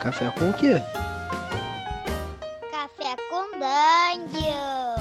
[0.00, 0.80] Café com o quê?
[2.70, 4.94] Café com Dungeon.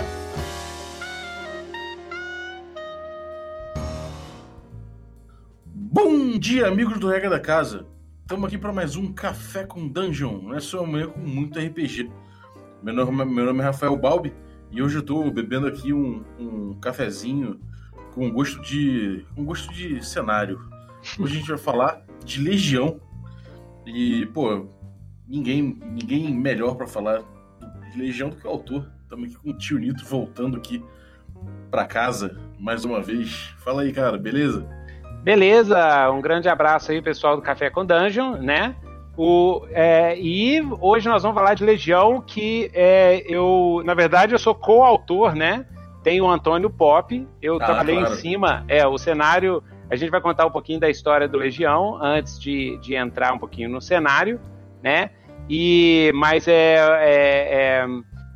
[5.73, 7.87] Bom dia, amigos do Regra da Casa.
[8.23, 10.53] Estamos aqui para mais um Café com Dungeon.
[10.53, 12.11] Essa é uma manhã com muito RPG.
[12.83, 14.33] Meu nome, meu nome é Rafael Balbi
[14.69, 17.57] e hoje eu estou bebendo aqui um, um cafezinho
[18.13, 20.59] com gosto de com gosto de cenário.
[21.17, 22.99] Hoje a gente vai falar de Legião.
[23.85, 24.67] E, pô,
[25.29, 27.21] ninguém, ninguém melhor para falar
[27.91, 28.89] de Legião do que o autor.
[29.03, 30.83] Estamos aqui com o tio Nito voltando aqui
[31.69, 33.53] para casa mais uma vez.
[33.59, 34.67] Fala aí, cara, beleza?
[35.23, 38.75] Beleza, um grande abraço aí, pessoal do Café com Dungeon, né?
[39.17, 44.39] O, é, e hoje nós vamos falar de Legião, que é, eu, na verdade, eu
[44.39, 45.65] sou coautor, né?
[46.03, 48.13] Tem o Antônio Pop, eu Ah, trabalhei claro.
[48.13, 52.01] em cima, é, o cenário, a gente vai contar um pouquinho da história do Legião,
[52.01, 54.39] antes de, de entrar um pouquinho no cenário,
[54.83, 55.11] né?
[55.49, 57.87] E, mas é, é- é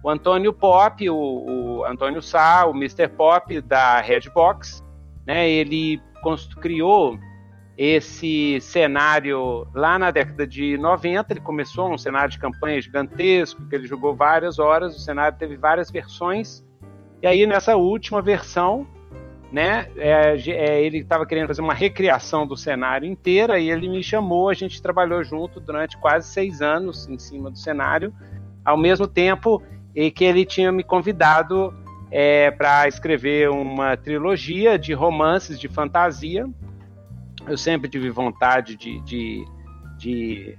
[0.04, 3.08] o Antônio Pop, o, o Antônio Sá, o Mr.
[3.08, 4.84] Pop da Redbox,
[5.26, 5.50] né?
[5.50, 6.02] Ele
[6.60, 7.18] criou
[7.78, 11.34] esse cenário lá na década de 90.
[11.34, 14.96] Ele começou um cenário de campanha gigantesco, que ele jogou várias horas.
[14.96, 16.64] O cenário teve várias versões.
[17.22, 18.86] E aí, nessa última versão,
[19.54, 24.02] né, é, é, ele estava querendo fazer uma recriação do cenário inteira e ele me
[24.02, 24.50] chamou.
[24.50, 28.12] A gente trabalhou junto durante quase seis anos em cima do cenário,
[28.66, 29.62] ao mesmo tempo
[29.96, 31.72] em que ele tinha me convidado
[32.58, 36.48] para escrever uma trilogia de romances de fantasia.
[37.48, 39.46] Eu sempre tive vontade de, de,
[40.00, 40.58] de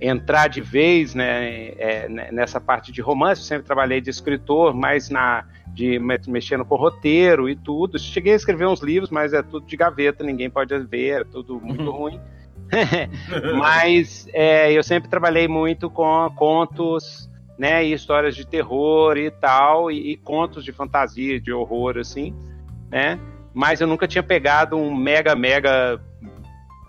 [0.00, 3.40] entrar de vez né, é, né, nessa parte de romance.
[3.40, 7.98] Eu sempre trabalhei de escritor, mas na de me- mexendo com roteiro e tudo.
[7.98, 11.60] Cheguei a escrever uns livros, mas é tudo de gaveta, ninguém pode ver, é tudo
[11.60, 12.20] muito ruim.
[13.58, 17.28] mas é, eu sempre trabalhei muito com contos,
[17.58, 22.34] né, e histórias de terror e tal, e, e contos de fantasia, de horror, assim,
[22.90, 23.18] né?
[23.52, 26.00] Mas eu nunca tinha pegado um mega, mega,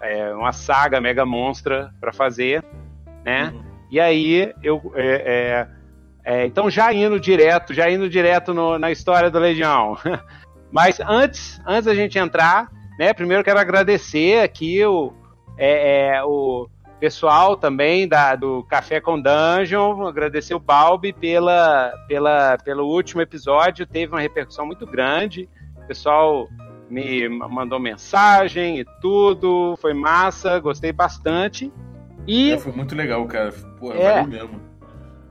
[0.02, 2.64] é, uma saga mega monstra para fazer,
[3.25, 3.53] né?
[3.90, 5.68] E aí eu é,
[6.24, 9.97] é, é, então já indo direto, já indo direto no- na história da Legião.
[10.72, 12.69] Mas antes, antes da gente entrar,
[13.00, 13.14] né?
[13.14, 15.14] Primeiro quero agradecer aqui o,
[15.58, 16.68] é, é, o
[17.00, 23.85] pessoal também da, do Café com Dungeon, agradecer o Balbi pela, pela, pelo último episódio,
[23.85, 25.47] teve uma repercussão muito grande.
[25.78, 26.47] O pessoal
[26.90, 31.72] me mandou mensagem e tudo, foi massa, gostei bastante.
[32.28, 33.53] E É, foi muito legal, cara.
[33.80, 34.22] Pô, É.
[34.24, 34.62] valeu mesmo.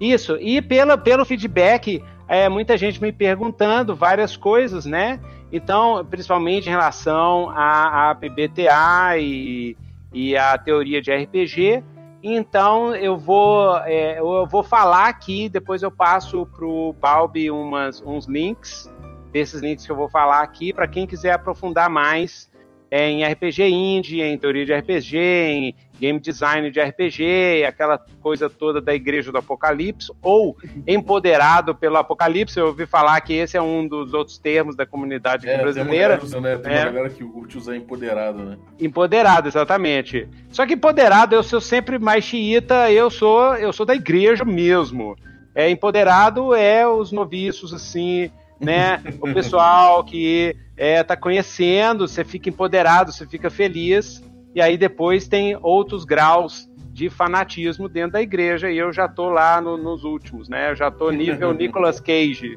[0.01, 5.21] isso, e pela, pelo feedback, é, muita gente me perguntando várias coisas, né?
[5.53, 9.77] Então, principalmente em relação à, à PBTA e,
[10.13, 11.83] e à teoria de RPG.
[12.23, 18.03] Então, eu vou, é, eu vou falar aqui, depois eu passo para o Balbi umas,
[18.05, 18.91] uns links,
[19.31, 22.51] desses links que eu vou falar aqui, para quem quiser aprofundar mais
[22.97, 28.81] em RPG indie, em teoria de RPG, em game design de RPG, aquela coisa toda
[28.81, 30.57] da Igreja do Apocalipse, ou
[30.87, 32.59] empoderado pelo Apocalipse.
[32.59, 36.19] Eu ouvi falar que esse é um dos outros termos da comunidade É, brasileira.
[36.19, 36.63] Tem uma galera, né?
[36.63, 36.83] Tem É.
[36.83, 38.57] uma galera que curte usar empoderado, né?
[38.81, 40.29] Empoderado, exatamente.
[40.51, 45.17] Só que empoderado, eu sou sempre mais xiita, eu sou, eu sou da igreja mesmo.
[45.53, 49.01] É, empoderado é os noviços, assim, né?
[49.21, 54.23] O pessoal que é, tá conhecendo, você fica empoderado, você fica feliz.
[54.55, 59.29] E aí depois tem outros graus de fanatismo dentro da igreja, e eu já tô
[59.29, 60.71] lá no- nos últimos, né?
[60.71, 62.57] Eu já tô nível Nicolas Cage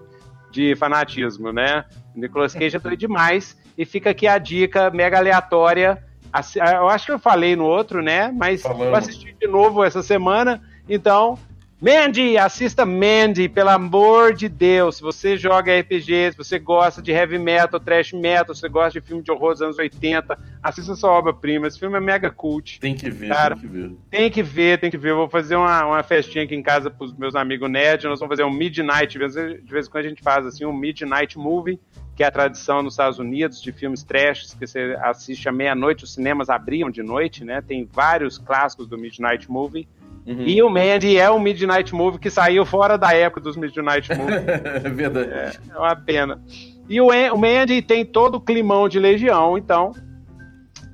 [0.52, 1.84] de fanatismo, né?
[2.16, 3.58] Nicolas Cage é doido demais.
[3.78, 6.04] E fica aqui a dica mega aleatória.
[6.78, 8.32] Eu acho que eu falei no outro, né?
[8.36, 8.86] Mas Falamos.
[8.88, 10.62] vou assistir de novo essa semana.
[10.90, 11.38] Então,
[11.80, 14.96] Mandy, assista Mandy, pelo amor de Deus.
[14.96, 19.00] Se você joga RPG, se você gosta de heavy metal, thrash metal, se você gosta
[19.00, 21.68] de filme de horror dos anos 80, assista sua obra-prima.
[21.68, 22.80] Esse filme é mega cult.
[22.80, 23.92] Tem que ver, Cara, tem que ver.
[24.10, 25.12] Tem que ver, tem que ver.
[25.12, 28.06] Eu vou fazer uma, uma festinha aqui em casa pros meus amigos nerds.
[28.06, 29.08] Nós vamos fazer um Midnight.
[29.08, 31.80] De vez, de vez em quando a gente faz assim um Midnight Movie,
[32.16, 36.06] que é a tradição nos Estados Unidos de filmes trash, que você assiste à meia-noite.
[36.06, 37.62] Os cinemas abriam de noite, né?
[37.62, 39.88] Tem vários clássicos do Midnight Movie.
[40.28, 40.44] Uhum.
[40.46, 44.44] E o Mandy é um Midnight Movie que saiu fora da época dos Midnight Movies.
[44.84, 45.60] é verdade.
[45.74, 46.42] É uma pena.
[46.90, 49.94] E o, o Mandy tem todo o climão de Legião, então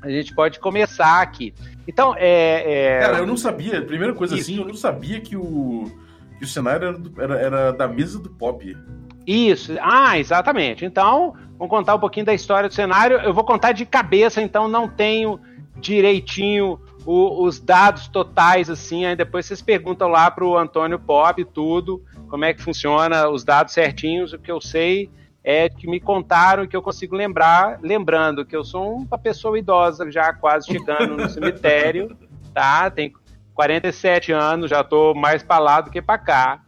[0.04, 1.54] a gente pode começar aqui.
[1.88, 2.98] Então, é.
[2.98, 4.52] é- Cara, eu não sabia, primeira coisa Isso.
[4.52, 5.92] assim, eu não sabia que o,
[6.38, 8.78] que o cenário era, do- era, era da mesa do pop.
[9.26, 10.86] Isso, ah, exatamente.
[10.86, 13.18] Então, vamos contar um pouquinho da história do cenário.
[13.18, 15.40] Eu vou contar de cabeça, então não tenho
[15.78, 21.46] direitinho o, os dados totais, assim, aí depois vocês perguntam lá pro Antônio Pop e
[21.46, 25.10] tudo, como é que funciona os dados certinhos, o que eu sei
[25.44, 30.10] é que me contaram que eu consigo lembrar, lembrando que eu sou uma pessoa idosa
[30.10, 32.16] já quase chegando no cemitério,
[32.54, 32.90] tá?
[32.90, 33.12] Tem
[33.54, 36.62] 47 anos, já tô mais para lá do que para cá,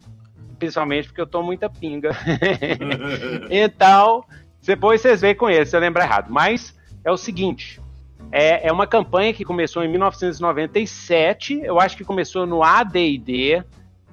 [0.59, 2.11] principalmente porque eu tô muita pinga.
[3.49, 4.25] então,
[4.61, 6.27] depois vocês veem com ele se eu lembrar errado.
[6.29, 7.79] Mas é o seguinte,
[8.31, 13.63] é, é uma campanha que começou em 1997, eu acho que começou no AD&D,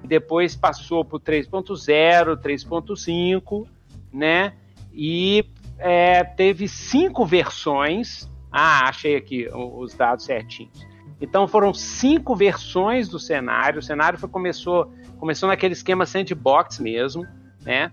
[0.03, 3.67] depois passou para o 3.0, 3.5,
[4.11, 4.53] né?
[4.93, 5.45] E
[5.79, 8.29] é, teve cinco versões.
[8.51, 10.85] Ah, achei aqui os dados certinhos.
[11.19, 13.79] Então foram cinco versões do cenário.
[13.79, 17.25] O cenário foi, começou, começou naquele esquema sandbox mesmo,
[17.63, 17.91] né?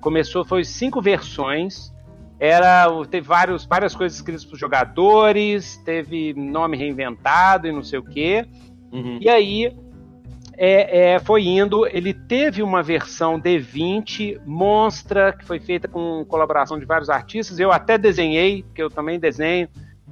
[0.00, 1.92] Começou, foi cinco versões.
[2.40, 7.98] Era, teve vários, várias coisas escritas para os jogadores, teve nome reinventado e não sei
[7.98, 8.46] o quê.
[8.92, 9.18] Uhum.
[9.20, 9.76] E aí
[10.56, 11.86] é, é, foi indo.
[11.86, 17.60] Ele teve uma versão D20 monstra, que foi feita com colaboração de vários artistas.
[17.60, 19.68] Eu até desenhei, porque eu também desenho,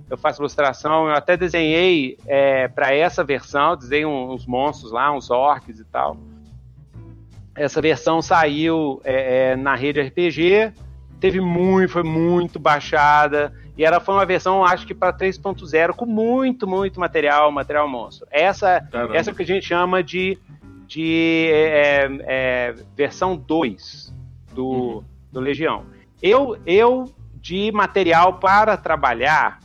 [0.09, 5.31] eu faço ilustração, eu até desenhei é, para essa versão, desenhei uns monstros lá, uns
[5.31, 6.17] orcs e tal.
[7.57, 10.73] Essa versão saiu é, é, na rede RPG,
[11.21, 13.53] teve muito, foi muito baixada.
[13.77, 18.27] E ela foi uma versão, acho que para 3.0, com muito, muito material, material monstro.
[18.31, 20.39] Essa, essa é o que a gente chama de,
[20.87, 24.15] de é, é, versão 2
[24.55, 25.05] do, uhum.
[25.31, 25.85] do Legião.
[26.23, 29.61] Eu, eu, de material para trabalhar,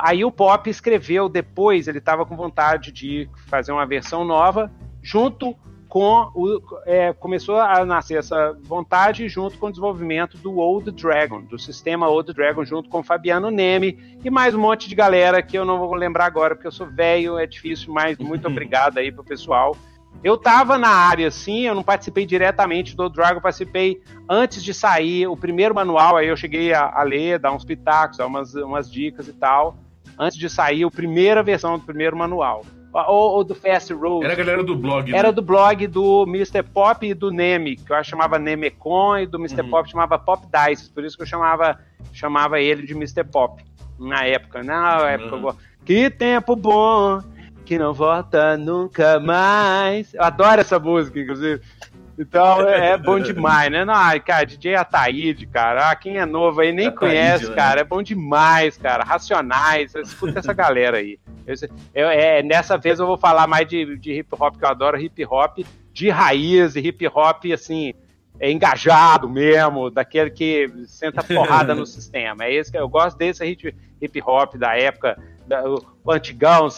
[0.00, 4.70] aí o Pop escreveu depois, ele estava com vontade de fazer uma versão nova,
[5.02, 5.56] junto
[5.94, 11.40] com o, é, começou a nascer essa vontade junto com o desenvolvimento do Old Dragon,
[11.42, 15.40] do sistema Old Dragon, junto com o Fabiano Neme e mais um monte de galera
[15.40, 18.98] que eu não vou lembrar agora, porque eu sou velho, é difícil, mas muito obrigado
[18.98, 19.76] aí pro pessoal.
[20.24, 25.28] Eu tava na área, sim, eu não participei diretamente do Dragon, participei antes de sair
[25.28, 28.90] o primeiro manual, aí eu cheguei a, a ler, dar uns pitacos, dar umas, umas
[28.90, 29.76] dicas e tal,
[30.18, 32.64] antes de sair a primeira versão do primeiro manual
[33.02, 34.24] ou, ou, do Fast Road.
[34.24, 35.12] Era a galera do blog.
[35.12, 35.34] Era né?
[35.34, 36.62] do blog do Mr.
[36.62, 39.62] Pop e do Neme, que eu chamava Nemecon, e do Mr.
[39.62, 39.70] Uhum.
[39.70, 41.78] Pop chamava Pop Dice, por isso que eu chamava,
[42.12, 43.24] chamava ele de Mr.
[43.24, 43.62] Pop.
[43.98, 45.36] Na época, na época.
[45.36, 45.52] Uhum.
[45.84, 47.20] Que tempo bom,
[47.64, 50.14] que não volta nunca mais.
[50.14, 51.60] Eu adoro essa música, inclusive.
[52.18, 53.84] Então é, é bom demais, né?
[53.84, 55.90] Não, cara, DJ Ataíde, cara.
[55.90, 57.54] Ah, quem é novo aí nem Ataíde, conhece, né?
[57.54, 57.80] cara.
[57.80, 59.04] É bom demais, cara.
[59.04, 59.94] Racionais.
[59.94, 61.18] Escuta essa galera aí.
[61.46, 61.54] Eu,
[61.94, 65.00] eu, é, nessa vez eu vou falar mais de, de hip hop, que eu adoro
[65.00, 65.58] hip hop
[65.92, 67.94] de raiz e hip hop, assim,
[68.40, 72.44] é engajado mesmo, daquele que senta porrada no sistema.
[72.44, 75.16] É esse que eu gosto desse hip, hip hop da época,
[75.46, 76.68] da, o antigão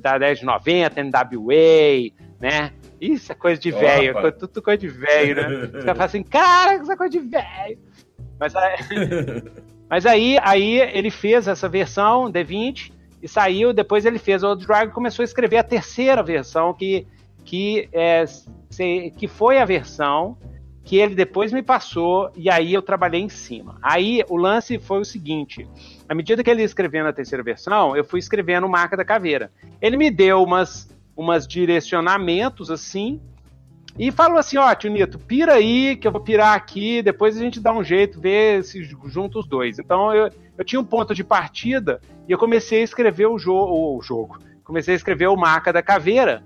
[0.00, 2.72] da 1090, NWA, né?
[3.00, 5.48] Isso é coisa de velho, é tudo coisa de velho, né?
[5.78, 7.78] Os caras falam assim, cara, isso é coisa de velho.
[8.38, 8.76] Mas, aí,
[9.88, 12.92] mas aí, aí ele fez essa versão D20
[13.22, 17.06] e saiu, depois ele fez o Dragon e começou a escrever a terceira versão, que,
[17.44, 18.24] que, é,
[19.16, 20.36] que foi a versão
[20.88, 23.76] que ele depois me passou e aí eu trabalhei em cima.
[23.82, 25.68] Aí o lance foi o seguinte:
[26.08, 29.52] à medida que ele ia escrevendo a terceira versão, eu fui escrevendo Marca da Caveira.
[29.82, 33.20] Ele me deu umas umas direcionamentos assim.
[33.98, 37.40] E falou assim, ó, tio Nito, pira aí, que eu vou pirar aqui, depois a
[37.40, 39.80] gente dá um jeito, ver se junta os dois.
[39.80, 43.52] Então eu, eu tinha um ponto de partida e eu comecei a escrever o, jo
[43.52, 44.38] o jogo.
[44.62, 46.44] Comecei a escrever o Marca da Caveira.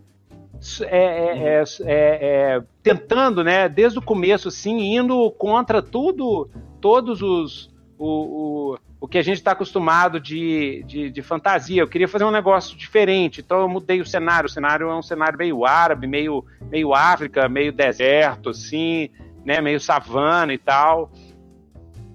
[0.83, 6.49] É, é, é, é, tentando, né, desde o começo, assim, indo contra tudo,
[6.81, 11.83] todos os, o, o o que a gente está acostumado de, de, de, fantasia.
[11.83, 14.47] Eu queria fazer um negócio diferente, então eu mudei o cenário.
[14.47, 19.11] O cenário é um cenário meio árabe, meio, meio África, meio deserto, assim,
[19.45, 21.11] né, meio savana e tal.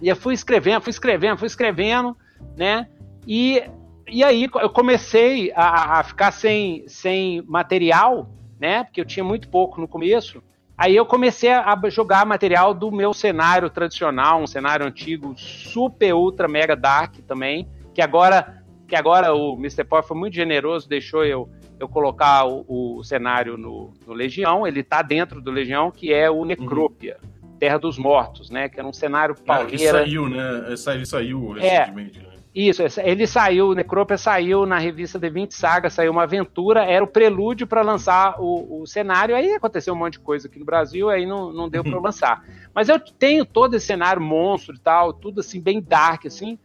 [0.01, 2.15] E eu fui escrevendo, fui escrevendo, fui escrevendo,
[2.55, 2.87] né?
[3.27, 3.61] E,
[4.07, 8.85] e aí eu comecei a, a ficar sem, sem material, né?
[8.85, 10.41] Porque eu tinha muito pouco no começo.
[10.77, 16.47] Aí eu comecei a jogar material do meu cenário tradicional, um cenário antigo, super, ultra,
[16.47, 19.83] mega dark também, que agora, que agora o Mr.
[19.83, 22.63] Pop foi muito generoso, deixou eu, eu colocar o,
[22.99, 27.57] o cenário no, no, Legião, ele está dentro do Legião, que é o Necrópia, uhum.
[27.57, 29.73] Terra dos Mortos, né, que era um cenário pauleira.
[29.73, 31.79] Ah, que saiu, né, ele saiu é.
[31.79, 32.26] recentemente, é, né?
[32.57, 37.07] Isso, ele saiu, o Necropia saiu na revista D20 Saga, saiu uma aventura, era o
[37.07, 39.35] prelúdio para lançar o, o, cenário.
[39.35, 42.43] Aí aconteceu um monte de coisa aqui no Brasil, aí não, não deu para lançar.
[42.73, 46.57] Mas eu tenho todo esse cenário monstro e tal, tudo assim, bem dark, assim.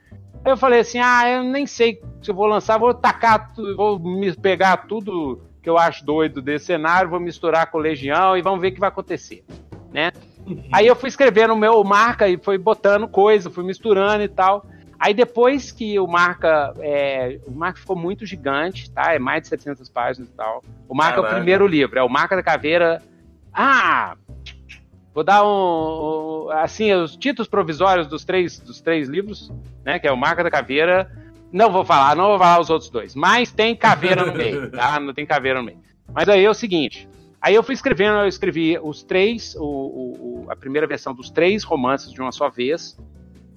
[0.43, 3.99] Aí eu falei assim: ah, eu nem sei se eu vou lançar, vou tacar, vou
[3.99, 8.63] me pegar tudo que eu acho doido desse cenário, vou misturar com Legião e vamos
[8.63, 9.45] ver o que vai acontecer,
[9.93, 10.11] né?
[10.47, 10.71] Uhum.
[10.73, 14.65] Aí eu fui escrevendo o meu marca e foi botando coisa, fui misturando e tal.
[15.03, 19.13] Aí depois que o marca, é, o marca ficou muito gigante, tá?
[19.13, 20.63] É mais de 700 páginas e tal.
[20.89, 21.29] O marca Caraca.
[21.29, 23.03] é o primeiro livro, é o Marca da Caveira.
[23.53, 24.17] Ah,
[25.13, 29.53] Vou dar um, assim, os títulos provisórios dos três, dos três livros,
[29.85, 29.99] né?
[29.99, 31.11] Que é o Marca da Caveira.
[31.53, 33.15] Não vou falar, não vou falar os outros dois.
[33.17, 34.99] Mas tem caveira no meio, tá?
[35.03, 35.81] Não tem caveira no meio.
[36.15, 37.09] Mas aí é o seguinte.
[37.41, 41.65] Aí eu fui escrevendo, eu escrevi os três, o, o, a primeira versão dos três
[41.65, 42.97] romances de uma só vez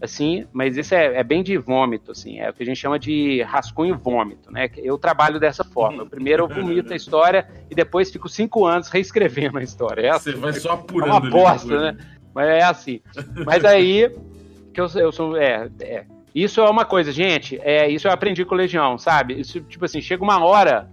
[0.02, 3.00] assim, mas isso é, é, bem de vômito, assim, é o que a gente chama
[3.00, 4.70] de rascunho vômito, né?
[4.78, 6.04] Eu trabalho dessa forma.
[6.04, 10.08] Eu primeiro eu vomito a história e depois fico cinco anos reescrevendo a história.
[10.08, 11.10] É assim, Você vai só apurando.
[11.10, 11.98] É uma bosta, né?
[12.34, 13.02] Mas é assim.
[13.46, 14.12] Mas aí
[14.74, 17.60] que eu, eu sou é, é, isso é uma coisa, gente.
[17.64, 19.40] É isso eu aprendi com o Legião, sabe?
[19.40, 20.90] Isso tipo assim, chega uma hora,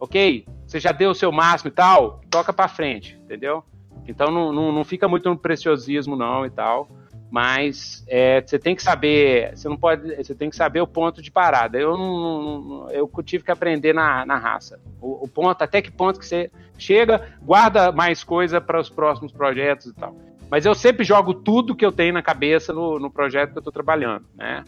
[0.00, 0.46] ok?
[0.66, 3.62] Você já deu o seu máximo e tal, toca para frente, entendeu?
[4.08, 6.88] Então não, não, não fica muito no preciosismo não e tal
[7.30, 11.20] mas é, você tem que saber, você não pode, você tem que saber o ponto
[11.20, 11.78] de parada.
[11.78, 14.78] Eu não, eu tive que aprender na, na raça.
[15.00, 19.32] O, o, ponto, até que ponto que você chega, guarda mais coisa para os próximos
[19.32, 20.16] projetos e tal.
[20.48, 23.60] Mas eu sempre jogo tudo que eu tenho na cabeça no, no projeto que eu
[23.60, 24.64] estou trabalhando, né?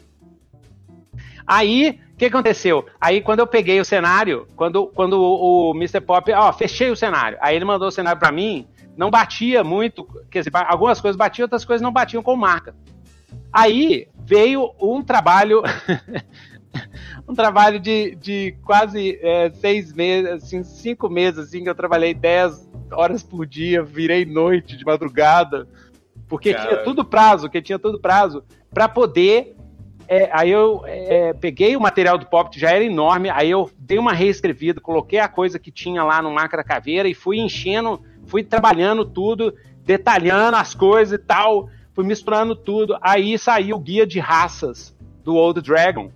[1.47, 2.85] Aí, o que aconteceu?
[3.01, 6.01] Aí, quando eu peguei o cenário, quando, quando o, o Mr.
[6.01, 7.39] Pop, ó, fechei o cenário.
[7.41, 8.67] Aí ele mandou o cenário para mim,
[8.99, 12.75] não batia muito, quer dizer, algumas coisas batiam, outras coisas não batiam com marca.
[13.53, 15.63] Aí veio um trabalho,
[17.29, 22.13] um trabalho de, de quase é, seis meses, assim, cinco meses, assim, que eu trabalhei
[22.13, 25.69] dez horas por dia, virei noite, de madrugada,
[26.27, 26.69] porque Cara.
[26.69, 29.55] tinha tudo prazo, porque tinha tudo prazo, para poder
[30.09, 33.71] é, aí eu é, peguei o material do Pop, que já era enorme, aí eu
[33.79, 38.03] dei uma reescrevida, coloquei a coisa que tinha lá no Macra Caveira e fui enchendo
[38.29, 39.55] fui trabalhando tudo,
[39.85, 42.97] detalhando as coisas e tal, fui misturando tudo.
[43.01, 46.13] Aí saiu o guia de raças do Old Dragon,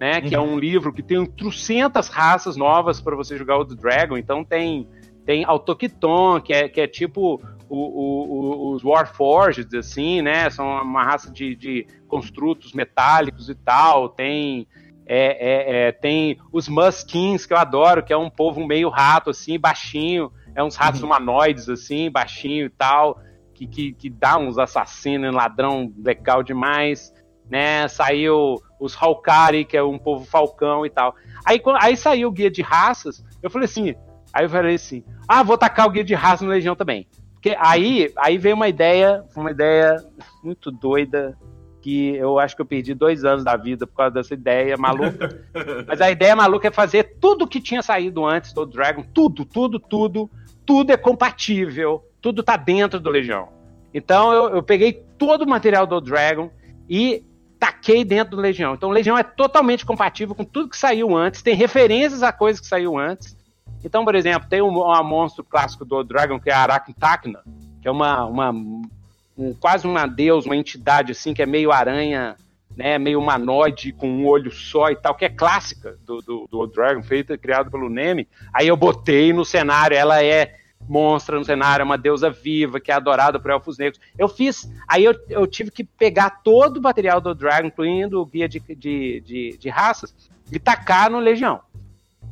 [0.00, 0.20] né?
[0.20, 4.16] Que é um livro que tem trocentas raças novas para você jogar Old Dragon.
[4.16, 4.88] Então tem
[5.24, 10.48] tem Autoquiton, que é, que é tipo o, o, os Warforged, assim, né?
[10.50, 14.08] São uma raça de, de construtos metálicos e tal.
[14.08, 14.68] Tem
[15.04, 19.30] é, é, é, tem os Muskins, que eu adoro, que é um povo meio rato,
[19.30, 20.32] assim, baixinho.
[20.56, 21.06] É uns ratos uhum.
[21.06, 23.20] humanoides, assim, baixinho e tal,
[23.54, 27.12] que, que, que dá uns assassinos, ladrão legal demais,
[27.48, 27.86] né?
[27.88, 31.14] Saiu os Halkari, que é um povo falcão e tal.
[31.44, 33.94] Aí, aí saiu o guia de raças, eu falei assim,
[34.32, 37.06] aí eu falei assim, ah, vou tacar o guia de raças no Legião também.
[37.34, 40.02] Porque aí, aí veio uma ideia, uma ideia
[40.42, 41.36] muito doida,
[41.80, 45.40] que eu acho que eu perdi dois anos da vida por causa dessa ideia maluca.
[45.86, 49.78] Mas a ideia maluca é fazer tudo que tinha saído antes do Dragon, tudo, tudo,
[49.78, 50.28] tudo,
[50.66, 53.48] tudo é compatível, tudo tá dentro do Legião.
[53.94, 56.50] Então eu, eu peguei todo o material do Dragon
[56.88, 57.24] e
[57.58, 58.74] taquei dentro do Legião.
[58.74, 62.60] Então o Legião é totalmente compatível com tudo que saiu antes, tem referências a coisas
[62.60, 63.36] que saiu antes.
[63.84, 67.42] Então, por exemplo, tem um, um monstro clássico do Dragon que é a Arachnacna,
[67.80, 72.36] que é uma, uma um, quase uma deus, uma entidade assim que é meio aranha,
[72.76, 76.66] né, meio humanoide com um olho só e tal, que é clássica do, do, do
[76.66, 78.28] Dragon, feita criado pelo Neme.
[78.52, 80.54] Aí eu botei no cenário, ela é
[80.88, 84.00] monstra no cenário, é uma deusa viva que é adorada por elfos negros.
[84.16, 88.26] Eu fiz, aí eu, eu tive que pegar todo o material do Dragon, incluindo o
[88.26, 90.14] guia de, de, de, de raças,
[90.52, 91.60] e tacar no Legião.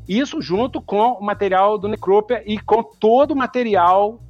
[0.07, 4.21] Isso junto com o material do Necropia e com todo o material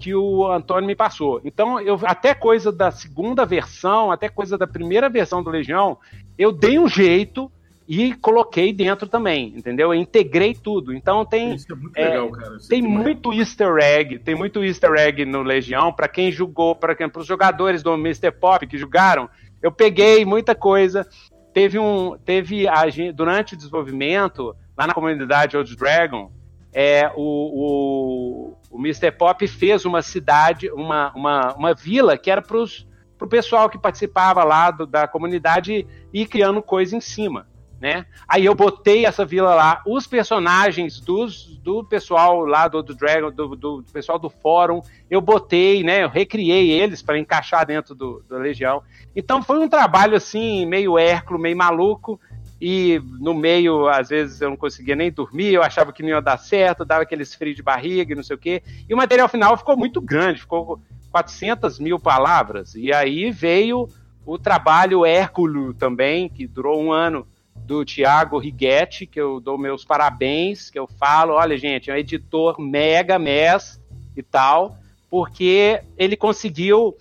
[0.00, 1.40] que o Antônio me passou.
[1.44, 5.98] Então, eu até coisa da segunda versão, até coisa da primeira versão do Legião,
[6.38, 7.52] eu dei um jeito
[7.86, 9.92] e coloquei dentro também, entendeu?
[9.92, 10.94] Eu integrei tudo.
[10.94, 12.56] Então tem Isso é muito é, legal, cara.
[12.56, 16.76] Isso tem é muito Easter egg, tem muito Easter egg no Legião para quem jogou,
[16.76, 18.30] para os jogadores do Mr.
[18.30, 19.28] Pop que jogaram.
[19.60, 21.04] Eu peguei muita coisa.
[21.52, 26.30] Teve um, teve a, durante o desenvolvimento lá na comunidade Old Dragon,
[26.72, 29.10] é, o, o, Mr.
[29.10, 34.44] Pop fez uma cidade, uma, uma, uma vila que era para o pessoal que participava
[34.44, 37.46] lá do, da comunidade ir criando coisa em cima.
[37.80, 38.04] Né?
[38.28, 43.30] Aí eu botei essa vila lá, os personagens dos, do pessoal lá do, do Dragon,
[43.30, 46.04] do, do, do, pessoal do fórum, eu botei, né?
[46.04, 48.82] Eu recriei eles para encaixar dentro do, da Legião.
[49.16, 52.20] Então foi um trabalho assim, meio Hércules, meio maluco,
[52.60, 56.20] e no meio, às vezes, eu não conseguia nem dormir, eu achava que não ia
[56.20, 58.62] dar certo, dava aqueles frios de barriga e não sei o quê.
[58.88, 62.74] E o material final ficou muito grande, ficou 400 mil palavras.
[62.74, 63.88] E aí veio
[64.26, 69.84] o trabalho Hérculo também, que durou um ano, do Thiago Righetti, que eu dou meus
[69.84, 73.80] parabéns, que eu falo, olha, gente, é um editor mega mess
[74.16, 74.76] e tal,
[75.08, 76.96] porque ele conseguiu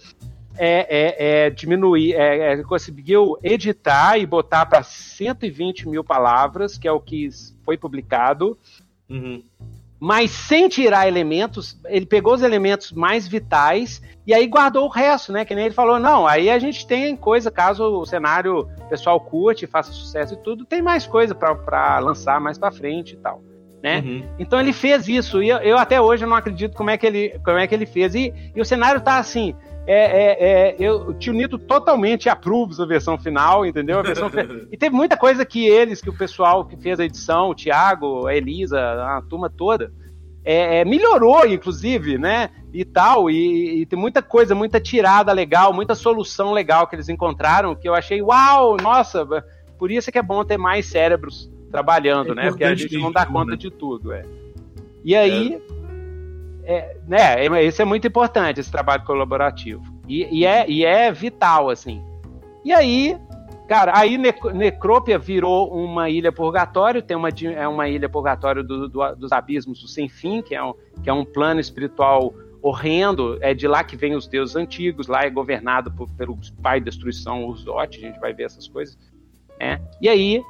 [0.59, 6.87] é, é, é, diminuir, é, é, conseguiu editar e botar para 120 mil palavras, que
[6.87, 7.29] é o que
[7.63, 8.57] foi publicado.
[9.09, 9.41] Uhum
[9.99, 15.33] mas sem tirar elementos, ele pegou os elementos mais vitais e aí guardou o resto,
[15.33, 15.43] né?
[15.43, 19.67] Que nem ele falou, não, aí a gente tem coisa, caso o cenário pessoal curte,
[19.67, 23.41] faça sucesso e tudo, tem mais coisa para lançar mais para frente e tal.
[23.83, 23.99] Né?
[23.99, 24.23] Uhum.
[24.39, 27.39] Então ele fez isso, e eu, eu, até hoje não acredito como é que ele,
[27.43, 28.15] como é que ele fez.
[28.15, 29.55] E, e o cenário tá assim,
[29.91, 33.97] é, é, é, eu, o tio Nito totalmente aprova a versão final, entendeu?
[33.97, 34.29] A versão
[34.71, 38.27] e teve muita coisa que eles, que o pessoal que fez a edição, o Thiago,
[38.27, 39.91] a Elisa, a turma toda,
[40.45, 42.51] é, é, melhorou, inclusive, né?
[42.71, 47.09] E tal, e, e, tem muita coisa, muita tirada legal, muita solução legal que eles
[47.09, 49.25] encontraram, que eu achei, uau, nossa,
[49.79, 52.49] por isso é que é bom ter mais cérebros trabalhando, é né?
[52.49, 53.57] Porque a gente não dá conta né?
[53.57, 54.23] de tudo, é.
[55.03, 55.59] E aí,
[56.69, 59.83] é né, é, isso é muito importante, esse trabalho colaborativo.
[60.07, 62.03] E, e, é, e é vital, assim.
[62.63, 63.17] E aí,
[63.67, 64.19] cara, aí
[64.53, 69.81] Necrópia virou uma ilha purgatório, tem uma, é uma ilha purgatório do, do, dos abismos
[69.81, 73.83] do sem fim, que é, um, que é um plano espiritual horrendo, é de lá
[73.83, 78.19] que vem os deuses antigos, lá é governado por, pelo pai destruição, Dot, a gente
[78.19, 78.95] vai ver essas coisas.
[79.59, 79.81] Né?
[79.99, 80.43] E aí,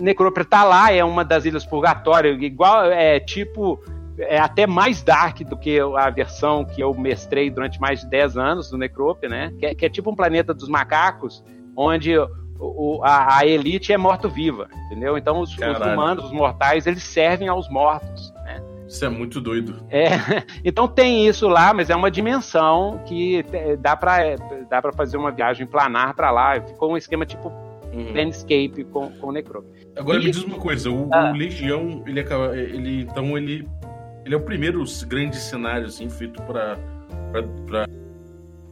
[0.00, 3.82] Necrópia tá lá, é uma das ilhas purgatório, igual, é tipo
[4.18, 8.36] é até mais dark do que a versão que eu mestrei durante mais de 10
[8.36, 9.52] anos do Necrope, né?
[9.58, 11.44] Que é, que é tipo um planeta dos macacos,
[11.76, 12.16] onde
[12.58, 15.18] o, a, a, elite é morto-viva, entendeu?
[15.18, 18.62] Então os, os, humanos, os mortais, eles servem aos mortos, né?
[18.86, 19.84] Isso é muito doido.
[19.90, 20.10] É,
[20.64, 23.44] então tem isso lá, mas é uma dimensão que
[23.80, 24.36] dá para
[24.70, 26.60] dá para fazer uma viagem planar para lá.
[26.60, 27.52] Ficou um esquema tipo
[27.92, 28.12] uhum.
[28.12, 29.66] Planescape com, com o Necrope.
[29.96, 30.24] Agora e...
[30.24, 31.30] me diz uma coisa, o, ah.
[31.30, 33.68] o Legião, ele acaba, ele então ele
[34.24, 36.78] ele é o primeiro grande cenário assim feito para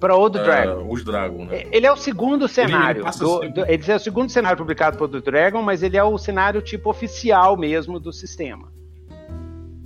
[0.00, 0.88] para Old Dragon.
[0.90, 1.64] Os Dragon, né?
[1.70, 3.02] Ele é o segundo cenário.
[3.02, 5.96] Ele, ele, do, do, ele, é o segundo cenário publicado por Old Dragon, mas ele
[5.96, 8.72] é o cenário tipo oficial mesmo do sistema.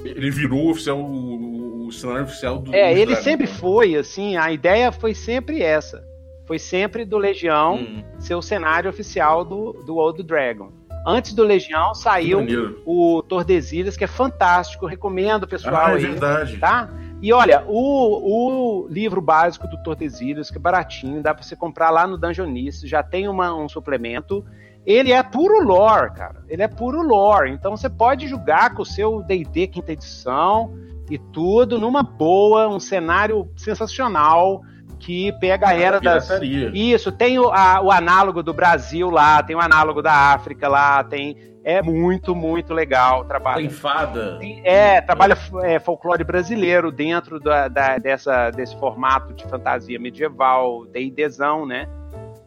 [0.02, 2.74] Ele virou oficial, o, o cenário oficial do.
[2.74, 3.52] É, ele Dragon, sempre né?
[3.52, 6.02] foi, assim, a ideia foi sempre essa.
[6.46, 8.02] Foi sempre do Legião hum.
[8.18, 10.72] ser o cenário oficial do, do Old Dragon.
[11.08, 12.44] Antes do Legião saiu
[12.84, 16.56] o Tordesilhas, que é fantástico, recomendo pessoal ah, é aí, verdade.
[16.56, 16.90] tá?
[17.22, 21.90] E olha, o, o livro básico do Tordesilhas, que é baratinho, dá para você comprar
[21.90, 24.44] lá no Dungeonice, já tem uma, um suplemento.
[24.84, 26.42] Ele é puro lore, cara.
[26.48, 27.52] Ele é puro lore.
[27.52, 30.74] Então você pode jogar com o seu D&D quinta edição
[31.08, 34.60] e tudo numa boa, um cenário sensacional
[34.98, 36.28] que pega a era das.
[36.72, 41.02] Isso, tem o, a, o análogo do Brasil lá, tem o análogo da África lá,
[41.04, 41.36] tem.
[41.64, 43.24] É muito, muito legal.
[43.24, 43.56] Trabalha.
[43.56, 44.38] Tem fada.
[44.62, 51.66] É, trabalha é, folclore brasileiro dentro da, da, dessa, desse formato de fantasia medieval, D&Dzão,
[51.66, 51.88] né?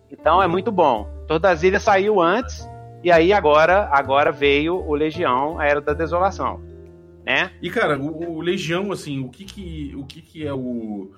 [0.10, 1.06] Então é muito bom.
[1.28, 2.66] Todas as ilhas saiu antes,
[3.04, 6.62] e aí agora, agora veio o Legião, a Era da Desolação.
[7.26, 7.52] Né?
[7.62, 11.12] E cara, o, o Legião, assim, o que que, o que que é o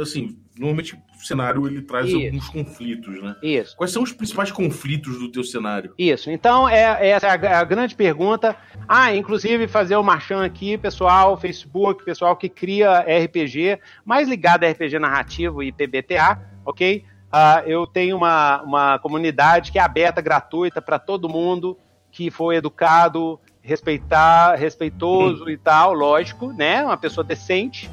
[0.00, 2.16] assim, normalmente o cenário ele traz Isso.
[2.16, 3.36] alguns conflitos, né?
[3.42, 3.76] Isso.
[3.76, 5.94] Quais são os principais conflitos do teu cenário?
[5.98, 6.30] Isso.
[6.30, 8.56] Então, é, essa é a, a grande pergunta.
[8.88, 14.70] Ah, inclusive fazer o marchão aqui, pessoal, Facebook, pessoal que cria RPG, mais ligado a
[14.70, 17.04] RPG narrativo e PBTA, ok?
[17.34, 21.76] Uh, eu tenho uma, uma comunidade que é aberta, gratuita para todo mundo
[22.12, 26.84] que foi educado respeitar, respeitoso e tal, lógico, né?
[26.84, 27.90] Uma pessoa decente.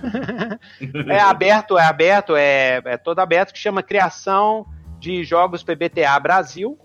[1.08, 4.66] é aberto, é aberto, é, é todo aberto, que chama Criação
[5.00, 6.78] de Jogos PBTA Brasil,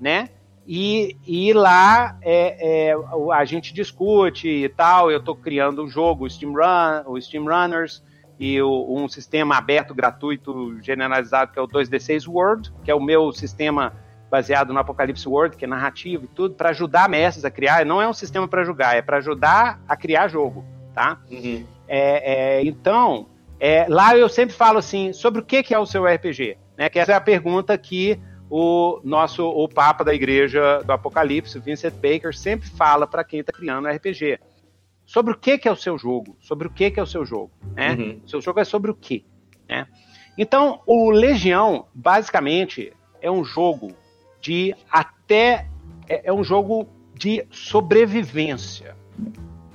[0.00, 0.28] né?
[0.66, 2.94] E, e lá é, é,
[3.32, 5.08] a gente discute e tal.
[5.08, 8.02] Eu estou criando um jogo, o Steam, Run, o Steam Runners,
[8.40, 13.00] e o, um sistema aberto, gratuito, generalizado, que é o 2D6 World, que é o
[13.00, 13.92] meu sistema
[14.32, 17.84] baseado no Apocalipse World, que é narrativo e tudo, para ajudar mestres a criar.
[17.84, 20.64] Não é um sistema para jogar, é para ajudar a criar jogo,
[20.94, 21.20] tá?
[21.30, 21.66] Uhum.
[21.86, 23.26] É, é, então,
[23.60, 26.56] é, lá eu sempre falo assim, sobre o que, que é o seu RPG?
[26.78, 26.88] Né?
[26.88, 28.18] Que essa é a pergunta que
[28.48, 33.52] o nosso o Papa da Igreja do Apocalipse, Vincent Baker, sempre fala para quem está
[33.52, 34.40] criando RPG.
[35.04, 36.38] Sobre o que, que é o seu jogo?
[36.40, 37.50] Sobre o que, que é o seu jogo?
[37.74, 37.92] Né?
[37.92, 38.20] Uhum.
[38.24, 39.24] O seu jogo é sobre o quê?
[39.68, 39.86] Né?
[40.38, 43.94] Então, o Legião, basicamente, é um jogo
[44.42, 45.68] de até.
[46.08, 48.96] É, é um jogo de sobrevivência.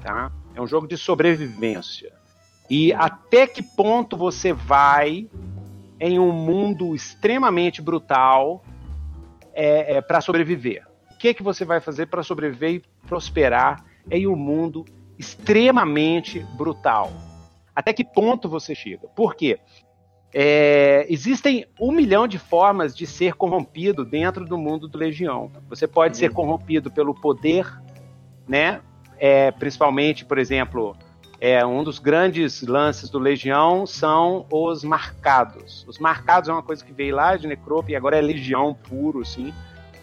[0.03, 0.31] Tá?
[0.53, 2.13] É um jogo de sobrevivência.
[2.69, 5.29] E até que ponto você vai
[5.99, 8.63] em um mundo extremamente brutal
[9.53, 10.85] é, é, para sobreviver?
[11.11, 14.85] O que, que você vai fazer para sobreviver e prosperar em um mundo
[15.17, 17.11] extremamente brutal?
[17.73, 19.07] Até que ponto você chega?
[19.07, 19.59] Por quê?
[20.39, 25.51] É, existem um milhão de formas de ser corrompido dentro do mundo do Legião.
[25.67, 26.19] Você pode uhum.
[26.19, 27.65] ser corrompido pelo poder,
[28.47, 28.81] né?
[29.17, 30.95] É, principalmente, por exemplo,
[31.41, 35.83] é, um dos grandes lances do Legião são os marcados.
[35.87, 39.21] Os marcados é uma coisa que veio lá de Necrope e agora é Legião puro,
[39.21, 39.51] assim.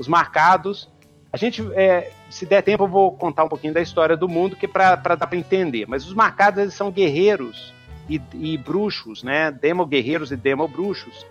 [0.00, 0.90] Os marcados.
[1.32, 4.56] A gente, é, se der tempo, eu vou contar um pouquinho da história do mundo,
[4.56, 5.86] que é para dar para entender.
[5.86, 7.73] Mas os marcados eles são guerreiros
[8.08, 9.50] e, e bruxos, né?
[9.50, 11.26] Demo guerreiros e demo bruxos,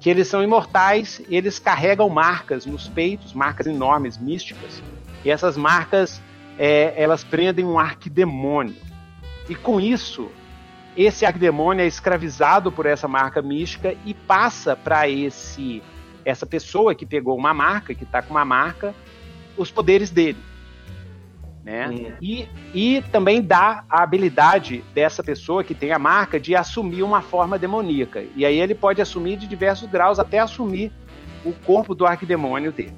[0.00, 4.82] que eles são imortais eles carregam marcas nos peitos, marcas enormes, místicas.
[5.24, 6.20] E essas marcas,
[6.58, 8.76] é, elas prendem um arquidemônio.
[9.48, 10.30] E com isso,
[10.96, 15.82] esse arquidemônio é escravizado por essa marca mística e passa para esse
[16.24, 18.92] essa pessoa que pegou uma marca, que está com uma marca,
[19.56, 20.38] os poderes dele.
[21.66, 22.16] Né?
[22.22, 27.20] E, e também dá a habilidade dessa pessoa que tem a marca de assumir uma
[27.20, 28.24] forma demoníaca.
[28.36, 30.92] E aí ele pode assumir de diversos graus até assumir
[31.44, 32.94] o corpo do arquidemônio dele.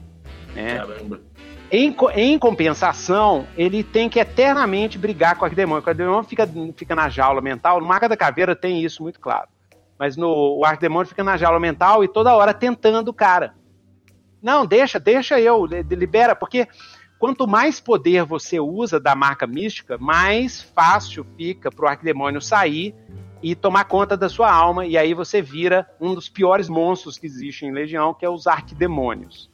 [0.54, 0.76] Né?
[0.76, 1.18] Caramba.
[1.72, 5.83] Em, em, compensação, ele tem que eternamente brigar com o arquidemônio.
[5.83, 7.81] O arquidemônio fica, fica na jaula mental.
[7.81, 9.48] No Maga da Caveira tem isso muito claro.
[9.98, 13.54] Mas no, o arquidemônio fica na jaula mental e toda hora tentando o cara.
[14.42, 16.68] Não, deixa, deixa eu, libera, porque
[17.18, 22.94] quanto mais poder você usa da marca mística, mais fácil fica para o arquidemônio sair
[23.42, 27.26] e tomar conta da sua alma, e aí você vira um dos piores monstros que
[27.26, 29.50] existem em Legião, que é os arquidemônios.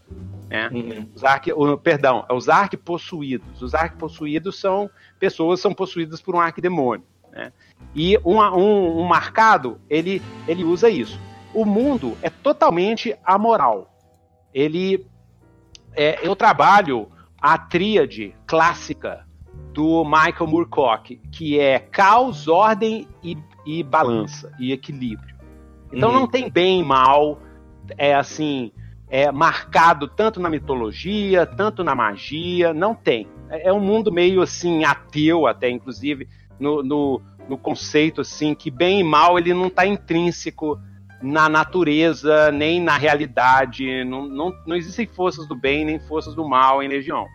[0.48, 0.68] Né?
[0.72, 1.08] Uhum.
[1.14, 1.50] Os arque,
[1.82, 3.60] perdão, é os arquipossuídos.
[3.60, 7.04] Os arquipossuídos são pessoas são possuídas por um arquidemônio.
[7.30, 7.52] Né?
[7.94, 11.18] E um, um, um marcado, ele, ele usa isso.
[11.52, 13.90] O mundo é totalmente amoral.
[14.52, 15.06] Ele,
[15.92, 17.08] é, eu trabalho
[17.44, 19.26] a tríade clássica
[19.74, 25.36] do Michael Moorcock, que é caos, ordem e, e balança e equilíbrio.
[25.92, 26.20] Então uhum.
[26.20, 27.38] não tem bem e mal,
[27.98, 28.72] é assim,
[29.10, 33.28] é marcado tanto na mitologia, tanto na magia, não tem.
[33.50, 36.26] É, é um mundo meio assim ateu até, inclusive
[36.58, 40.80] no, no, no conceito assim que bem e mal ele não está intrínseco
[41.24, 44.04] na natureza nem na realidade.
[44.04, 47.26] Não, não, não existem forças do bem nem forças do mal em Legião,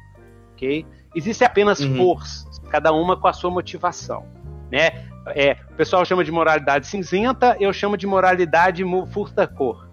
[0.54, 0.86] ok?
[1.16, 1.98] Existe apenas uhum.
[1.98, 4.26] forças, cada uma com a sua motivação,
[4.72, 5.10] né?
[5.36, 9.90] É, o pessoal chama de moralidade cinzenta, eu chamo de moralidade furta cor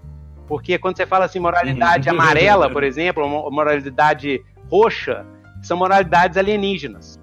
[0.46, 2.14] porque quando você fala assim, moralidade uhum.
[2.14, 5.26] amarela, por exemplo, moralidade roxa,
[5.62, 7.18] são moralidades alienígenas.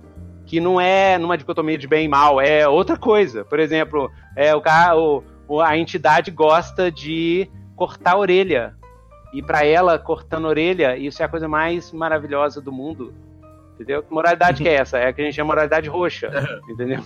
[0.45, 3.45] Que não é numa dicotomia de bem e mal, é outra coisa.
[3.45, 4.61] Por exemplo, é, o,
[4.95, 5.23] o,
[5.61, 8.75] a entidade gosta de cortar a orelha.
[9.33, 13.13] E para ela, cortando a orelha, isso é a coisa mais maravilhosa do mundo.
[13.73, 14.03] Entendeu?
[14.03, 14.99] Que moralidade que é essa?
[14.99, 16.31] É a que a gente chama moralidade roxa.
[16.69, 16.99] entendeu?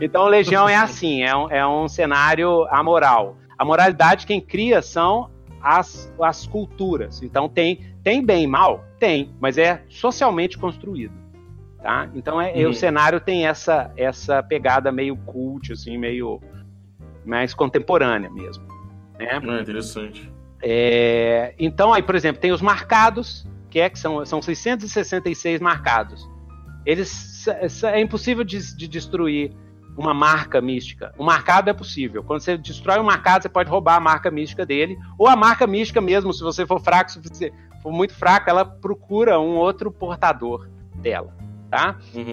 [0.00, 3.36] então, Legião é assim, é um, é um cenário amoral.
[3.58, 5.30] A moralidade quem cria são
[5.62, 7.22] as, as culturas.
[7.22, 8.84] Então tem, tem bem e mal?
[8.98, 11.14] Tem, mas é socialmente construído.
[11.82, 12.08] Tá?
[12.14, 12.70] Então é, uhum.
[12.70, 16.40] o cenário tem essa, essa pegada meio cult, assim, meio
[17.26, 18.64] mais contemporânea mesmo.
[19.18, 19.28] Né?
[19.30, 20.32] É interessante.
[20.62, 26.26] É, então aí, por exemplo, tem os marcados, que, é, que são, são 666 marcados.
[26.84, 27.46] Eles
[27.84, 29.52] é impossível de, de destruir
[29.96, 31.12] uma marca mística.
[31.18, 32.22] Um marcado é possível.
[32.22, 34.96] Quando você destrói um marcado, você pode roubar a marca mística dele.
[35.18, 39.40] Ou a marca mística mesmo, se você for fraco, se for muito fraco, ela procura
[39.40, 41.34] um outro portador dela.
[41.70, 41.96] Tá?
[42.14, 42.32] Uhum.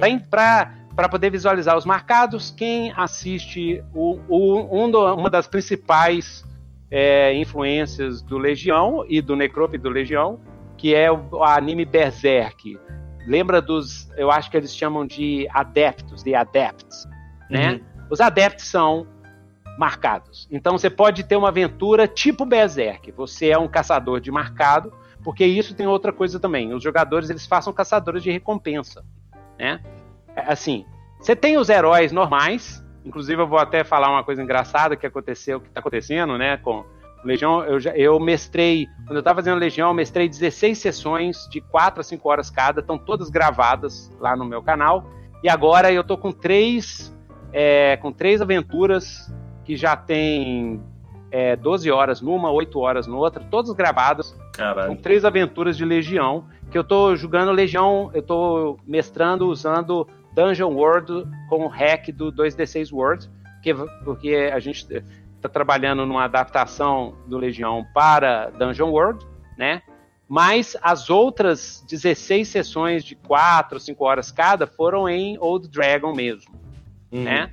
[0.95, 6.45] Para poder visualizar os marcados, quem assiste o, o, um do, uma das principais
[6.91, 10.39] é, influências do Legião e do Necrope do Legião,
[10.77, 12.79] que é o, o anime Berserk.
[13.25, 17.07] Lembra dos, eu acho que eles chamam de adeptos, de adepts
[17.53, 17.73] né?
[17.73, 17.81] Uhum.
[18.09, 19.07] Os adeptos são
[19.77, 20.47] marcados.
[20.51, 23.11] Então você pode ter uma aventura tipo Berserk.
[23.11, 24.91] Você é um caçador de marcado,
[25.23, 26.73] porque isso tem outra coisa também.
[26.73, 29.05] Os jogadores eles façam caçadores de recompensa,
[29.57, 29.79] né?
[30.35, 30.85] É, assim,
[31.19, 32.83] você tem os heróis normais.
[33.05, 36.57] Inclusive eu vou até falar uma coisa engraçada que aconteceu, que está acontecendo, né?
[36.57, 36.85] Com
[37.23, 41.61] Legião, eu, já, eu mestrei, quando eu estava fazendo Legião, eu mestrei 16 sessões de
[41.61, 45.05] 4 a 5 horas cada, estão todas gravadas lá no meu canal.
[45.41, 47.13] E agora eu tô com três
[47.53, 49.31] é, com três aventuras
[49.63, 50.81] que já tem
[51.31, 54.35] é, 12 horas numa, 8 horas noutra, todas gravadas.
[54.53, 54.89] Caralho.
[54.89, 60.73] Com três aventuras de Legião, que eu tô jogando Legião, eu tô mestrando usando Dungeon
[60.73, 64.87] World com o hack do 2D6 World, porque, porque a gente
[65.35, 69.25] está trabalhando numa adaptação do Legião para Dungeon World,
[69.57, 69.81] né?
[70.27, 76.13] Mas as outras 16 sessões de 4 ou 5 horas cada foram em Old Dragon
[76.13, 76.53] mesmo,
[77.11, 77.23] uhum.
[77.23, 77.51] né?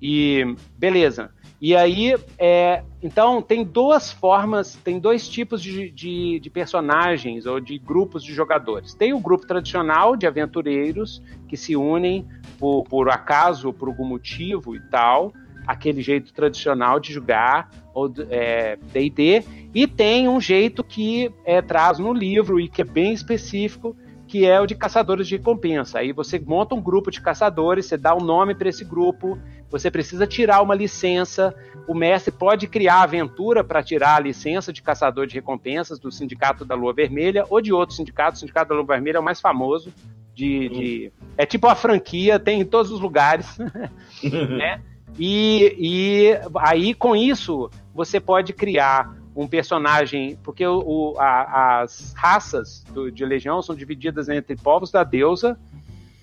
[0.00, 1.33] E beleza.
[1.66, 7.58] E aí, é, então, tem duas formas, tem dois tipos de, de, de, personagens ou
[7.58, 8.92] de grupos de jogadores.
[8.92, 14.76] Tem o grupo tradicional de aventureiros que se unem por, por acaso, por algum motivo
[14.76, 15.32] e tal,
[15.66, 21.98] aquele jeito tradicional de jogar ou D&D, é, e tem um jeito que é, traz
[21.98, 23.96] no livro e que é bem específico,
[24.34, 26.00] que é o de caçadores de recompensa.
[26.00, 29.38] Aí você monta um grupo de caçadores, você dá um nome para esse grupo,
[29.70, 31.54] você precisa tirar uma licença.
[31.86, 36.64] O mestre pode criar aventura para tirar a licença de caçador de recompensas do Sindicato
[36.64, 38.38] da Lua Vermelha ou de outros sindicatos.
[38.38, 39.94] O Sindicato da Lua Vermelha é o mais famoso.
[40.34, 41.12] De, de...
[41.38, 43.56] É tipo a franquia, tem em todos os lugares.
[44.58, 44.82] né?
[45.16, 52.12] E, e aí, com isso, você pode criar um personagem, porque o, o a, as
[52.16, 55.58] raças do, de Legião são divididas entre povos da deusa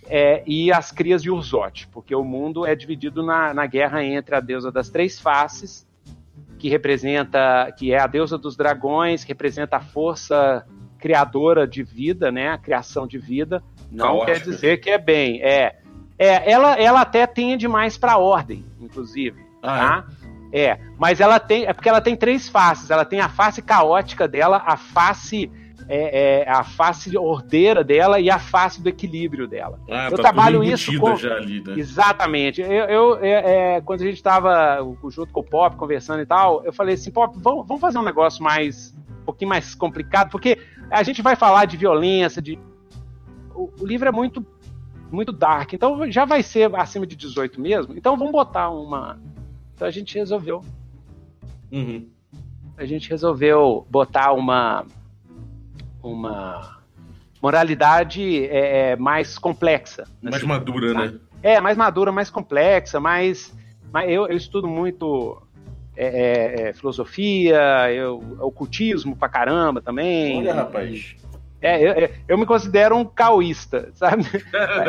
[0.07, 4.35] é, e as crias de Urzote, porque o mundo é dividido na, na guerra entre
[4.35, 5.87] a deusa das três faces,
[6.57, 10.65] que representa, que é a deusa dos dragões, que representa a força
[10.99, 13.63] criadora de vida, né, a criação de vida.
[13.91, 14.33] Não Caótica.
[14.33, 15.79] quer dizer que é bem, é,
[16.17, 20.07] é ela, ela até tende mais para a ordem, inclusive, ah, tá?
[20.07, 20.20] É?
[20.51, 21.65] É, mas ela tem.
[21.65, 22.89] É porque ela tem três faces.
[22.89, 25.49] Ela tem a face caótica dela, a face
[25.87, 29.79] é, é, a face ordeira dela e a face do equilíbrio dela.
[29.89, 31.17] Ah, eu tá trabalho isso com...
[31.17, 31.73] já ali, né?
[31.77, 32.61] Exatamente.
[32.61, 34.77] Eu, eu é, é quando a gente estava
[35.09, 38.03] junto com o Pop conversando e tal, eu falei assim, Pop, vamos, vamos fazer um
[38.03, 40.57] negócio mais um pouquinho mais complicado, porque
[40.89, 42.57] a gente vai falar de violência, de
[43.53, 44.45] o, o livro é muito
[45.11, 47.97] muito dark, então já vai ser acima de 18 mesmo.
[47.97, 49.19] Então vamos botar uma
[49.81, 50.63] então a gente resolveu.
[51.71, 52.07] Uhum.
[52.77, 54.85] A gente resolveu botar uma
[56.03, 56.77] uma
[57.41, 60.03] moralidade é, é mais complexa.
[60.21, 61.19] Mais assim, madura, né?
[61.41, 63.51] É, mais madura, mais complexa, mais.
[63.91, 65.41] mais eu, eu estudo muito
[65.97, 70.41] é, é, é filosofia, eu, ocultismo pra caramba também.
[70.41, 71.15] Olha, rapaz.
[71.61, 74.25] É, eu, eu, me considero um caoísta, sabe?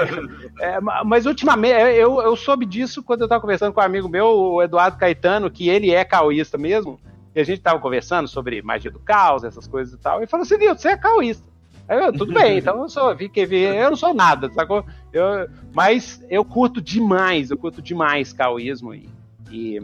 [0.58, 4.08] é, mas ultimamente, é, eu, eu soube disso quando eu estava conversando com um amigo
[4.08, 6.98] meu, o Eduardo Caetano, que ele é caoísta mesmo,
[7.34, 10.26] e a gente estava conversando sobre magia do caos, essas coisas e tal, e ele
[10.26, 11.52] falou assim, Nilton, você é caoísta.
[11.86, 14.82] Aí eu, tudo bem, então eu sou, fiquei, eu não sou nada, sacou?
[15.12, 19.10] Eu, mas eu curto demais, eu curto demais caoísmo e,
[19.50, 19.78] e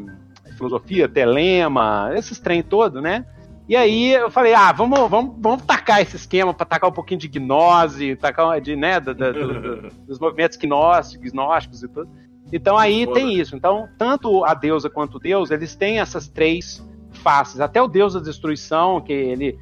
[0.56, 3.26] filosofia, telema, esses trem todo, né?
[3.68, 7.20] E aí eu falei, ah, vamos, vamos, vamos tacar esse esquema para tacar um pouquinho
[7.20, 12.08] de gnose, tacar de, né, do, do, do, dos movimentos gnósticos, gnósticos e tudo.
[12.50, 13.54] Então aí tem isso.
[13.54, 17.60] Então, tanto a deusa quanto o deus, eles têm essas três faces.
[17.60, 19.58] Até o deus da destruição, que ele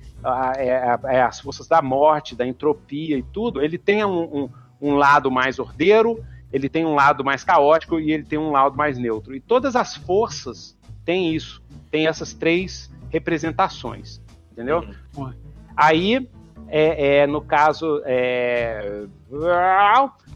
[0.56, 4.94] é, é as forças da morte, da entropia e tudo, ele tem um, um, um
[4.94, 8.98] lado mais ordeiro, ele tem um lado mais caótico e ele tem um lado mais
[8.98, 9.34] neutro.
[9.34, 14.20] E todas as forças têm isso, tem essas três representações,
[14.52, 14.84] entendeu?
[15.16, 15.32] Uhum.
[15.76, 16.28] Aí,
[16.68, 19.04] é, é, no caso, é...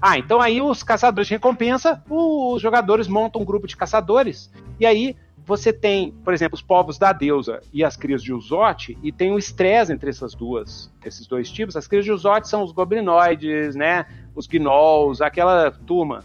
[0.00, 4.86] ah, então aí os caçadores de recompensa, os jogadores montam um grupo de caçadores e
[4.86, 5.16] aí
[5.50, 9.32] você tem, por exemplo, os povos da deusa e as crias de Uzote, e tem
[9.32, 11.76] o um estresse entre essas duas, esses dois tipos.
[11.76, 14.06] As crias de Uzote são os goblinoides, né?
[14.32, 16.22] Os gnolls, aquela turma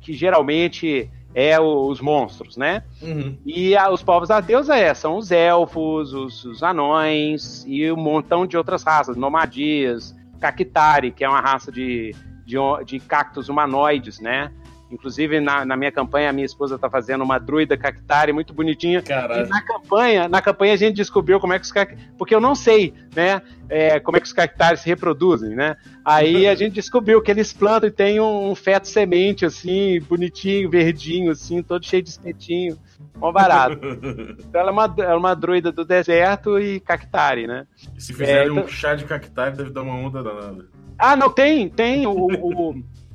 [0.00, 2.82] que geralmente é os monstros, né?
[3.02, 3.36] Uhum.
[3.44, 7.96] E a, os povos da deusa é, são os elfos, os, os, anões e um
[7.96, 12.14] montão de outras raças, nomadias, Cactari, que é uma raça de,
[12.46, 14.50] de, de cactos humanoides, né?
[14.96, 19.02] Inclusive, na, na, minha campanha, a minha esposa está fazendo uma druida cactari muito bonitinha.
[19.02, 19.46] Caralho.
[19.46, 21.72] E na campanha, na campanha a gente descobriu como é que os
[22.16, 23.42] Porque eu não sei, né?
[23.68, 25.76] É, como é que os cactares se reproduzem, né?
[26.02, 30.70] Aí a gente descobriu que eles plantam e tem um, um feto semente, assim, bonitinho,
[30.70, 32.78] verdinho, assim, todo cheio de espetinho.
[33.16, 33.78] Mó barato.
[34.40, 37.66] então ela é uma, é uma druida do deserto e cactari, né?
[37.98, 38.64] Se fizerem é, então...
[38.64, 40.66] um chá de cactari, deve dar uma onda danada.
[40.98, 42.06] Ah, não, tem, tem.
[42.06, 42.82] o, o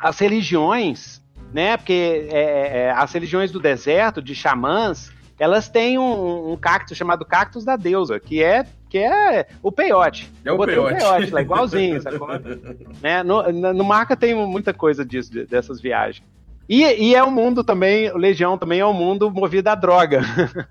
[0.00, 1.76] as religiões, né?
[1.76, 6.94] Porque é, é, é, as religiões do deserto, de xamãs, elas têm um, um, cacto
[6.94, 10.30] chamado cactus da deusa, que é que é o peiote.
[10.44, 10.94] É o peiote.
[10.94, 12.28] o peiote lá, igualzinho, sacou?
[13.00, 13.22] né?
[13.22, 16.26] no, no Marca tem muita coisa disso, dessas viagens.
[16.70, 20.20] E, e, é um mundo também, Legião também é um mundo movido à droga.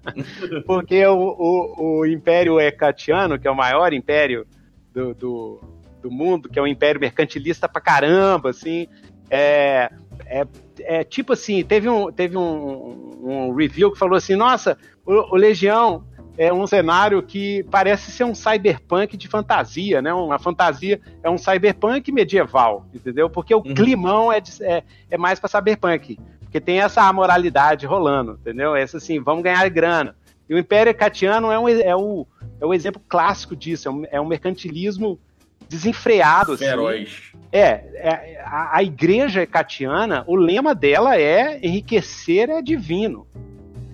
[0.66, 4.48] Porque o, o, o Império Hecatiano, que é o maior império
[4.94, 5.62] do, do,
[6.02, 8.88] do, mundo, que é um império mercantilista pra caramba, assim,
[9.30, 9.92] é,
[10.26, 10.48] é,
[10.80, 15.36] é tipo assim, teve um, teve um, um, review que falou assim: nossa, o, o
[15.36, 16.04] Legião
[16.38, 20.14] é um cenário que parece ser um cyberpunk de fantasia, né?
[20.14, 23.30] Uma fantasia é um cyberpunk medieval, entendeu?
[23.30, 23.74] Porque o uhum.
[23.74, 28.76] climão é, de, é, é mais para cyberpunk, porque tem essa amoralidade rolando, entendeu?
[28.76, 30.16] Essa assim, vamos ganhar grana.
[30.50, 32.26] E o Império Catiano é um, é um,
[32.60, 35.20] é um exemplo clássico disso, é um, é um mercantilismo
[35.68, 36.54] desenfreado.
[36.54, 36.66] Assim.
[36.66, 37.34] Feroz.
[37.34, 43.28] É, é a, a, igreja catiana, o lema dela é enriquecer é divino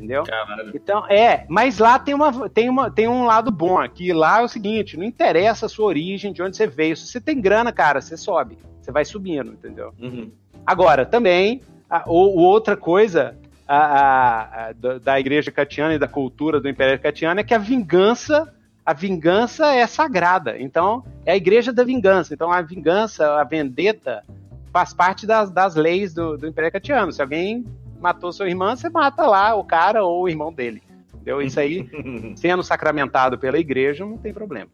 [0.05, 0.23] entendeu?
[0.23, 0.71] Caralho.
[0.73, 4.13] Então, é, mas lá tem, uma, tem, uma, tem um lado bom aqui.
[4.13, 6.95] Lá é o seguinte: não interessa a sua origem, de onde você veio.
[6.95, 8.57] Se você tem grana, cara, você sobe.
[8.79, 9.93] Você vai subindo, entendeu?
[9.99, 10.31] Uhum.
[10.65, 13.35] Agora, também, a, ou, outra coisa
[13.67, 17.59] a, a, a, da igreja catiana e da cultura do Império Catiano é que a
[17.59, 18.53] vingança.
[18.85, 20.59] A vingança é sagrada.
[20.59, 22.33] Então, é a igreja da vingança.
[22.33, 24.23] Então, a vingança, a vendetta,
[24.71, 27.11] faz parte das, das leis do, do Império Catiano.
[27.11, 27.65] Se alguém
[27.99, 30.83] matou sua irmã, você mata lá o cara ou o irmão dele.
[31.13, 31.41] Entendeu?
[31.41, 31.89] Isso aí,
[32.37, 34.69] sendo sacramentado pela igreja, não tem problema.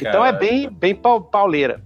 [0.00, 1.82] Então é bem, bem pauleira.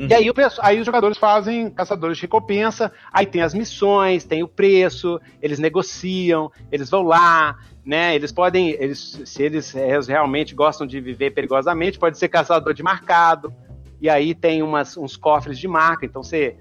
[0.00, 0.06] Uhum.
[0.08, 4.42] E aí, o, aí os jogadores fazem caçadores de recompensa, aí tem as missões, tem
[4.42, 8.14] o preço, eles negociam, eles vão lá, né?
[8.14, 9.74] Eles podem, eles, se eles
[10.08, 13.52] realmente gostam de viver perigosamente, pode ser caçador de marcado.
[14.00, 16.56] E aí tem umas, uns cofres de marca, então você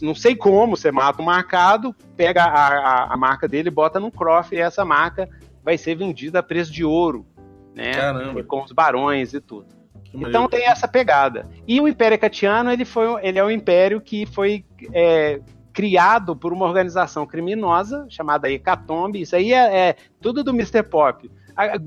[0.00, 4.12] não sei como, você mata um marcado, pega a, a, a marca dele, bota no
[4.12, 5.28] croft e essa marca
[5.64, 7.26] vai ser vendida a preço de ouro,
[7.74, 7.90] né?
[7.92, 8.44] Caramba.
[8.44, 9.77] Com os barões e tudo.
[10.14, 11.48] Então tem essa pegada.
[11.66, 15.40] E o Império Catiano, ele, foi, ele é um império que foi é,
[15.72, 19.20] criado por uma organização criminosa chamada Hecatombe.
[19.20, 20.82] Isso aí é, é tudo do Mr.
[20.82, 21.30] Pop.
[21.54, 21.78] A, a,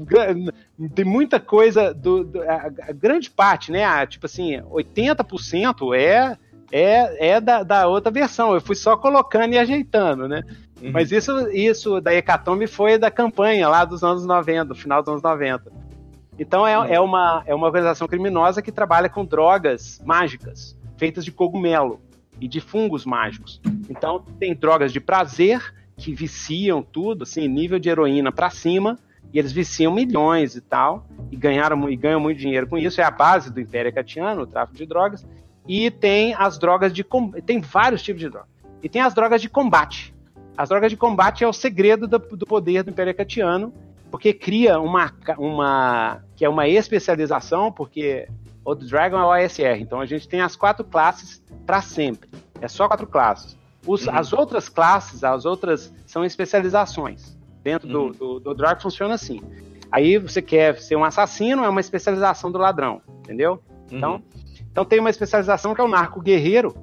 [0.93, 4.05] tem muita coisa do, do a, a, grande parte, né?
[4.05, 6.37] tipo assim, 80% é
[6.71, 8.53] é, é da, da outra versão.
[8.53, 10.43] Eu fui só colocando e ajeitando, né?
[10.81, 10.91] Uhum.
[10.91, 15.09] Mas isso, isso da Hecatombe foi da campanha lá dos anos 90, do final dos
[15.09, 15.71] anos 90.
[16.41, 16.85] Então é, uhum.
[16.85, 22.01] é, uma, é uma organização criminosa que trabalha com drogas mágicas, feitas de cogumelo
[22.39, 23.61] e de fungos mágicos.
[23.87, 28.97] Então tem drogas de prazer que viciam tudo, assim, nível de heroína para cima,
[29.31, 32.99] e eles viciam milhões e tal, e ganharam e ganham muito dinheiro com isso.
[32.99, 35.23] É a base do Império Catiano, o tráfico de drogas.
[35.67, 37.05] E tem as drogas de.
[37.45, 38.49] Tem vários tipos de drogas.
[38.81, 40.11] E tem as drogas de combate.
[40.57, 43.71] As drogas de combate é o segredo do, do poder do Império Catiano,
[44.11, 46.21] porque cria uma, uma.
[46.35, 48.27] que é uma especialização, porque
[48.63, 49.79] o Dragon é o ASR.
[49.79, 52.29] Então a gente tem as quatro classes para sempre.
[52.59, 53.57] É só quatro classes.
[53.87, 54.15] Os, uhum.
[54.15, 57.35] As outras classes, as outras são especializações.
[57.63, 58.11] Dentro uhum.
[58.11, 59.41] do, do, do Dragon funciona assim.
[59.91, 63.61] Aí você quer ser um assassino, é uma especialização do ladrão, entendeu?
[63.89, 64.21] Então, uhum.
[64.71, 66.75] Então tem uma especialização que é o narco guerreiro,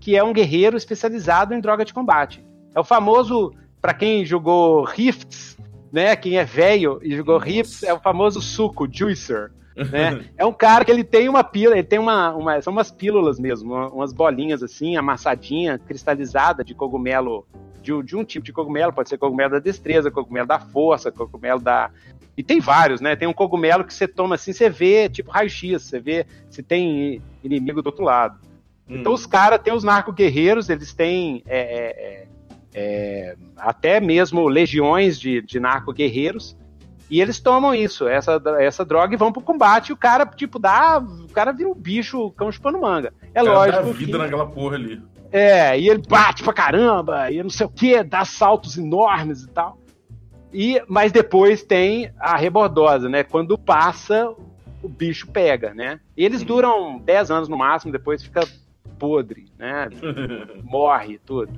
[0.00, 2.44] que é um guerreiro especializado em droga de combate.
[2.74, 5.56] É o famoso, para quem jogou Rifts,
[5.92, 6.16] né?
[6.16, 7.38] Quem é velho e jogou.
[7.38, 9.52] Rifts, é o famoso suco, juicer.
[9.76, 10.24] Né?
[10.36, 13.38] é um cara que ele tem uma pílula, ele tem uma, uma são umas pílulas
[13.38, 17.46] mesmo, umas bolinhas assim, amassadinha, cristalizada de cogumelo,
[17.82, 21.60] de, de, um tipo de cogumelo, pode ser cogumelo da destreza, cogumelo da força, cogumelo
[21.60, 21.90] da,
[22.36, 23.14] e tem vários, né?
[23.14, 27.20] Tem um cogumelo que você toma assim, você vê, tipo raio-x, você vê se tem
[27.42, 28.38] inimigo do outro lado.
[28.88, 28.96] Hum.
[28.96, 32.26] Então os caras têm os narco-guerreiros, eles têm é, é,
[32.74, 36.56] é, até mesmo legiões de, de narco-guerreiros,
[37.10, 40.58] e eles tomam isso, essa, essa droga, e vão pro combate, e o cara, tipo,
[40.58, 40.98] dá.
[40.98, 43.12] O cara vira um bicho, cão chupando manga.
[43.34, 43.84] É lógico.
[43.84, 45.02] Dá vida que, naquela porra ali.
[45.30, 49.48] É, e ele bate pra caramba, e não sei o que, dá saltos enormes e
[49.48, 49.78] tal.
[50.52, 53.22] E, mas depois tem a rebordosa, né?
[53.22, 54.34] Quando passa,
[54.82, 56.00] o bicho pega, né?
[56.16, 58.46] E eles duram 10 anos no máximo, depois fica
[58.98, 59.88] podre, né?
[60.64, 61.52] Morre tudo.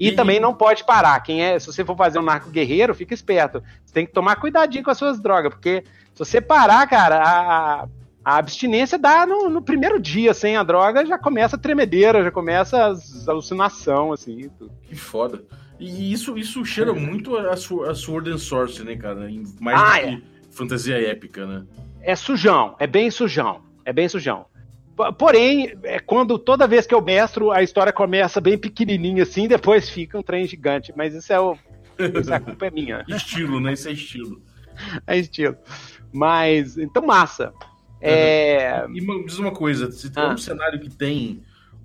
[0.00, 1.20] E, e, também não pode parar.
[1.20, 3.62] Quem é, se você for fazer um narco guerreiro, fica esperto.
[3.84, 5.84] Você tem que tomar cuidadinho com as suas drogas, porque
[6.14, 7.88] se você parar, cara, a,
[8.24, 12.30] a abstinência dá no, no, primeiro dia sem a droga, já começa a tremedeira, já
[12.30, 14.48] começa as alucinação, assim.
[14.58, 14.72] Tudo.
[14.84, 15.44] Que foda.
[15.78, 19.28] E isso, isso cheira muito a, a Sword and Source, né, cara?
[19.60, 20.20] Mais ah, do que é.
[20.50, 21.64] fantasia épica, né?
[22.00, 23.68] É sujão, é bem sujão.
[23.84, 24.46] É bem sujão.
[25.18, 29.88] Porém, é quando toda vez que eu mestro, a história começa bem pequenininha assim, depois
[29.88, 30.92] fica um trem gigante.
[30.96, 31.56] Mas isso é o.
[31.98, 33.04] Isso, a culpa é minha.
[33.08, 33.72] estilo, né?
[33.72, 34.42] Isso é estilo.
[35.06, 35.56] É estilo.
[36.12, 37.52] Mas, então, massa.
[38.00, 38.86] É...
[38.86, 40.32] E me diz uma coisa: se tem ah.
[40.32, 41.42] um cenário que tem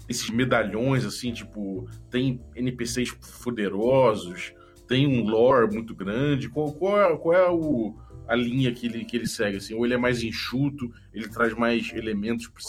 [0.08, 3.12] esses medalhões, assim, tipo, tem NPCs
[3.44, 4.54] poderosos,
[4.88, 6.50] tem um lore muito grande.
[6.50, 7.96] Qual, qual, é, qual é o,
[8.28, 9.58] a linha que ele, que ele segue?
[9.58, 9.74] Assim?
[9.74, 12.64] Ou ele é mais enxuto, ele traz mais elementos pro,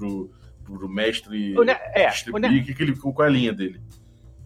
[0.00, 0.30] pro,
[0.64, 1.54] pro mestre
[1.94, 2.64] é, distribuir?
[2.64, 3.80] Que que ele, qual é a linha dele?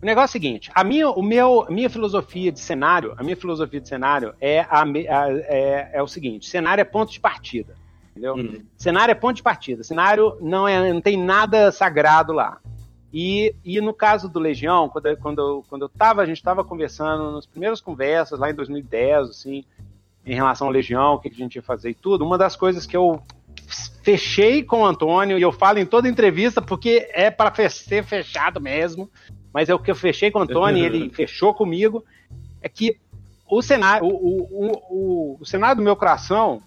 [0.03, 3.37] O negócio é o seguinte: a minha, o meu, minha filosofia de cenário, a minha
[3.37, 7.75] filosofia de cenário é, a, a, é, é o seguinte: cenário é ponto de partida.
[8.11, 8.35] Entendeu?
[8.35, 8.65] Uhum.
[8.77, 9.83] Cenário é ponto de partida.
[9.83, 12.61] Cenário não, é, não tem nada sagrado lá.
[13.13, 17.33] E, e no caso do Legião, quando, quando, quando eu tava, a gente estava conversando
[17.33, 19.65] nas primeiras conversas, lá em 2010, assim,
[20.27, 22.87] em relação ao Legião, o que a gente ia fazer e tudo, uma das coisas
[22.87, 23.23] que eu
[24.05, 28.61] fechei com o Antônio, e eu falo em toda entrevista porque é para ser fechado
[28.61, 29.11] mesmo,
[29.51, 32.05] mas é o que eu fechei com o Antônio e ele fechou comigo,
[32.61, 32.99] é que
[33.49, 36.61] o cenário, o, o, o, o, cenário do meu coração,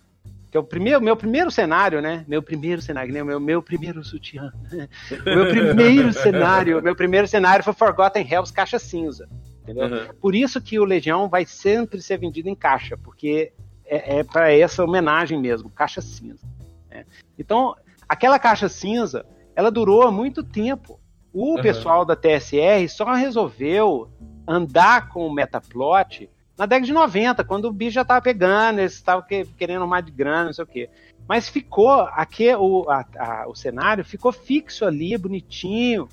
[0.50, 2.26] que é o primeiro, meu primeiro cenário, né?
[2.28, 3.24] Meu primeiro cenário, né?
[3.24, 4.52] meu, meu primeiro sutiã.
[5.24, 9.30] meu primeiro cenário, meu primeiro cenário foi Forgotten Hells Caixa Cinza.
[9.62, 9.86] Entendeu?
[9.86, 10.08] Uhum.
[10.20, 13.52] Por isso que o Legião vai sempre ser vendido em caixa, porque
[13.86, 16.57] é, é para essa homenagem mesmo, caixa cinza.
[16.98, 17.06] Né?
[17.38, 17.76] Então,
[18.08, 19.26] aquela caixa cinza,
[19.56, 21.00] ela durou muito tempo.
[21.34, 21.62] O uhum.
[21.62, 24.10] pessoal da TSR só resolveu
[24.48, 28.94] andar com o Metaplot na década de 90, quando o bicho já estava pegando, eles
[28.94, 30.90] estavam que, querendo mais de grana, não sei o quê.
[31.28, 36.10] Mas ficou, aqui o, a, a, o cenário ficou fixo ali, bonitinho,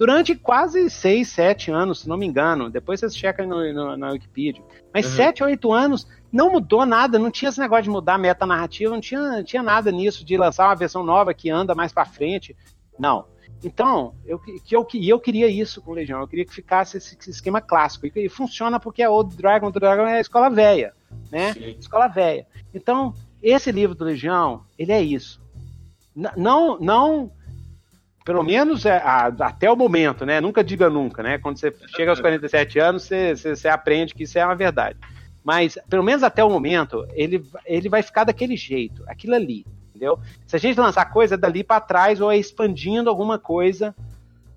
[0.00, 2.70] durante quase 6, 7 anos, se não me engano.
[2.70, 4.64] Depois vocês checam no, no, na Wikipedia.
[4.94, 5.12] Mas uhum.
[5.12, 8.94] 7, 8 anos não mudou nada, não tinha esse negócio de mudar a meta narrativa,
[8.94, 12.06] não tinha, não tinha nada nisso de lançar uma versão nova que anda mais para
[12.06, 12.56] frente.
[12.98, 13.26] Não.
[13.62, 17.28] Então, eu, que eu, eu queria isso com Legião, eu queria que ficasse esse, esse
[17.28, 18.06] esquema clássico.
[18.06, 20.94] E, e, funciona porque a Old Dragon, o Dragon é a escola velha,
[21.30, 21.52] né?
[21.52, 21.76] Sim.
[21.78, 22.46] Escola velha.
[22.72, 25.42] Então, esse livro do Legião, ele é isso.
[26.16, 27.30] N não, não,
[28.30, 30.40] pelo menos é, a, até o momento, né?
[30.40, 31.36] Nunca diga nunca, né?
[31.38, 34.96] Quando você chega aos 47 anos, você, você, você aprende que isso é uma verdade.
[35.42, 40.20] Mas, pelo menos até o momento, ele, ele vai ficar daquele jeito, aquilo ali entendeu?
[40.46, 43.92] Se a gente lançar coisa dali para trás ou é expandindo alguma coisa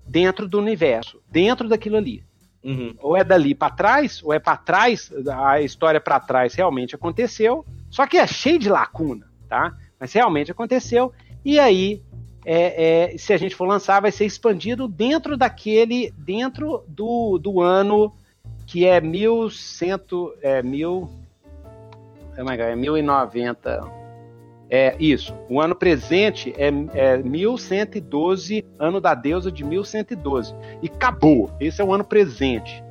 [0.06, 2.24] dentro do universo, dentro daquilo ali.
[2.62, 2.94] Uhum.
[3.00, 7.66] Ou é dali para trás, ou é para trás, a história para trás realmente aconteceu,
[7.90, 9.76] só que é cheio de lacuna, tá?
[9.98, 11.12] Mas realmente aconteceu,
[11.44, 12.00] e aí,
[12.44, 17.60] é, é, se a gente for lançar, vai ser expandido dentro daquele, dentro do, do
[17.60, 18.12] ano
[18.66, 19.92] que é 1100,
[20.42, 21.10] é mil,
[22.36, 24.04] oh my God, é 1090,
[24.70, 25.34] é isso.
[25.48, 30.54] O ano presente é, é 1112, ano da deusa de 1112.
[30.82, 31.50] E acabou.
[31.60, 32.82] Esse é o ano presente.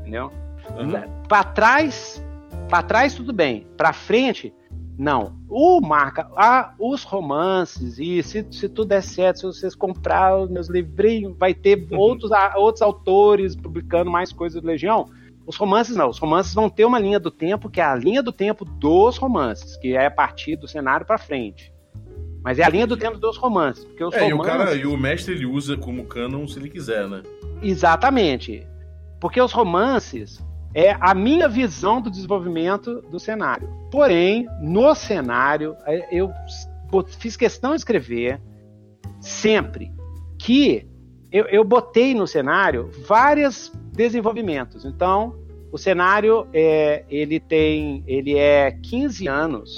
[0.00, 0.30] Entendeu?
[0.76, 0.92] Uhum.
[1.28, 2.22] Para trás,
[2.68, 3.66] para trás tudo bem.
[3.76, 4.52] Para frente,
[4.98, 5.34] não.
[5.48, 10.50] O marca, ah, os romances, e se, se tudo der certo, se vocês comprar os
[10.50, 11.98] meus livrinhos, vai ter uhum.
[11.98, 15.08] outros, outros autores publicando mais coisas do Legião.
[15.46, 18.22] Os romances não, os romances vão ter uma linha do tempo que é a linha
[18.22, 21.72] do tempo dos romances, que é a partir do cenário para frente.
[22.44, 24.38] Mas é a linha do tempo dos romances, porque os é, romances...
[24.38, 27.22] e o cara, e o mestre ele usa como canon se ele quiser, né?
[27.60, 28.66] Exatamente.
[29.20, 30.44] Porque os romances
[30.74, 33.68] é a minha visão do desenvolvimento do cenário.
[33.90, 36.30] Porém, no cenário, é, eu
[37.18, 38.40] fiz questão de escrever
[39.20, 39.92] sempre
[40.38, 40.86] que
[41.30, 44.84] eu, eu botei no cenário vários desenvolvimentos.
[44.84, 45.34] Então,
[45.72, 49.74] o cenário é, ele tem, ele é 15 anos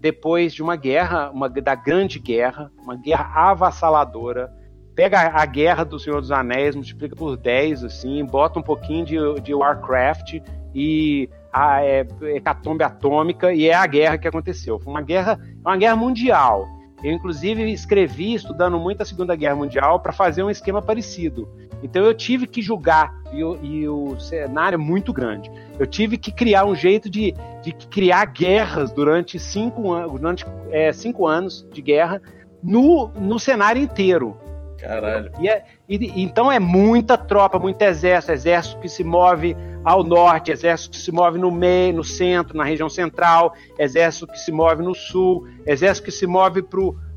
[0.00, 4.52] depois de uma guerra, uma da grande guerra, uma guerra avassaladora.
[4.94, 9.40] Pega a guerra do Senhor dos Anéis, multiplica por 10, assim, bota um pouquinho de,
[9.40, 10.40] de Warcraft
[10.74, 14.78] e a é, hecatombe atômica, e é a guerra que aconteceu.
[14.78, 16.68] Foi uma guerra, uma guerra mundial.
[17.02, 21.48] Eu, inclusive, escrevi, estudando muito a Segunda Guerra Mundial, para fazer um esquema parecido.
[21.82, 25.50] Então, eu tive que julgar, e, e, o cenário é muito grande.
[25.78, 30.92] Eu tive que criar um jeito de, de criar guerras durante cinco, an durante, é,
[30.92, 32.20] cinco anos de guerra
[32.62, 34.36] no, no cenário inteiro.
[34.80, 35.30] Caralho.
[35.38, 39.54] E, é, e, então é muita tropa, muito exército, exército que se move
[39.84, 44.38] ao norte, exército que se move no meio, no centro, na região central, exército que
[44.38, 46.64] se move no sul, exército que se move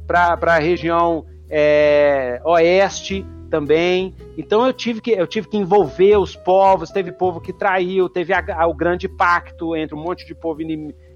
[0.06, 4.16] para a região é, oeste também.
[4.36, 6.90] Então eu tive que eu tive que envolver os povos.
[6.90, 10.60] Teve povo que traiu, teve a, a, o grande pacto entre um monte de povo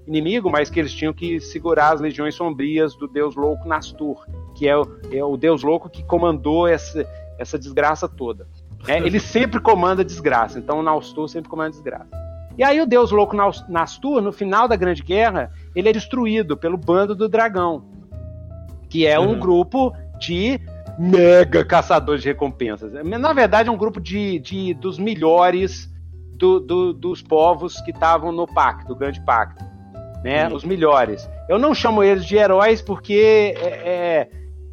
[0.06, 4.24] inimigo, mas que eles tinham que segurar as legiões sombrias do deus louco Nastur,
[4.58, 7.06] que é o, é o deus louco que comandou essa,
[7.38, 8.48] essa desgraça toda.
[8.88, 12.08] É, ele sempre comanda desgraça, então o Nastur sempre comanda desgraça.
[12.58, 13.36] E aí o deus louco
[13.68, 17.84] Nastur, no final da Grande Guerra, ele é destruído pelo bando do dragão,
[18.90, 19.38] que é um uhum.
[19.38, 20.60] grupo de
[20.98, 22.92] mega caçadores de recompensas.
[22.92, 25.88] Na verdade, é um grupo de, de dos melhores
[26.36, 29.64] do, do, dos povos que estavam no pacto, o grande pacto.
[30.24, 30.48] Né?
[30.48, 30.56] Uhum.
[30.56, 31.30] Os melhores.
[31.48, 34.30] Eu não chamo eles de heróis porque é, é,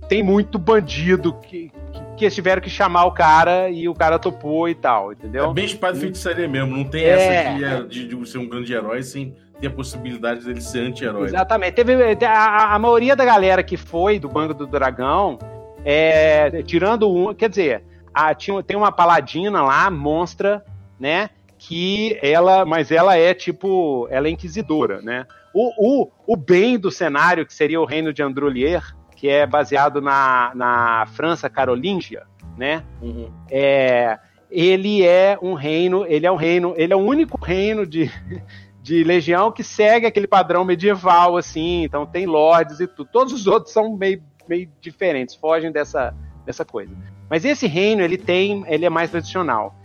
[0.08, 4.70] tem muito bandido que, que que tiveram que chamar o cara e o cara topou
[4.70, 5.50] e tal, entendeu?
[5.50, 7.10] É bem espada e feitiçaria mesmo, não tem É.
[7.10, 11.26] essa de, de- de ser um grande herói sem ter a possibilidade dele ser anti-herói.
[11.26, 11.74] Exatamente.
[11.74, 11.94] Teve
[12.26, 15.38] a, a maioria da galera que foi do Banco do Dragão,
[15.84, 17.84] é, tirando um, quer dizer,
[18.14, 20.64] a- tinha, tem uma paladina lá, monstra,
[20.98, 21.30] né?
[21.58, 25.26] Que ela, mas ela é tipo, ela é inquisidora, né?
[25.54, 28.84] O, o, o bem do cenário, que seria o reino de Androlier,
[29.16, 32.24] que é baseado na, na França carolíngia,
[32.58, 32.84] né?
[33.02, 33.32] Uhum.
[33.50, 38.10] é, ele é um reino, ele é um reino, ele é o único reino de,
[38.82, 43.10] de legião que segue aquele padrão medieval, assim, então tem lords e tudo.
[43.12, 46.14] Todos os outros são meio, meio diferentes, fogem dessa,
[46.46, 46.96] dessa coisa.
[47.30, 49.76] Mas esse reino, ele tem, ele é mais tradicional.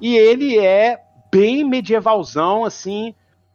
[0.00, 0.98] E ele é
[1.32, 3.14] bem medievalzão, assim,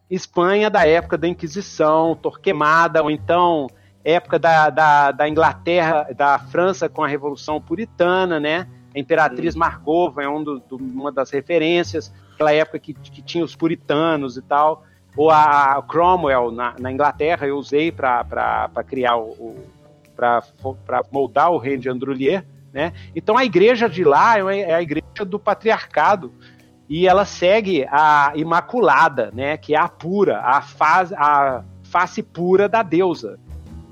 [0.10, 3.68] Espanha da época da Inquisição, Torquemada, ou então
[4.06, 8.68] época da, da, da Inglaterra, da França com a Revolução Puritana, né?
[8.96, 13.44] A Imperatriz Margova é um do- do- uma das referências, aquela época que, que tinha
[13.44, 14.84] os puritanos e tal.
[15.18, 19.30] Ou a Cromwell na, na Inglaterra, eu usei para criar o.
[19.32, 19.76] o
[20.16, 22.94] para moldar o reino de Androlier, né?
[23.14, 26.32] Então a igreja de lá é é a igreja do patriarcado
[26.88, 29.58] e ela segue a Imaculada, né?
[29.58, 33.38] Que é a pura, a, faz, a face pura da deusa.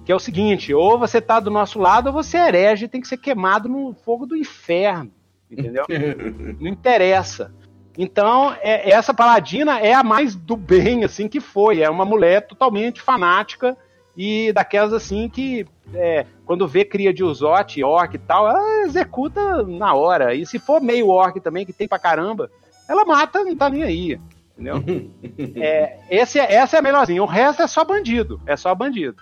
[0.06, 2.88] Que é o seguinte: ou você tá do nosso lado, ou você é herege e
[2.88, 5.12] tem que ser queimado no fogo do inferno.
[5.50, 5.86] Entendeu?
[6.60, 7.54] Não interessa.
[7.98, 11.82] Então, é- essa paladina é a mais do bem, assim, que foi.
[11.82, 13.78] É uma mulher totalmente fanática
[14.18, 19.64] e daquelas, assim, que é, quando vê cria de Uzote, orc e tal, ela executa
[19.64, 20.34] na hora.
[20.34, 22.50] E se for meio orc também, que tem pra caramba,
[22.90, 24.20] ela mata, não tá nem aí.
[24.58, 24.84] Entendeu?
[25.56, 27.22] É, esse, é- essa é a melhorzinha.
[27.24, 28.42] O resto é só bandido.
[28.46, 29.16] É só bandido.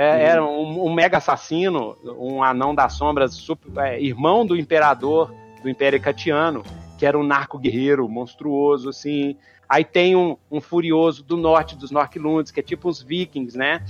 [0.00, 5.34] É, Era um, um mega assassino, um anão das sombras, super- é, irmão do imperador
[5.60, 6.62] do Império Catiano,
[6.96, 9.36] que era um narco-guerreiro monstruoso, assim.
[9.68, 13.84] Aí tem um, um furioso do norte dos Norquilundes, que é tipo os vikings, né?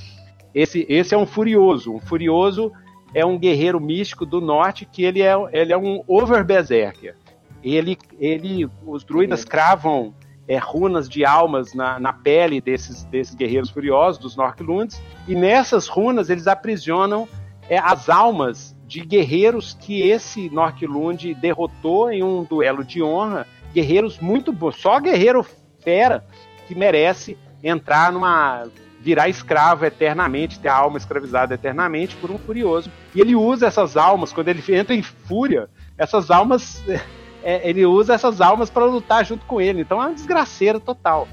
[0.54, 1.92] Esse, esse é um furioso.
[1.94, 2.72] Um furioso
[3.12, 7.16] é um guerreiro místico do norte que ele é, ele é um over-berserker.
[7.62, 10.14] Ele, ele, os druidas cravam
[10.48, 15.86] é, runas de almas na, na pele desses, desses guerreiros furiosos, dos Norquilundes, e nessas
[15.86, 17.28] runas eles aprisionam
[17.68, 24.18] é, as almas de guerreiros que esse Norquilund derrotou em um duelo de honra, guerreiros
[24.18, 25.44] muito bons, só guerreiro
[25.80, 26.24] fera
[26.66, 28.64] que merece entrar numa
[29.00, 32.90] virar escravo eternamente, ter a alma escravizada eternamente por um furioso.
[33.14, 36.82] E ele usa essas almas quando ele entra em fúria, essas almas
[37.42, 39.80] é, ele usa essas almas para lutar junto com ele.
[39.82, 41.26] Então é uma desgraceira total.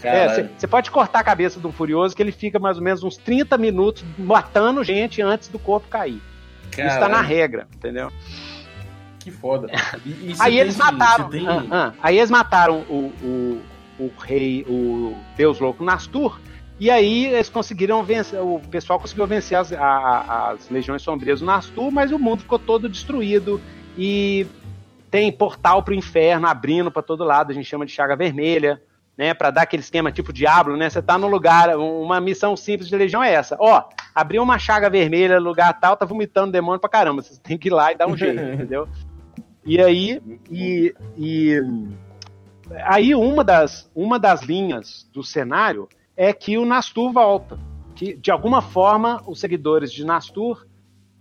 [0.00, 0.50] Caralho.
[0.58, 3.16] Você pode cortar a cabeça de um furioso que ele fica mais ou menos uns
[3.16, 6.20] 30 minutos matando gente antes do corpo cair.
[6.70, 8.10] Isso tá na regra, entendeu?
[9.20, 9.68] Que foda.
[10.04, 11.30] E- e Aí tem- eles mataram.
[11.30, 11.92] você tem- ah, ah.
[12.02, 13.62] aí eles mataram o, o,
[14.00, 16.40] o rei, o Deus Louco Nastur.
[16.80, 18.40] E aí eles conseguiram vencer.
[18.40, 22.58] O pessoal conseguiu vencer as, a- as legiões sombrias do Nastur, mas o mundo ficou
[22.58, 23.60] todo destruído.
[23.96, 24.46] E
[25.12, 27.52] tem portal pro inferno abrindo para todo lado.
[27.52, 28.82] A gente chama de chaga vermelha.
[29.14, 30.88] Né, para dar aquele esquema tipo Diablo, né?
[30.88, 33.58] Você tá no lugar, uma missão simples de legião é essa.
[33.60, 33.84] Ó,
[34.14, 37.20] abriu uma chaga vermelha no lugar tal, tá vomitando demônio pra caramba.
[37.20, 38.88] Você tem que ir lá e dar um jeito, entendeu?
[39.66, 40.18] E aí,
[40.50, 41.60] e, e
[42.86, 47.58] aí uma das, uma das linhas do cenário é que o Nastur volta.
[47.94, 50.66] Que, de alguma forma, os seguidores de Nastur,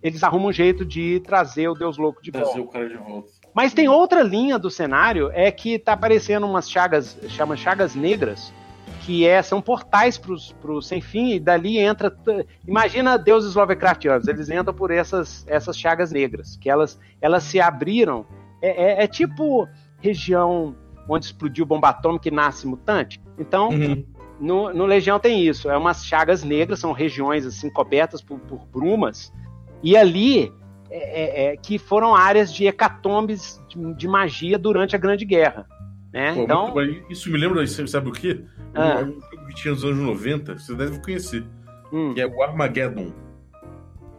[0.02, 2.48] eles arrumam um jeito de trazer o Deus Louco de volta.
[2.48, 3.41] Trazer o cara de volta.
[3.54, 8.54] Mas tem outra linha do cenário, é que tá aparecendo umas chagas, chama chagas negras,
[9.02, 12.16] que é, são portais pros, pro sem fim, e dali entra.
[12.68, 18.26] Imagina deuses Lovecraftianos, eles entram por essas, essas chagas negras, que elas, elas se abriram.
[18.62, 19.68] É, é- é tipo
[20.00, 20.76] região
[21.10, 23.20] onde explodiu bomba atômica e nasce mutante.
[23.38, 24.06] Então, Uhum.
[24.40, 25.70] no, no Legião tem isso.
[25.70, 29.34] É umas chagas negras, são regiões assim cobertas por, por brumas.
[29.84, 30.54] E ali
[30.92, 35.66] é, é, é, que foram áreas de hecatombes de, de magia durante a Grande Guerra.
[36.14, 36.34] Né?
[36.34, 36.74] Pô, então,
[37.10, 38.44] isso me lembra, sabe o quê?
[38.76, 39.00] Ah.
[39.06, 41.44] Um que tinha nos anos 90, você deve conhecer,
[41.92, 43.12] hum, que é o Armageddon.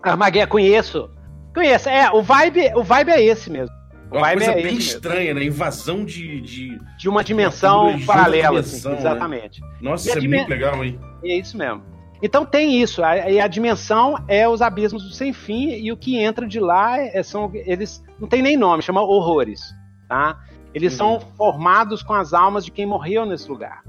[0.02, 1.10] Armageddon, conheço.
[1.54, 1.88] Conheço.
[1.88, 3.74] É, o vibe, o vibe é esse mesmo.
[4.10, 4.78] O Uma coisa é bem esse mesmo.
[4.80, 5.44] estranha, né?
[5.44, 6.40] Invasão de.
[6.40, 6.78] de...
[6.98, 9.10] De uma dimensão Uma paralela, dimensão, assim, né?
[9.10, 9.60] exatamente.
[9.80, 10.98] Nossa, E a isso é dimen- muito legal, hein?
[11.24, 11.82] É isso mesmo.
[12.22, 15.96] Então tem isso, a- e a, dimensão é os abismos do sem fim, e o
[15.96, 17.50] que entra de lá é- são.
[17.52, 19.74] Eles não tem nem nome, chama horrores.
[20.08, 20.38] Tá?
[20.74, 21.18] Eles Uhum.
[21.18, 23.82] são formados com as almas de quem morreu nesse lugar.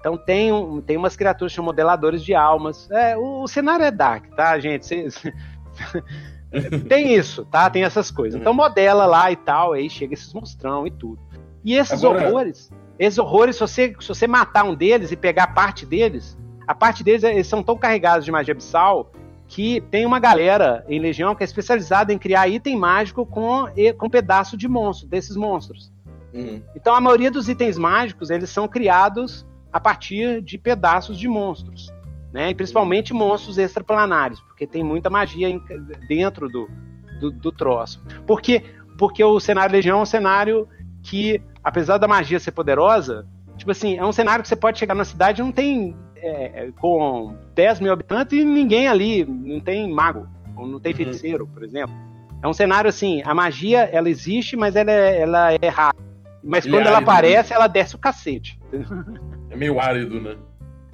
[0.00, 2.90] Então tem, um, tem umas criaturas que chamam modeladores de almas.
[2.90, 4.84] É, o, o cenário é dark, tá, gente?
[4.84, 5.22] Cês-
[6.88, 7.70] tem isso, tá?
[7.70, 8.40] Tem essas coisas.
[8.40, 11.18] Então modela lá e tal, aí chega esses monstrão e tudo.
[11.64, 12.28] E esses Agora...
[12.28, 16.36] horrores, esses horrores, se você, se você matar um deles e pegar parte deles,
[16.66, 19.10] a parte deles eles são tão carregados de magia abissal
[19.46, 23.66] que tem uma galera em Legião que é especializada em criar item mágico com,
[23.98, 25.92] com pedaço de monstro, desses monstros.
[26.32, 26.62] Uhum.
[26.74, 31.92] Então a maioria dos itens mágicos eles são criados a partir de pedaços de monstros,
[32.32, 32.50] né?
[32.50, 35.48] E principalmente monstros extraplanares, porque tem muita magia
[36.08, 36.70] dentro do,
[37.20, 38.02] do, do troço.
[38.26, 38.62] Porque
[38.98, 40.68] porque o cenário Legião é um cenário
[41.02, 44.94] que, apesar da magia ser poderosa, tipo assim, é um cenário que você pode chegar
[44.94, 49.90] na cidade e não tem é, com 10 mil habitantes e ninguém ali, não tem
[49.90, 50.96] mago, ou não tem uhum.
[50.96, 51.94] feiticeiro, por exemplo.
[52.42, 55.96] É um cenário assim, a magia, ela existe, mas ela é, ela é rara.
[56.42, 57.56] Mas Ele quando é ela árido, aparece, né?
[57.56, 58.58] ela desce o cacete.
[59.50, 60.36] É meio árido, né?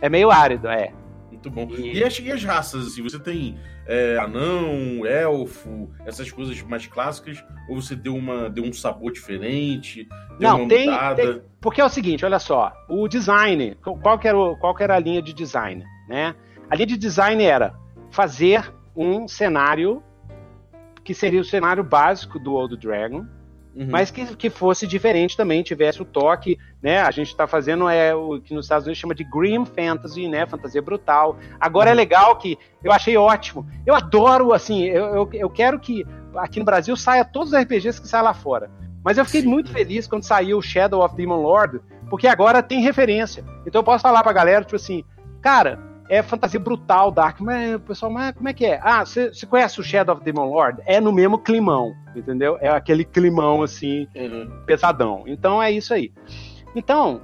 [0.01, 0.93] É meio árido, é.
[1.39, 1.69] Muito bom.
[1.71, 6.87] E, e, as, e as raças, assim, você tem é, anão, elfo, essas coisas mais
[6.87, 10.09] clássicas, ou você deu, uma, deu um sabor diferente?
[10.39, 14.37] Deu Não, tem, tem, Porque é o seguinte, olha só, o design, qual que, era,
[14.37, 16.35] o, qual que era a linha de design, né?
[16.69, 17.73] A linha de design era
[18.11, 20.03] fazer um cenário
[21.05, 23.25] que seria o cenário básico do Old Dragon,
[23.79, 23.87] Uhum.
[23.89, 26.99] mas que, que fosse diferente também, tivesse o toque, né?
[26.99, 30.45] A gente está fazendo é o que nos Estados Unidos chama de Grim Fantasy, né?
[30.49, 31.39] Fantasia brutal.
[31.61, 31.99] Agora é uhum.
[31.99, 33.69] é legal que eu achei ótimo.
[33.87, 36.05] Eu adoro, assim, eu, eu, eu, quero que
[36.35, 38.69] aqui no Brasil saia todos os RPGs que saem lá fora.
[39.05, 39.49] Mas eu fiquei Sim.
[39.49, 43.45] muito feliz quando saiu Shadow of Demon Lord, porque agora tem referência.
[43.65, 45.05] Então eu posso falar pra galera, tipo assim,
[45.41, 45.79] cara,
[46.09, 47.41] é fantasia brutal, Dark.
[47.41, 48.81] Mas, pessoal, mas como é que é?
[48.83, 50.83] Ah, você conhece o Shadow of Demon Lord?
[50.87, 52.59] É no mesmo climão, entendeu?
[52.61, 54.51] É aquele climão, assim, uhum.
[54.67, 55.25] pesadão.
[55.27, 56.13] Então é isso aí.
[56.75, 57.21] Então,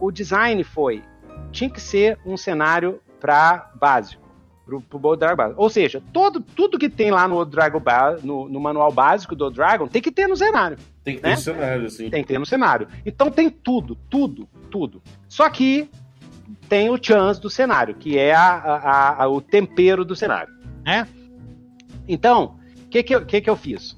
[0.00, 1.02] o design foi,
[1.50, 4.22] tinha que ser um cenário para básico,
[4.64, 5.60] pro, pro Bold Dragon básico.
[5.60, 7.82] Ou seja, todo, tudo que tem lá no Dragon
[8.22, 10.78] no, no, manual básico do Dragon tem que ter no cenário.
[11.02, 11.34] Tem que ter né?
[11.34, 12.10] no cenário, sim.
[12.10, 12.88] Tem que ter no cenário.
[13.04, 15.02] Então tem tudo, tudo, tudo.
[15.28, 15.90] Só que
[16.68, 20.52] tem o chance do cenário, que é a, a, a, o tempero do cenário.
[20.84, 21.06] Né?
[22.06, 23.96] Então, o que, que, eu, que, que eu fiz?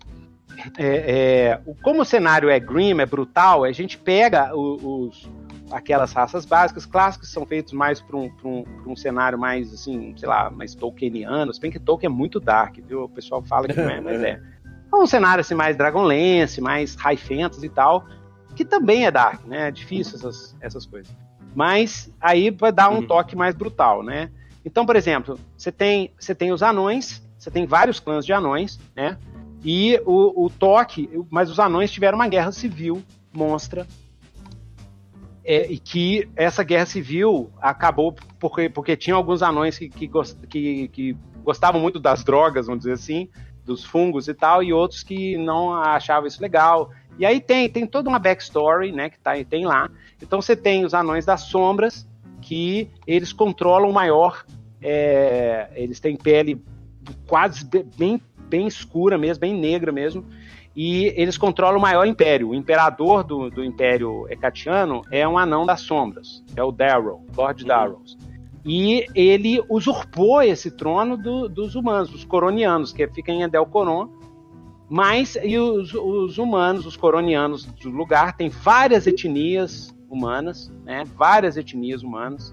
[0.77, 5.29] É, é, como o cenário é grim, é brutal, a gente pega os,
[5.71, 10.15] aquelas raças básicas, clássicas, que são feitos mais para um, um, um, cenário mais, assim,
[10.17, 11.53] sei lá, mais Tolkieniano.
[11.55, 13.05] Se bem que Tolkien é muito dark, viu?
[13.05, 14.41] O pessoal fala que não é, mas é.
[14.93, 18.05] É um cenário assim, mais Dragonlance, mais High Fantasy e tal,
[18.57, 19.69] que também é dark, né?
[19.69, 21.15] É difícil essas, essas coisas.
[21.55, 23.07] Mas aí vai dar um uhum.
[23.07, 24.31] toque mais brutal, né?
[24.65, 28.79] Então, por exemplo, você tem, você tem os anões, você tem vários clãs de anões,
[28.95, 29.19] né?
[29.65, 33.87] E o, o toque, mas os anões tiveram uma guerra civil monstra.
[35.43, 40.09] É, e que essa guerra civil acabou porque, porque tinha alguns anões que, que,
[40.49, 43.29] que, que gostavam muito das drogas, vamos dizer assim,
[43.65, 46.91] dos fungos e tal, e outros que não achavam isso legal.
[47.21, 49.91] E aí tem, tem toda uma backstory, né, que tá, tem lá.
[50.23, 52.09] Então você tem os Anões das Sombras,
[52.41, 54.43] que eles controlam maior,
[54.81, 56.65] é, eles têm pele
[57.27, 57.69] quase
[57.99, 58.19] bem,
[58.49, 60.25] bem escura mesmo, bem negra mesmo,
[60.75, 62.49] e eles controlam o maior império.
[62.49, 67.63] O imperador do, do Império Hecatiano é um Anão das Sombras, é o Darrow, Lord
[67.63, 67.69] uhum.
[67.69, 68.17] Darrows.
[68.65, 74.09] E ele usurpou esse trono do, dos humanos, dos coronianos, que fica em Coron.
[74.91, 81.05] Mas e os, os, humanos, os coronianos do lugar, tem várias etnias humanas, né?
[81.17, 82.53] Várias etnias humanas.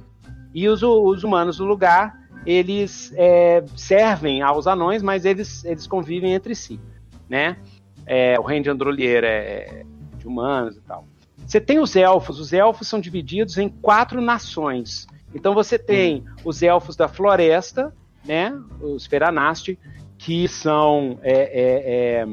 [0.54, 2.16] E os, os humanos do lugar,
[2.46, 6.80] eles é, servem aos anões, mas eles, eles convivem entre si,
[7.28, 7.58] né?
[8.06, 9.84] É, o reino de Androlier é
[10.20, 11.08] de humanos e tal.
[11.38, 12.40] Você tem os elfos.
[12.40, 15.08] Os elfos são divididos em quatro nações.
[15.34, 17.92] Então você tem os elfos da floresta,
[18.24, 18.56] né?
[18.80, 19.80] Os Feranasti,
[20.18, 22.28] que são é, é, é,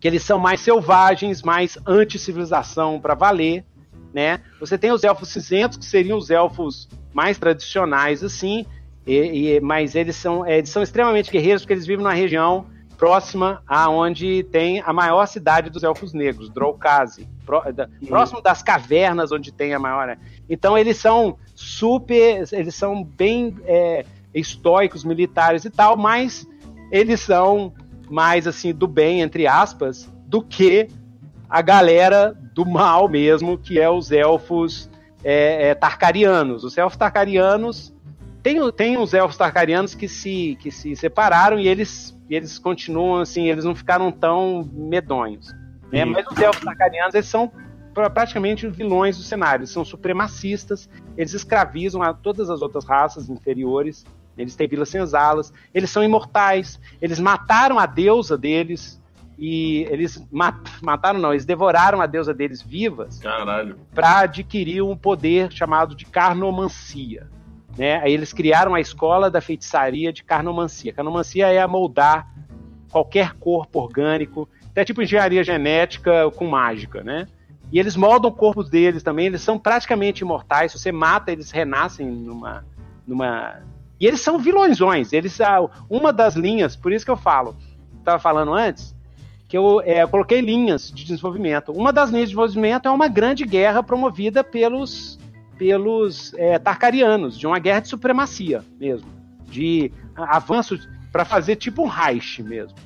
[0.00, 3.64] que eles são mais selvagens, mais anti-civilização para valer,
[4.12, 4.40] né?
[4.60, 8.66] Você tem os elfos cinzentos, que seriam os elfos mais tradicionais, assim,
[9.06, 12.66] e, e, mas eles são, é, eles são extremamente guerreiros porque eles vivem numa região
[12.96, 17.28] próxima a onde tem a maior cidade dos elfos negros, Drolkazi,
[18.06, 20.16] próximo das cavernas onde tem a maior.
[20.48, 26.46] Então eles são super, eles são bem é, estoicos, militares e tal, mas
[26.92, 27.72] eles são
[28.10, 30.88] mais assim do bem, entre aspas, do que
[31.48, 34.90] a galera do mal mesmo, que é os elfos
[35.24, 36.62] é, é, tarcarianos.
[36.64, 37.94] Os elfos tarcarianos
[38.42, 43.48] tem, tem os elfos tarcarianos que se, que se separaram e eles, eles continuam assim,
[43.48, 45.50] eles não ficaram tão medonhos.
[45.90, 46.04] Né?
[46.04, 47.50] Mas os elfos tarcarianos eles são
[47.94, 54.04] praticamente vilões do cenário, eles são supremacistas, eles escravizam a todas as outras raças inferiores
[54.36, 59.00] Eles têm vilas senzalas, eles são imortais, eles mataram a deusa deles,
[59.38, 63.20] e eles mat mataram, não, eles devoraram a deusa deles vivas
[63.94, 67.28] para adquirir um poder chamado de carnomancia.
[67.76, 67.96] Né?
[68.02, 70.92] Aí eles criaram a escola da feitiçaria de carnomancia.
[70.92, 72.28] Carnomancia é amoldar
[72.90, 77.26] qualquer corpo orgânico, até tipo engenharia genética com mágica, né?
[77.72, 80.72] E eles moldam o corpo deles também, eles são praticamente imortais.
[80.72, 82.64] Se você mata, eles renascem numa.
[83.06, 83.62] numa...
[84.00, 85.12] E eles são vilões.
[85.12, 87.56] Eles, ah, uma das linhas, por isso que eu falo,
[87.98, 88.94] estava falando antes,
[89.48, 91.72] que eu, é, eu, coloquei linhas de desenvolvimento.
[91.72, 95.18] Uma das linhas de desenvolvimento é uma grande guerra promovida pelos,
[95.56, 99.08] pelos é, Tarkarianos, de uma guerra de supremacia mesmo,
[99.46, 102.76] de avanços para fazer tipo um Reich mesmo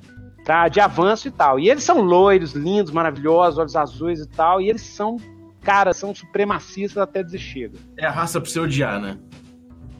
[0.46, 0.68] tá?
[0.68, 1.58] De avanço e tal.
[1.58, 5.16] E eles são loiros, lindos, maravilhosos, olhos azuis e tal, e eles são,
[5.60, 7.78] cara, são supremacistas até dizer chega.
[7.98, 9.18] É a raça pra você odiar, né?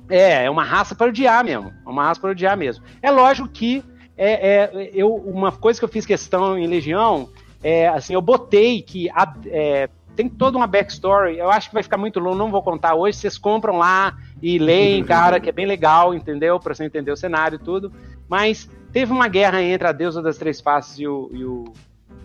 [0.08, 1.72] É, é uma raça para odiar mesmo.
[1.84, 2.84] É uma raça para odiar mesmo.
[3.02, 3.84] É lógico que
[4.16, 7.28] é, é, eu, uma coisa que eu fiz questão em Legião
[7.62, 11.38] é assim, eu botei que a, é, tem toda uma backstory.
[11.38, 13.18] Eu acho que vai ficar muito longo, não vou contar hoje.
[13.18, 16.58] Vocês compram lá e leem, cara, que é bem legal, entendeu?
[16.60, 17.92] Para você entender o cenário e tudo.
[18.28, 21.64] Mas Teve uma guerra entre a deusa das três faces e o, e o,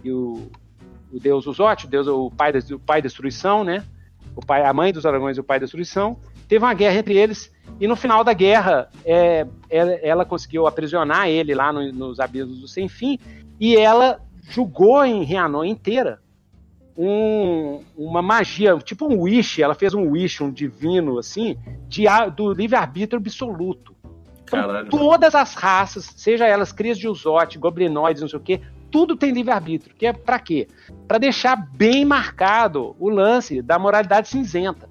[0.06, 0.50] e o,
[1.12, 3.84] o deus Uzote, o, deus, o, pai, o pai destruição, né?
[4.38, 6.18] O pai, a mãe dos dragões e o pai destruição.
[6.48, 7.52] Teve uma guerra entre eles
[7.82, 12.60] e no final da guerra é, ela, ela, conseguiu aprisionar ele lá no, nos abismos
[12.60, 13.18] do sem fim
[13.60, 16.22] e ela julgou em Rianon inteira
[16.96, 21.58] um, uma magia, tipo um wish, ela fez um wish, um divino assim,
[21.88, 22.04] de,
[22.36, 23.96] do livre-arbítrio absoluto.
[24.46, 24.90] Caralho.
[24.90, 28.62] Todas as raças, seja elas crias de usote, goblinoides, não sei o quê,
[28.92, 29.96] tudo tem livre-arbítrio.
[29.96, 30.68] Que é para quê?
[31.08, 34.88] Para deixar bem marcado o lance da moralidade cinzenta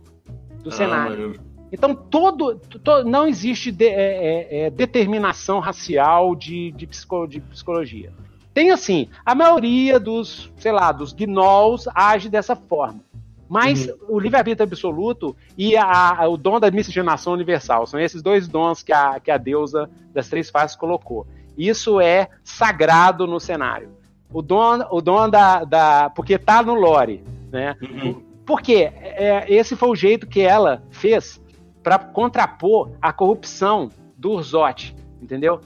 [0.62, 1.49] do ah, cenário.
[1.72, 7.40] Então, todo, todo, não existe de, é, é, é, determinação racial de, de, psico, de,
[7.40, 8.12] psicologia.
[8.52, 13.00] Tem assim, a maioria dos, sei lá, dos gnolls age dessa forma.
[13.48, 13.96] Mas uhum.
[14.10, 18.82] o livre-arbítrio absoluto e a, a, o dom da miscigenação universal são esses dois dons
[18.82, 21.26] que a, que a deusa das três faces colocou.
[21.58, 23.90] Isso é sagrado no cenário.
[24.32, 26.10] O dom, o dom da, da.
[26.10, 27.76] Porque tá no lore, né?
[27.82, 28.22] Uhum.
[28.46, 31.39] Porque é, esse foi o jeito que ela fez
[31.82, 35.60] para contrapor a corrupção do Urzote, entendeu?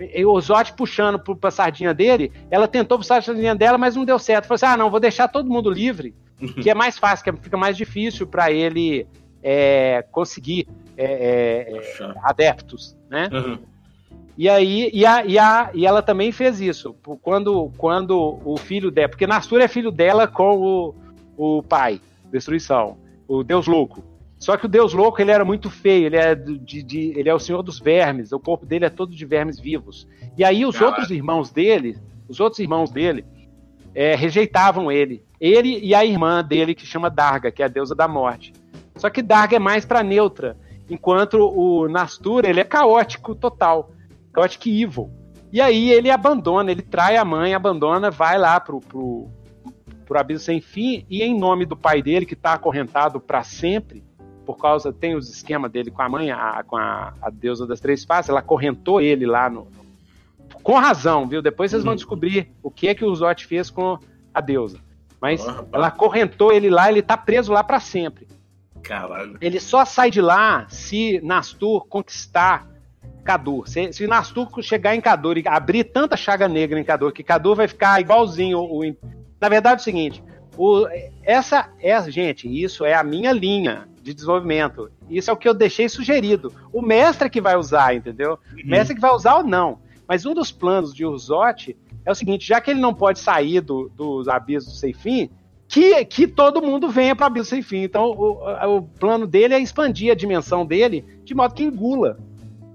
[0.00, 3.96] E o Urzote puxando para a sardinha dele, ela tentou puxar a sardinha dela, mas
[3.96, 4.46] não deu certo.
[4.46, 6.14] Falou assim: ah, não, vou deixar todo mundo livre
[6.62, 9.06] que é mais fácil, que fica mais difícil para ele
[9.42, 10.66] é, conseguir
[10.96, 13.28] é, é, é adeptos, né?
[13.32, 13.58] Uhum.
[14.36, 16.94] E aí, e, a, e, a, e ela também fez isso.
[17.20, 19.10] Quando, quando o filho dela.
[19.10, 20.94] Porque Nastur é filho dela com o,
[21.58, 22.00] o pai,
[22.30, 22.96] destruição,
[23.28, 24.02] o Deus Louco.
[24.40, 27.34] Só que o Deus Louco ele era muito feio, ele é, de, de, ele é
[27.34, 30.08] o senhor dos vermes, o corpo dele é todo de vermes vivos.
[30.36, 30.92] E aí os Caralho.
[30.92, 33.26] outros irmãos dele, os outros irmãos dele,
[33.94, 35.22] é, rejeitavam ele.
[35.38, 38.54] Ele e a irmã dele, que chama Darga, que é a deusa da morte.
[38.96, 40.56] Só que Darga é mais para neutra,
[40.88, 43.90] enquanto o Nastur ele é caótico total,
[44.32, 45.10] caótico evil.
[45.52, 49.28] E aí ele abandona, ele trai a mãe, abandona, vai lá pro, pro,
[50.06, 54.02] pro abismo sem fim, e em nome do pai dele, que está acorrentado para sempre,
[54.50, 57.78] por causa, tem os esquemas dele com a mãe, a, com a, a deusa das
[57.78, 59.68] três faces, ela acorrentou ele lá no,
[60.60, 61.40] com razão, viu?
[61.40, 61.96] Depois vocês vão uhum.
[61.96, 63.96] descobrir o que é que o Zot fez com
[64.34, 64.80] a deusa.
[65.20, 68.26] Mas ela correntou ele lá, ele tá preso lá para sempre.
[68.82, 69.38] Caralho.
[69.40, 72.66] Ele só sai de lá se Nastur conquistar
[73.22, 73.68] Kadur.
[73.68, 77.54] Se, se Nastur chegar em Kadur e abrir tanta chaga negra em Kadur, que Kadur
[77.54, 78.96] vai ficar igualzinho o, o
[79.40, 80.24] Na verdade é o seguinte,
[80.56, 80.88] o,
[81.22, 84.90] essa é, gente, isso é a minha linha de desenvolvimento.
[85.08, 86.52] Isso é o que eu deixei sugerido.
[86.72, 88.38] O mestre é que vai usar, entendeu?
[88.52, 88.62] Uhum.
[88.64, 89.78] O mestre é que vai usar ou não.
[90.08, 93.60] Mas um dos planos de Urzote é o seguinte: já que ele não pode sair
[93.60, 95.30] do, dos abismos sem fim,
[95.68, 97.82] que, que todo mundo venha para o abismo sem fim.
[97.82, 102.18] Então, o, o, plano dele é expandir a dimensão dele de modo que engula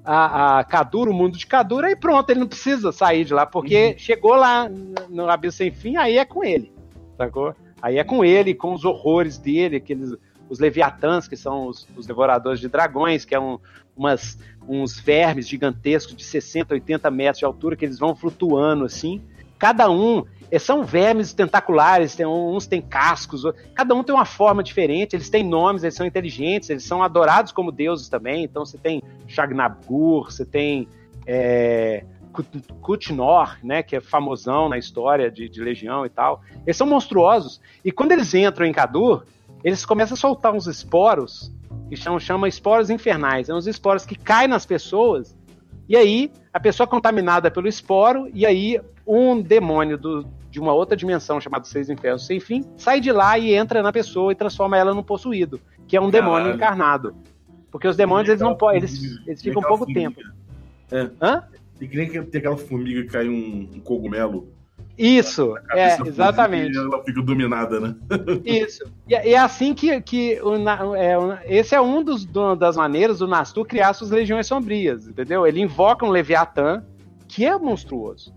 [0.06, 3.46] a, a Kadura, o mundo de Kadura, e pronto, ele não precisa sair de lá,
[3.46, 3.98] porque uhum.
[3.98, 4.70] chegou lá
[5.10, 6.72] no abismo sem fim, aí é com ele,
[7.18, 7.54] sacou?
[7.82, 10.16] Aí é com ele, com os horrores dele, aqueles
[10.50, 13.58] os Leviatãs, que são os, os devoradores de dragões, que é um,
[13.96, 14.38] umas,
[14.68, 19.22] uns vermes gigantescos de 60, 80 metros de altura, que eles vão flutuando assim.
[19.58, 23.44] Cada um eh, são vermes tentaculares, tem, uns têm cascos,
[23.74, 27.52] cada um tem uma forma diferente, eles têm nomes, eles são inteligentes, eles são adorados
[27.52, 28.44] como deuses também.
[28.44, 30.88] Então você tem Shagnabgur, você tem
[31.26, 32.04] é,
[32.82, 36.42] Kutnor, né, que é famosão na história de, de, Legião e tal.
[36.66, 37.62] Eles são monstruosos.
[37.84, 39.24] E quando eles entram em Kadur,
[39.66, 41.52] eles começam a soltar uns esporos
[41.90, 43.48] que chama, chama esporos infernais.
[43.48, 45.36] São os esporos que caem nas pessoas,
[45.90, 50.72] e aí a pessoa é contaminada pelo esporo, e aí um demônio do, de uma
[50.72, 54.36] outra dimensão chamado Seis Infernos Sem Fim sai de lá e entra na pessoa e
[54.36, 56.32] transforma ela num possuído, que é um Caralho.
[56.32, 57.16] demônio encarnado.
[57.72, 60.00] Porque os demônios, eles não podem, eles, eles ficam pouco formiga.
[60.00, 60.22] tempo.
[60.92, 61.10] É.
[61.20, 61.44] Hã?
[61.82, 64.48] E que nem ter aquela formiga que cai um, um cogumelo
[64.98, 66.78] isso, é, exatamente.
[66.78, 67.96] ela fica dominada, né?
[68.46, 68.84] Isso.
[69.08, 70.56] E, e é assim que, que o,
[70.96, 75.46] é, esse é um dos do, das maneiras do Nastu criar suas legiões sombrias, entendeu?
[75.46, 76.84] Ele invoca um Leviatã
[77.28, 78.34] que é monstruoso,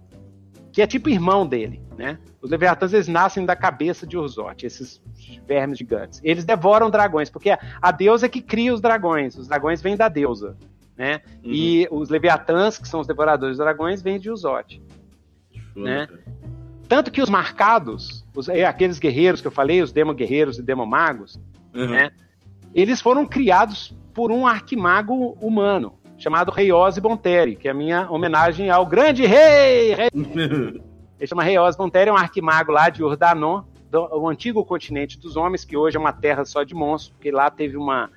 [0.73, 2.19] que é tipo irmão dele, né?
[2.41, 5.01] Os Leviatãs eles nascem da cabeça de Urzote, esses
[5.47, 6.21] vermes gigantes.
[6.25, 7.51] Eles devoram dragões, porque
[7.81, 9.37] a deusa é que cria os dragões.
[9.37, 10.57] Os dragões vêm da deusa,
[10.97, 11.21] né?
[11.45, 11.53] Uhum.
[11.53, 14.83] E os Leviatãs, que são os devoradores de dragões, vêm de Urzote.
[15.85, 16.09] Né?
[16.89, 20.62] Tanto que os marcados, os, é, aqueles guerreiros que eu falei, os demo guerreiros e
[20.62, 21.39] demo magos,
[21.74, 21.89] uhum.
[21.89, 22.11] né,
[22.74, 28.11] eles foram criados por um arquimago humano, chamado Rei Ozzy Bonteri, que é a minha
[28.11, 29.95] homenagem ao grande rei!
[29.95, 30.11] rei.
[31.18, 35.18] Ele chama Rei Ozzy Bonteri, é um arquimago lá de Urdanon, do, o antigo continente
[35.18, 38.11] dos homens, que hoje é uma terra só de monstros, porque lá teve uma.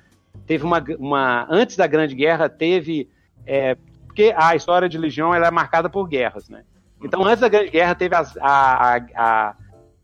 [0.46, 3.08] Teve uma, uma antes da Grande Guerra, teve.
[3.44, 6.64] É, porque a história de Legião ela é marcada por guerras, né?
[7.02, 9.56] Então, antes da Grande Guerra, teve a, a, a,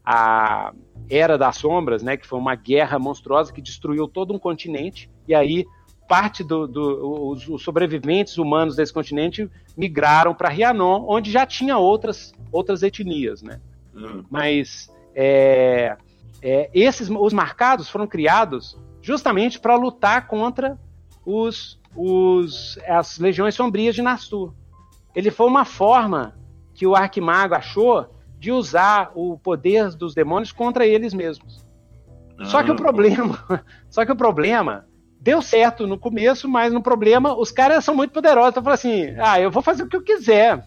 [0.05, 0.73] a
[1.09, 5.35] Era das Sombras, né, que foi uma guerra monstruosa que destruiu todo um continente, e
[5.35, 5.67] aí
[6.09, 12.33] parte dos do, do, sobreviventes humanos desse continente migraram para Rianon, onde já tinha outras,
[12.51, 13.61] outras etnias, né?
[13.95, 14.25] Uhum.
[14.31, 15.97] Mas é,
[16.41, 20.79] é, esses, os marcados foram criados justamente para lutar contra
[21.27, 24.55] os, os, as legiões sombrias de Nastur.
[25.15, 26.39] Ele foi uma forma
[26.79, 28.09] que o Arquimago achou
[28.39, 31.67] de usar o poder dos demônios contra eles mesmos.
[32.39, 32.45] Ah.
[32.45, 32.77] Só que o ah.
[32.77, 34.87] problema, só que o problema
[35.21, 38.51] deu certo no começo, mas no problema os caras são muito poderosos.
[38.51, 40.63] Então eu assim, ah, eu vou fazer o que eu quiser.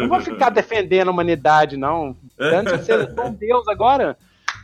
[0.00, 2.16] não vou ficar defendendo a humanidade, não.
[2.38, 4.16] Antes ser um Deus agora,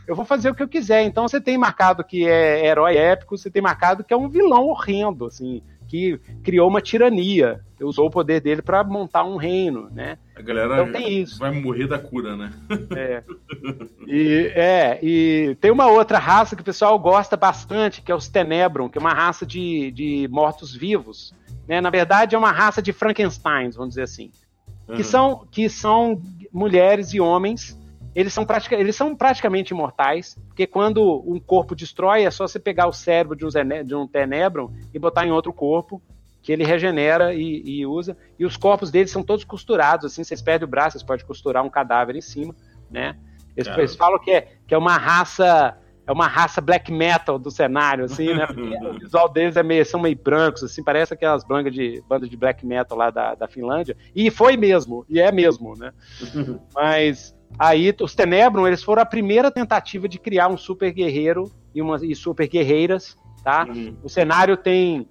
[0.07, 1.03] eu vou fazer o que eu quiser.
[1.03, 4.63] Então você tem marcado que é herói épico, você tem marcado que é um vilão
[4.63, 10.17] horrendo, assim que criou uma tirania, usou o poder dele para montar um reino, né?
[10.35, 11.39] A galera então, tem isso.
[11.39, 12.51] vai morrer da cura, né?
[12.95, 13.23] É.
[14.07, 18.27] E, é, e tem uma outra raça que o pessoal gosta bastante, que é os
[18.27, 21.33] Tenebron, que é uma raça de, de mortos-vivos.
[21.67, 21.81] Né?
[21.81, 24.31] Na verdade, é uma raça de Frankensteins, vamos dizer assim.
[24.87, 24.95] Uhum.
[24.95, 26.21] Que, são, que são
[26.51, 27.77] mulheres e homens
[28.17, 32.59] eles são, pratica, eles são praticamente imortais, porque quando um corpo destrói, é só você
[32.59, 36.01] pegar o cérebro de um, Zene, de um Tenebron e botar em outro corpo,
[36.41, 38.17] que ele regenera e, e, usa.
[38.39, 41.63] E os corpos deles são todos costurados, assim, vocês perdem o braço, vocês podem costurar
[41.63, 42.55] um cadáver em cima,
[42.89, 43.15] né?
[43.55, 47.51] Eles, eles falam que é, que é uma raça é uma raça black metal do
[47.51, 48.47] cenário, assim, né?
[48.81, 52.37] o visual deles é meio, são meio brancos, assim, parece aquelas bandas de, bandas de
[52.37, 53.95] black metal lá da, da Finlândia.
[54.15, 55.91] E foi mesmo, e é mesmo, né?
[56.73, 61.81] Mas Aí os Tenebron, eles foram a primeira tentativa de criar um super guerreiro e,
[61.81, 63.65] uma, e super guerreiras, tá?
[63.65, 63.95] Uhum.
[64.03, 65.07] O cenário tem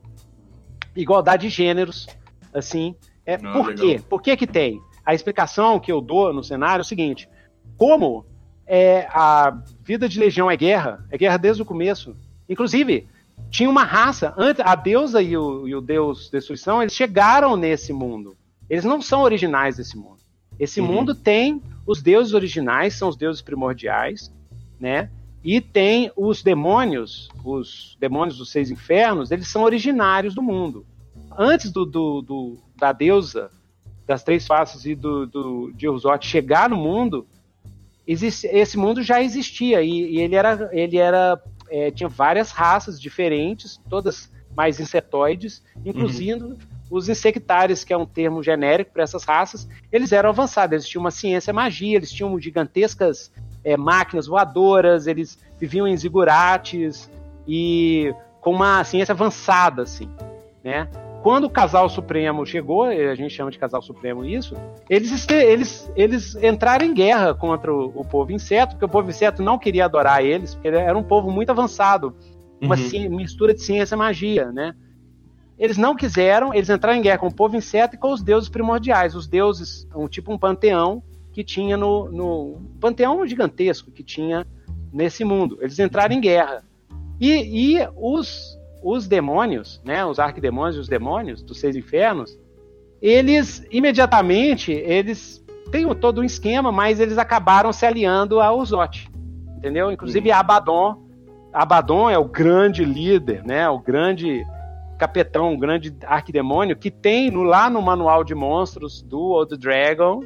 [0.95, 2.07] igualdade de gêneros,
[2.53, 2.95] assim.
[3.25, 3.87] É, Não, por legal.
[3.87, 4.03] quê?
[4.09, 4.81] Por que que tem?
[5.05, 7.29] A explicação que eu dou no cenário é o seguinte,
[7.77, 8.25] como
[8.67, 12.17] é, a vida de legião é guerra, é guerra desde o começo.
[12.49, 13.09] Inclusive,
[13.51, 14.35] tinha uma raça,
[14.65, 18.37] a deusa e o, e o deus destruição, eles chegaram nesse mundo.
[18.69, 20.19] Eles não são originais desse mundo.
[20.59, 20.87] Esse uhum.
[20.87, 24.33] mundo tem os deuses originais, são os deuses primordiais,
[24.79, 25.11] né?
[25.45, 30.85] E tem os demônios, os demônios dos seis infernos, eles são originários do mundo.
[31.39, 33.51] Antes do, do, do da deusa
[34.07, 35.87] das três faces e do, do de
[36.23, 37.27] chegar no mundo,
[38.07, 43.01] existe, esse mundo já existia e, e ele era, ele era é, tinha várias raças
[43.01, 46.57] diferentes, todas mais insetoides, inclusive uhum
[46.91, 51.03] os insectários, que é um termo genérico para essas raças, eles eram avançados, eles tinham
[51.03, 53.33] uma ciência magia, eles tinham gigantescas
[53.65, 57.11] é, máquinas voadoras, eles viviam em zigurates
[57.47, 60.09] e com uma ciência avançada, assim,
[60.63, 60.89] né?
[61.23, 64.55] Quando o casal supremo chegou, a gente chama de casal supremo isso,
[64.89, 69.43] eles, eles, eles entraram em guerra contra o, o povo inseto, porque o povo inseto
[69.43, 72.15] não queria adorar eles, porque era um povo muito avançado,
[72.61, 73.17] uma uhum.
[73.17, 74.73] mistura de ciência e magia, né?
[75.59, 78.49] Eles não quiseram, eles entraram em guerra com o povo inseto e com os deuses
[78.49, 79.15] primordiais.
[79.15, 81.03] Os deuses, um tipo um panteão
[81.33, 84.47] que tinha no, no panteão gigantesco que tinha
[84.93, 85.59] nesse mundo.
[85.61, 86.63] Eles entraram em guerra.
[87.19, 92.39] E, e os, os demônios, né, os arquidemônios e os demônios dos seis infernos,
[93.01, 99.11] eles imediatamente, eles têm todo um esquema, mas eles acabaram se aliando a Urzote,
[99.57, 99.91] entendeu?
[99.91, 100.37] Inclusive uhum.
[100.37, 101.07] Abaddon
[101.57, 103.67] Abaddon é o grande líder, né?
[103.67, 104.45] O grande
[104.99, 110.23] capetão, o grande arquidemônio que tem no, lá no manual de monstros do Old Dragon,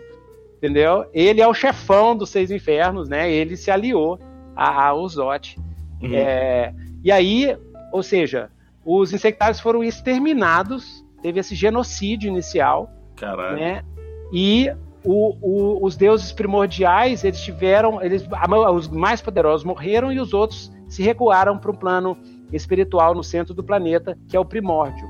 [0.57, 1.07] entendeu?
[1.13, 3.31] Ele é o chefão dos seis infernos, né?
[3.31, 4.19] Ele se aliou
[4.55, 4.95] a, a.
[4.95, 6.15] Uhum.
[6.15, 7.57] É, e aí,
[7.93, 8.51] ou seja,
[8.85, 13.59] os insectários foram exterminados, teve esse genocídio inicial, Caralho.
[13.59, 13.85] né?
[14.33, 14.71] E
[15.05, 18.27] o, o, os deuses primordiais, eles tiveram, eles,
[18.75, 22.17] os mais poderosos morreram e os outros se recuaram para um plano
[22.53, 25.09] espiritual no centro do planeta, que é o primórdio.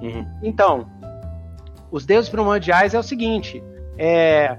[0.00, 0.26] Uhum.
[0.42, 0.86] Então,
[1.90, 3.62] os deuses primordiais é o seguinte:
[3.96, 4.58] é,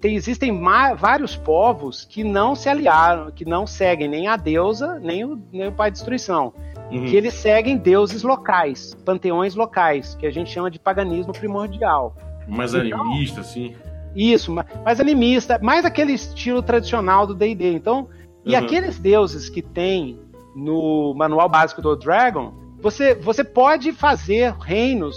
[0.00, 0.58] tem, existem
[0.96, 5.68] vários povos que não se aliaram, que não seguem nem a deusa, nem o, nem
[5.68, 6.54] o pai de destruição.
[6.90, 7.04] Uhum.
[7.04, 12.16] Que eles seguem deuses locais, panteões locais, que a gente chama de paganismo primordial.
[12.48, 13.76] Mais então, animista, assim.
[14.16, 17.74] Isso, mais animista, mais aquele estilo tradicional do D&D.
[17.74, 18.08] Então,
[18.44, 18.64] e uhum.
[18.64, 20.18] aqueles deuses que tem
[20.54, 25.16] no manual básico do Dragon, você, você pode fazer reinos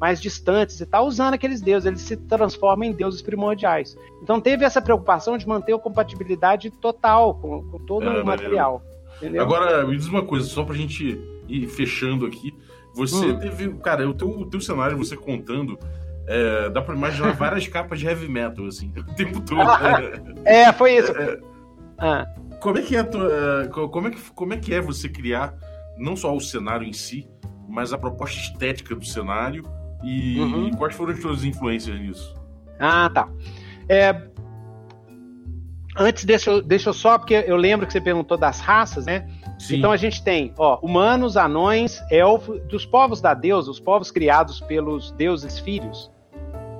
[0.00, 3.96] mais distantes e tal, usando aqueles deuses, eles se transformam em deuses primordiais.
[4.22, 8.82] Então teve essa preocupação de manter a compatibilidade total com, com todo é, o material.
[9.16, 9.42] Entendeu?
[9.42, 11.18] Agora, me diz uma coisa, só pra gente
[11.48, 12.54] ir fechando aqui.
[12.94, 13.38] Você hum.
[13.38, 13.72] teve.
[13.74, 15.78] Cara, o teu, o teu cenário, você contando,
[16.26, 19.62] é, dá pra imaginar várias capas de heavy metal, assim, o tempo todo.
[20.44, 21.12] é, foi isso.
[21.12, 21.40] É,
[21.98, 22.26] ah.
[22.64, 25.54] Como é que é, tua, como, é que, como é que é você criar
[25.98, 27.28] não só o cenário em si,
[27.68, 29.62] mas a proposta estética do cenário
[30.02, 30.68] e, uhum.
[30.68, 32.34] e quais foram as suas influências nisso?
[32.80, 33.28] Ah, tá.
[33.86, 34.18] É,
[35.94, 39.28] antes, deixa eu, deixa eu só, porque eu lembro que você perguntou das raças, né?
[39.58, 39.76] Sim.
[39.76, 44.58] Então a gente tem, ó, humanos, anões, elfos, dos povos da deusa, os povos criados
[44.62, 46.10] pelos deuses filhos,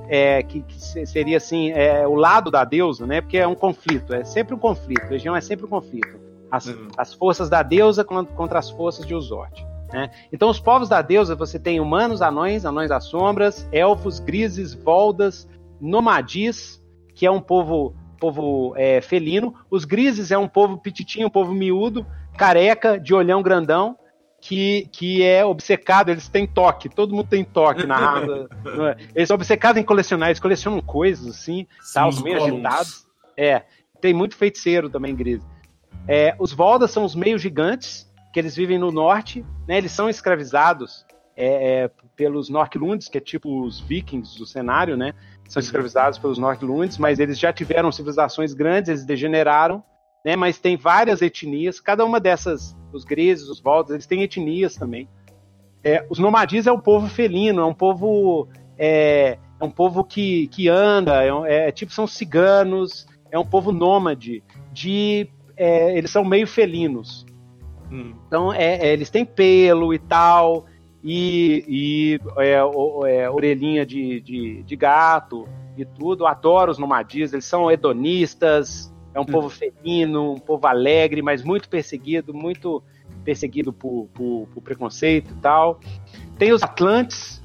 [0.08, 3.20] é, que, que, seria assim, é, o lado da deusa, né?
[3.20, 6.20] Porque é um conflito, é sempre um conflito, região é sempre um conflito.
[6.50, 6.88] As, uhum.
[6.96, 9.64] as forças da deusa contra as forças de Uzort.
[9.92, 10.10] Né?
[10.32, 15.48] Então, os povos da deusa, você tem humanos, anões, anões das sombras, elfos, grises, voldas,
[15.80, 16.82] nomadis,
[17.14, 19.54] que é um povo, povo é, felino.
[19.70, 23.96] Os grises é um povo pititinho, um povo miúdo, careca, de olhão grandão,
[24.44, 28.46] que, que é obcecado, eles têm toque, todo mundo tem toque na raça.
[28.90, 29.04] É?
[29.14, 33.06] eles são obcecados em colecionar, eles colecionam coisas assim, tá, os meio agitados.
[33.38, 33.62] É,
[34.02, 35.46] tem muito feiticeiro também, grise.
[36.06, 39.78] É, os Voldas são os meio gigantes, que eles vivem no norte, né?
[39.78, 45.14] Eles são escravizados é, é, pelos Norklunds, que é tipo os vikings do cenário, né?
[45.48, 45.64] São uhum.
[45.64, 49.82] escravizados pelos Norklunds, mas eles já tiveram civilizações grandes, eles degeneraram,
[50.22, 50.36] né?
[50.36, 55.08] Mas tem várias etnias, cada uma dessas, os grises, os voltas, eles têm etnias também.
[55.82, 60.48] É, os nomadis é um povo felino, é um povo é, é um povo que,
[60.48, 64.42] que anda, é, é, tipo são ciganos, é um povo nômade,
[64.72, 67.24] de é, eles são meio felinos.
[67.90, 68.14] Hum.
[68.26, 70.66] Então, é, é, eles têm pelo e tal,
[71.02, 72.20] e, e
[73.30, 76.26] orelhinha de, de, de, gato e tudo.
[76.26, 79.26] Adoro os nomadias, eles são hedonistas, é um hum.
[79.26, 82.82] povo felino, um povo alegre, mas muito perseguido, muito
[83.24, 85.80] perseguido por, por, por preconceito e tal.
[86.36, 87.40] Tem os Atlantes,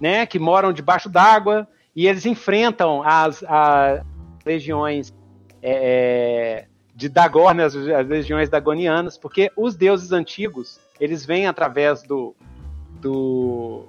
[0.00, 4.02] né, que moram debaixo d'água, e eles enfrentam as, as
[4.46, 5.12] legiões
[5.60, 11.46] é, é de Dagor, né, as, as legiões dagonianas, porque os deuses antigos, eles vêm
[11.46, 12.34] através do,
[13.00, 13.88] do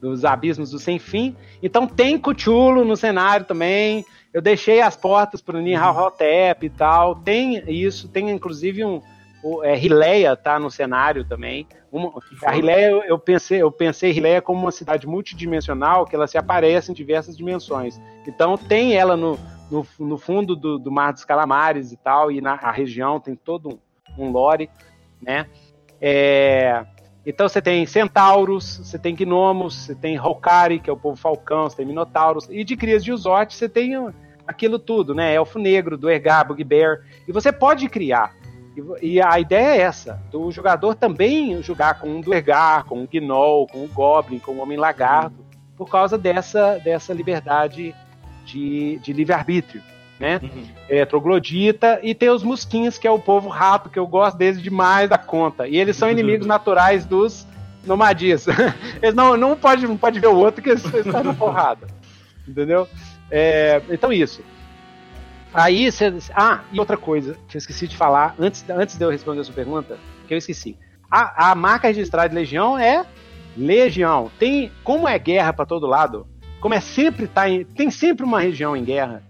[0.00, 1.34] dos abismos do sem fim.
[1.62, 4.04] Então tem Cthulhu no cenário também.
[4.36, 7.16] Eu deixei as portas para o Nihahotep e tal.
[7.16, 9.00] Tem isso, tem inclusive um
[9.42, 11.66] o, é, Hileia tá no cenário também.
[11.90, 12.12] Uma,
[12.44, 16.90] a Hileia, eu pensei, eu pensei Hileia como uma cidade multidimensional que ela se aparece
[16.90, 17.98] em diversas dimensões.
[18.26, 19.38] Então tem ela no,
[19.70, 23.34] no, no fundo do, do, Mar dos Calamares e tal, e na a região tem
[23.34, 23.80] todo
[24.18, 24.68] um, um lore,
[25.18, 25.46] né?
[25.98, 26.84] É,
[27.24, 31.70] então você tem centauros, você tem gnomos, você tem Hokari, que é o povo falcão,
[31.70, 33.96] você tem minotauros, e de crias de Uzote você tem
[34.46, 35.34] aquilo tudo, né?
[35.34, 38.34] Elfo negro, Duergar, Bugbear, e você pode criar.
[39.00, 43.06] E, e, a ideia é essa, do jogador também jogar com um Duergar, com um
[43.06, 45.44] Gnoll, com um Goblin, com um Homem Lagarto,
[45.76, 47.94] por causa dessa, dessa liberdade
[48.44, 49.82] de, de livre-arbítrio,
[50.20, 50.40] né?
[50.42, 50.64] Uhum.
[50.88, 54.62] É, troglodita, e tem os musquinhos, que é o povo rato, que eu gosto deles
[54.62, 55.66] demais da conta.
[55.66, 57.46] E eles são inimigos naturais dos
[57.86, 58.46] nomadias.
[59.00, 61.86] Eles não, não pode, não pode ver o outro que eles, eles estão na porrada.
[62.46, 62.88] Entendeu?
[63.30, 64.42] É, então, isso.
[65.52, 66.12] Aí você.
[66.34, 69.44] Ah, e outra coisa que eu esqueci de falar antes, antes de eu responder a
[69.44, 70.76] sua pergunta, que eu esqueci.
[71.10, 73.06] A, a marca registrada de Legião é
[73.56, 74.30] Legião.
[74.38, 76.26] Tem, como é guerra para todo lado,
[76.60, 79.22] como é sempre tá em, tem sempre uma região em guerra.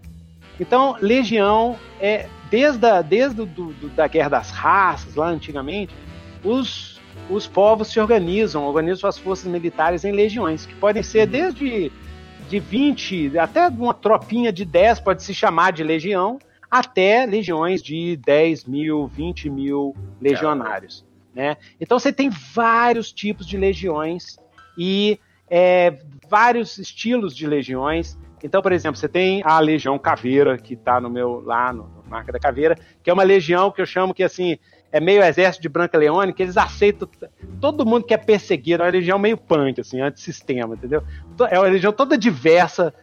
[0.58, 5.94] Então, Legião é desde a, desde do, do, da Guerra das Raças, lá antigamente,
[6.42, 11.92] os, os povos se organizam, organizam suas forças militares em legiões, que podem ser desde
[12.48, 16.38] de 20, até uma tropinha de 10 pode se chamar de legião,
[16.70, 21.04] até legiões de 10 mil, 20 mil legionários.
[21.34, 21.56] Né?
[21.80, 24.38] Então você tem vários tipos de legiões
[24.78, 25.18] e
[25.50, 28.18] é, vários estilos de legiões.
[28.42, 32.04] Então, por exemplo, você tem a Legião Caveira, que está no meu lá no, no
[32.08, 34.58] Marca da Caveira, que é uma legião que eu chamo que assim
[34.96, 37.08] é meio exército de Branca Leone, que eles aceitam
[37.60, 41.02] todo mundo que é perseguido, é uma religião meio punk, assim, antissistema, entendeu?
[41.50, 42.94] É uma religião toda diversa,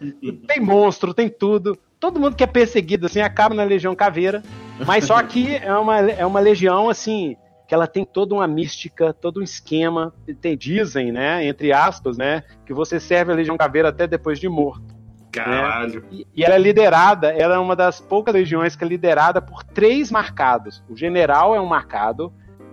[0.47, 1.77] tem monstro, tem tudo.
[1.99, 4.43] Todo mundo que é perseguido, assim, acaba na Legião Caveira.
[4.85, 7.37] Mas só que é uma, é uma legião, assim,
[7.67, 10.13] que ela tem toda uma mística, todo um esquema.
[10.41, 14.49] Tem, dizem, né, entre aspas, né, que você serve a Legião Caveira até depois de
[14.49, 15.02] morto.
[15.33, 16.01] Caralho.
[16.01, 16.07] Né?
[16.11, 19.63] E, e, ela é liderada, ela é uma das poucas legiões que é liderada por
[19.63, 20.83] três marcados.
[20.87, 22.31] O general é um marcado,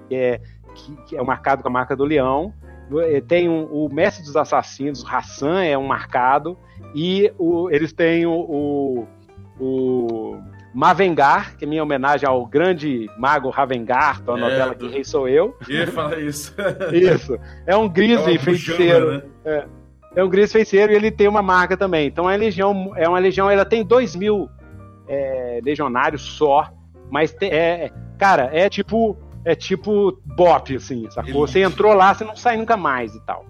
[0.09, 0.41] que é,
[0.75, 2.53] que, que é um marcado com a marca do leão.
[3.09, 6.57] É, tem um, o mestre dos assassinos, Hassan, é um marcado.
[6.95, 9.07] E o, eles têm o, o,
[9.59, 10.43] o
[10.75, 14.87] Mavengar, que é minha homenagem ao grande mago Ravengar, da é, novela do...
[14.87, 15.57] Que Rei Sou Eu.
[15.69, 16.55] Ia falar isso.
[16.93, 17.39] isso.
[17.67, 19.13] É um grizzly é feiticeiro.
[19.13, 19.23] Né?
[19.45, 19.80] É
[20.15, 22.07] é um Gris feiticeiro e ele tem uma marca também.
[22.07, 24.49] Então a legião é uma legião, ela tem dois mil
[25.09, 26.71] é, legionários só,
[27.11, 31.47] mas te, é, cara, é tipo é tipo bop assim, sacou?
[31.47, 33.45] Você entrou lá, você não sai nunca mais e tal.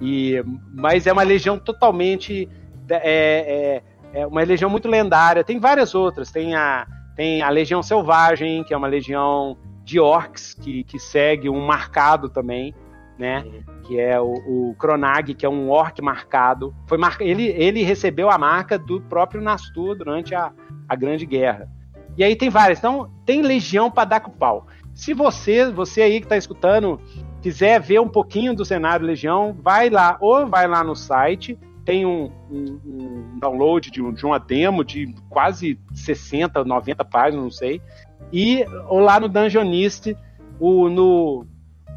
[0.00, 0.42] E
[0.72, 2.48] mas é uma legião totalmente
[2.88, 3.82] é,
[4.14, 5.44] é, é uma legião muito lendária.
[5.44, 6.30] Tem várias outras.
[6.30, 6.86] Tem a
[7.16, 12.28] tem a legião selvagem, que é uma legião de orcs que, que segue um marcado
[12.28, 12.74] também
[13.18, 13.44] né?
[13.44, 13.62] Uhum.
[13.82, 16.74] Que é o, o Kronag, que é um orc marcado.
[16.86, 17.16] Foi mar...
[17.20, 20.52] ele, ele recebeu a marca do próprio Nastur durante a,
[20.88, 21.68] a Grande Guerra.
[22.16, 22.78] E aí tem várias.
[22.78, 24.66] Então, tem legião para dar com pau.
[24.94, 27.00] Se você, você aí que está escutando,
[27.42, 32.06] quiser ver um pouquinho do cenário Legião, vai lá, ou vai lá no site, tem
[32.06, 37.82] um, um, um download de, de, uma demo de quase 60, 90 páginas, não sei,
[38.32, 40.16] e ou lá no Dungeonist,
[40.58, 41.46] o, no,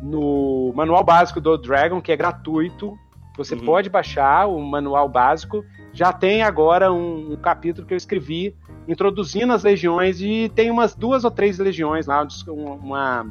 [0.01, 2.97] no manual básico do Dragon, que é gratuito.
[3.37, 3.65] Você uhum.
[3.65, 5.63] pode baixar o manual básico.
[5.93, 8.55] Já tem agora um, um, capítulo que eu escrevi
[8.87, 13.25] introduzindo as legiões e tem umas duas ou três legiões lá, uma, uma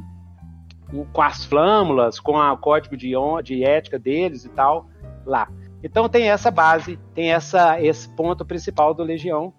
[1.12, 3.12] com as flâmulas, com o código de,
[3.42, 4.88] de ética deles e tal,
[5.24, 5.48] lá.
[5.82, 9.52] Então tem essa base, tem essa, esse ponto principal do Legião,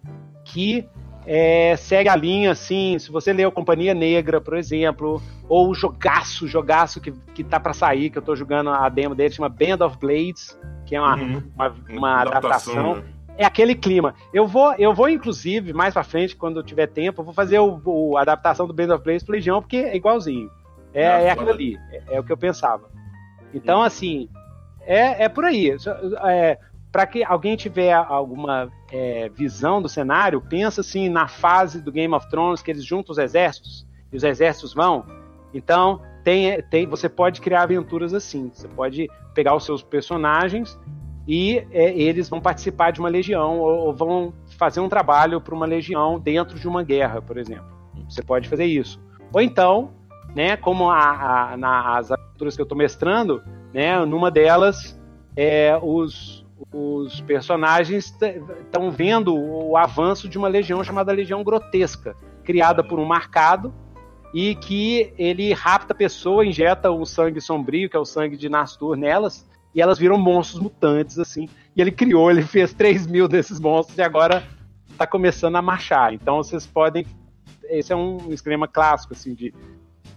[0.44, 0.88] que
[1.30, 6.48] é, segue a linha, assim, se você leu Companhia Negra, por exemplo, ou o jogaço,
[6.48, 9.86] jogaço que, que tá para sair, que eu tô jogando a demo dele, chama Band
[9.86, 11.44] of Blades, que é uma, uhum.
[11.54, 12.96] uma, uma adaptação.
[12.96, 13.04] Né?
[13.38, 14.16] É aquele clima.
[14.34, 17.60] Eu vou, eu vou inclusive, mais pra frente, quando eu tiver tempo, eu vou fazer
[17.60, 20.50] o, o a adaptação do Band of Blades pro Legião, porque é igualzinho.
[20.94, 22.90] É, é aquilo ali, é, é, o que eu pensava.
[23.54, 24.30] Então, assim,
[24.82, 25.76] é, é por aí.
[26.24, 26.58] É,
[26.98, 32.12] para que alguém tiver alguma é, visão do cenário, pensa assim na fase do Game
[32.12, 35.06] of Thrones que eles juntam os exércitos e os exércitos vão.
[35.54, 38.50] Então tem, tem, você pode criar aventuras assim.
[38.52, 40.76] Você pode pegar os seus personagens
[41.28, 45.54] e é, eles vão participar de uma legião ou, ou vão fazer um trabalho para
[45.54, 47.78] uma legião dentro de uma guerra, por exemplo.
[48.10, 49.00] Você pode fazer isso.
[49.32, 49.92] Ou então,
[50.34, 55.00] né, como a, a, nas aventuras que eu estou mestrando, né, numa delas
[55.36, 56.37] é, os,
[56.72, 63.06] os personagens estão vendo o avanço de uma legião chamada Legião Grotesca, criada por um
[63.06, 63.74] marcado
[64.34, 68.50] e que ele rapta a pessoa, injeta o sangue sombrio, que é o sangue de
[68.50, 71.48] Nastur, nelas, e elas viram monstros mutantes, assim.
[71.76, 74.44] E ele criou, ele fez 3 mil desses monstros e agora
[74.90, 76.14] está começando a marchar.
[76.14, 77.06] Então vocês podem.
[77.64, 79.54] Esse é um esquema clássico, assim, de,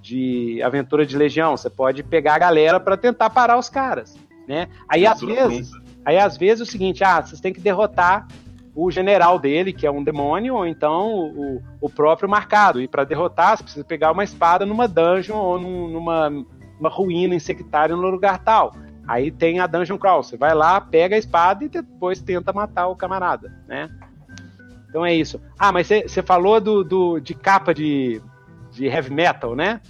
[0.00, 1.56] de aventura de legião.
[1.56, 4.16] Você pode pegar a galera para tentar parar os caras.
[4.48, 4.68] Né?
[4.88, 5.70] Aí, às vezes,
[6.04, 8.26] Aí, às vezes, é o seguinte, ah, vocês têm que derrotar
[8.74, 12.80] o general dele, que é um demônio, ou então o, o próprio marcado.
[12.80, 16.30] E para derrotar, você precisa pegar uma espada numa dungeon ou num, numa
[16.80, 18.74] uma ruína insectária no lugar tal.
[19.06, 20.22] Aí tem a dungeon crawl.
[20.22, 23.90] Você vai lá, pega a espada e depois tenta matar o camarada, né?
[24.88, 25.40] Então é isso.
[25.58, 28.20] Ah, mas você falou do, do, de capa de,
[28.72, 29.80] de heavy metal, né?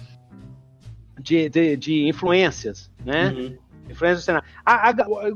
[1.19, 3.29] De, de, de influências, né?
[3.29, 3.57] Uhum.
[3.91, 4.47] Influência cenário.
[4.65, 5.29] A, a, a,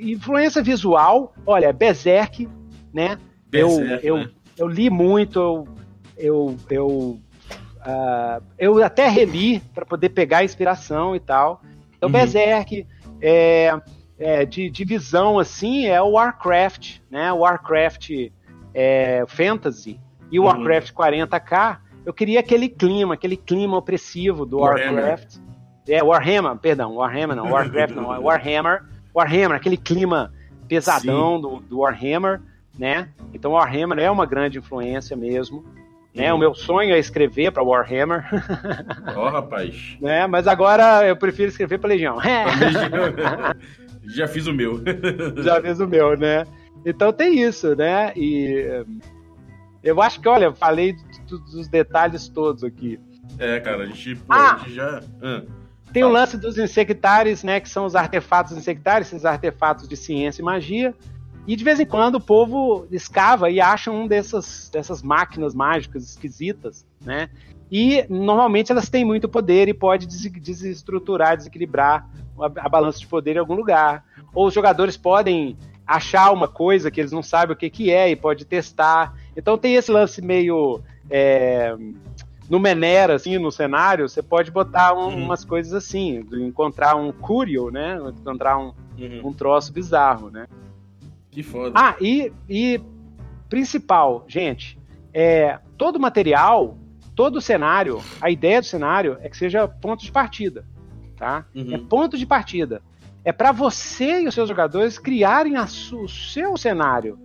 [0.00, 2.48] influência visual, olha, Berserk,
[2.92, 3.18] né?
[3.46, 4.24] Berserk, eu, né?
[4.26, 5.68] eu, eu li muito, eu,
[6.16, 11.62] eu, eu, uh, eu até reli para poder pegar inspiração e tal.
[11.96, 12.12] Então, uhum.
[12.12, 12.86] Berserk,
[13.20, 13.78] é,
[14.18, 17.32] é, de, de visão assim, é o Warcraft, né?
[17.32, 18.10] O Warcraft
[18.74, 19.98] é, Fantasy
[20.30, 20.48] e o uhum.
[20.48, 24.58] Warcraft 40k eu queria aquele clima, aquele clima opressivo do.
[24.58, 25.36] Warcraft.
[25.36, 25.49] É,
[26.02, 28.82] Warhammer, perdão, Warhammer não, Warcraft não, é Warhammer.
[29.14, 30.32] Warhammer, aquele clima
[30.68, 32.40] pesadão do, do Warhammer,
[32.78, 33.08] né?
[33.34, 35.64] Então Warhammer é uma grande influência mesmo.
[36.14, 36.32] Né?
[36.32, 38.24] O meu sonho é escrever para Warhammer,
[39.16, 39.96] Ó, rapaz.
[40.00, 40.26] né?
[40.26, 42.18] Mas agora eu prefiro escrever para Legião.
[44.06, 44.80] Já fiz o meu.
[45.42, 46.44] Já fiz o meu, né?
[46.84, 48.12] Então tem isso, né?
[48.16, 48.84] E eh,
[49.84, 50.96] eu acho que, olha, eu falei
[51.28, 52.98] do- dos detalhes todos aqui.
[53.38, 54.54] É, cara, a gente, pô, Ah!
[54.54, 55.00] a gente já.
[55.22, 55.42] Ah,
[55.92, 57.60] Tem o lance dos insectares, né?
[57.60, 60.94] Que são os artefatos insectares, esses artefatos de ciência e magia.
[61.46, 66.04] E de vez em quando o povo escava e acha um dessas, dessas máquinas mágicas
[66.04, 67.28] esquisitas, né?
[67.70, 72.08] E normalmente elas têm muito poder e pode des- desestruturar, desequilibrar
[72.38, 74.04] a, a balança de poder em algum lugar.
[74.34, 75.56] Ou os jogadores podem
[75.86, 79.14] achar uma coisa que eles não sabem o que, que é e pode testar.
[79.36, 81.74] Então tem esse lance meio é,
[82.50, 85.24] no Menera, assim, no cenário, você pode botar um- Uhum.
[85.24, 87.96] umas coisas assim, encontrar um curio, né?
[88.18, 89.20] Encontrar um, uhum.
[89.26, 90.48] um troço bizarro, né?
[91.30, 91.70] Que foda.
[91.76, 92.80] Ah, e, e
[93.48, 94.76] principal, gente,
[95.14, 96.76] é, todo material,
[97.14, 100.64] todo cenário, a ideia do cenário é que seja ponto de partida,
[101.16, 101.44] tá?
[101.54, 101.72] Uhum.
[101.72, 102.82] É ponto de partida.
[103.24, 107.16] É para você e os seus jogadores criarem o seu cenário.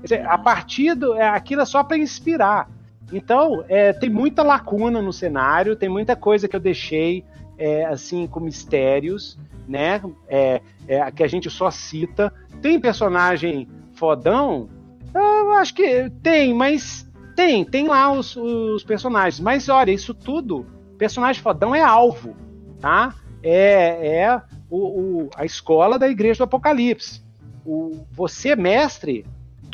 [0.00, 2.68] Quer dizer, a partir do, é, aquilo é só para inspirar.
[3.12, 7.24] Então, é, tem muita lacuna no cenário, tem muita coisa que eu deixei
[7.56, 10.00] é, assim com mistérios, né?
[10.28, 12.32] É, é, que a gente só cita.
[12.60, 14.68] Tem personagem fodão?
[15.14, 19.40] Eu acho que tem, mas tem, tem lá os, os personagens.
[19.40, 20.66] Mas olha, isso tudo,
[20.98, 22.34] personagem fodão é alvo,
[22.80, 23.14] tá?
[23.42, 24.78] É, é o,
[25.24, 27.22] o- a escola da Igreja do Apocalipse.
[27.64, 29.24] O, você, mestre,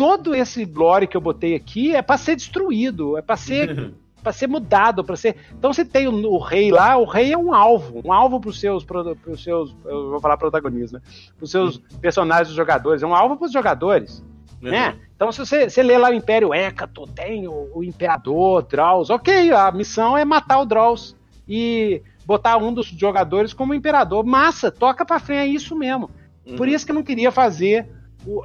[0.01, 4.33] todo esse lore que eu botei aqui é para ser destruído, é para ser para
[4.33, 5.35] ser mudado, para ser.
[5.59, 8.51] Então você tem o, o rei lá, o rei é um alvo, um alvo para
[8.51, 11.01] os seus, pro- pros seus, eu vou falar protagonistas, né?
[11.37, 14.23] Para os seus personagens, os jogadores, é um alvo para os jogadores,
[14.61, 14.97] né?
[15.17, 19.53] Então se você, você lê lá o Império Hécato, tem o, o Imperador, Draus, ok,
[19.53, 21.17] a missão é matar o Draus
[21.49, 26.11] e botar um dos jogadores como Imperador, massa, toca para frente, é isso mesmo.
[26.47, 26.57] Uhum.
[26.57, 27.89] Por isso que eu não queria fazer,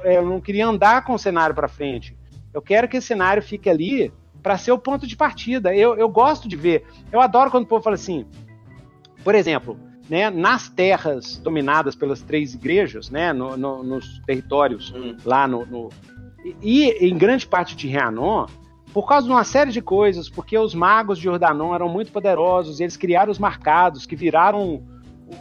[0.04, 2.16] eu não queria andar com o cenário para frente.
[2.52, 4.12] Eu quero que esse cenário fique ali
[4.42, 5.74] para ser o ponto de partida.
[5.74, 6.84] Eu, eu gosto de ver.
[7.12, 8.24] Eu adoro quando o povo fala assim,
[9.24, 9.78] por exemplo,
[10.08, 15.16] né, nas terras dominadas pelas três igrejas, né, no- no- nos territórios Uhum.
[15.24, 15.88] lá no, no-
[16.62, 18.46] e, e em grande parte de Rhiannon,
[18.92, 22.78] por causa de uma série de coisas, porque os magos de Jordanon eram muito poderosos,
[22.78, 24.82] e eles criaram os marcados que viraram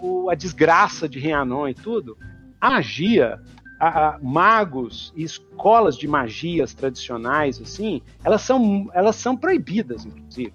[0.01, 2.17] o- a desgraça de Rhiannon e tudo.
[2.59, 3.39] A magia,
[3.79, 10.53] a- a- magos e escolas de magias tradicionais assim, elas são elas são proibidas inclusive.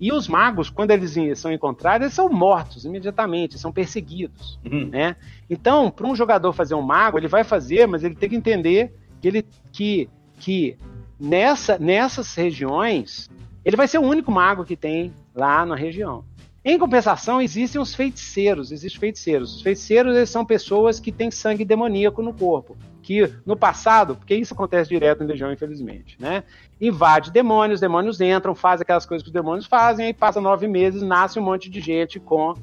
[0.00, 4.88] E os magos, quando eles são encontrados, eles são mortos imediatamente, são perseguidos Uhum.
[4.88, 5.16] né?
[5.48, 8.92] Então, para um jogador fazer um mago, ele vai fazer, mas ele tem que entender
[9.20, 10.08] que ele que,
[10.38, 10.76] que
[11.18, 13.30] nessa, nessas regiões
[13.64, 16.24] ele vai ser o único mago que tem lá na região.
[16.64, 19.56] Em compensação, existem os feiticeiros, existem feiticeiros.
[19.56, 24.34] Os feiticeiros eles são pessoas que têm sangue demoníaco no corpo, que no passado, porque
[24.34, 26.42] isso acontece direto em Legião, infelizmente, né?
[26.80, 31.02] Invade demônios, demônios entram, fazem aquelas coisas que os demônios fazem, aí passa nove meses,
[31.02, 32.54] nasce um monte de gente com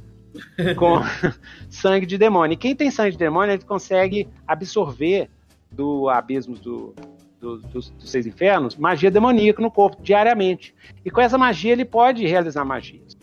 [0.78, 0.96] com
[1.70, 2.54] sangue de demônio.
[2.54, 5.30] E quem tem sangue de demônio, ele consegue absorver
[5.72, 6.96] do abismo do,
[7.40, 10.74] do- dos, dos seis infernos magia demoníaca no corpo diariamente.
[11.06, 13.16] E com essa magia ele pode realizar magias.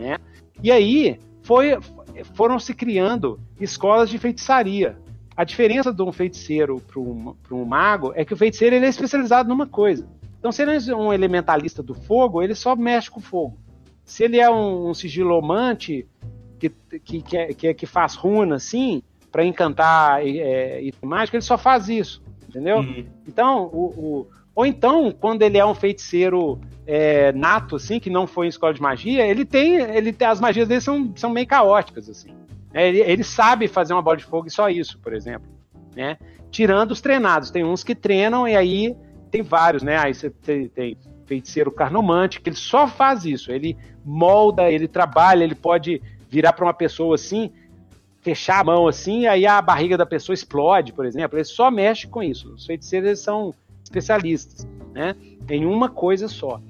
[0.00, 0.18] Né?
[0.62, 1.78] E aí foi,
[2.34, 4.96] foram se criando escolas de feitiçaria.
[5.36, 8.88] A diferença de um feiticeiro para um, um mago é que o feiticeiro ele é
[8.88, 10.08] especializado numa coisa.
[10.38, 13.58] Então, se ele é um elementalista do fogo, ele só mexe com fogo.
[14.04, 16.06] Se ele é um, um sigilomante
[16.58, 16.70] que,
[17.04, 21.42] que, que, é- que, é- que faz runa assim, para encantar é, item mágico, ele
[21.42, 22.22] só faz isso.
[22.48, 22.78] Entendeu?
[22.78, 23.06] Uhum.
[23.28, 28.26] Então, o, o- ou então, quando ele é um feiticeiro é, nato, assim, que não
[28.26, 29.76] foi em escola de magia, ele tem.
[29.76, 32.30] Ele tem as magias dele são, são meio caóticas, assim.
[32.72, 35.48] É, ele, ele sabe fazer uma bola de fogo e só isso, por exemplo.
[35.94, 36.18] Né?
[36.50, 37.50] Tirando os treinados.
[37.50, 38.96] Tem uns que treinam e aí
[39.30, 39.96] tem vários, né?
[39.98, 40.96] Aí você tem, tem
[41.26, 43.52] feiticeiro carnomante, que ele só faz isso.
[43.52, 47.52] Ele molda, ele trabalha, ele pode virar para uma pessoa assim,
[48.20, 51.38] fechar a mão assim, aí a barriga da pessoa explode, por exemplo.
[51.38, 52.52] Ele só mexe com isso.
[52.52, 53.54] Os feiticeiros eles são
[53.90, 55.16] especialistas, né?
[55.48, 56.60] Em uma coisa só.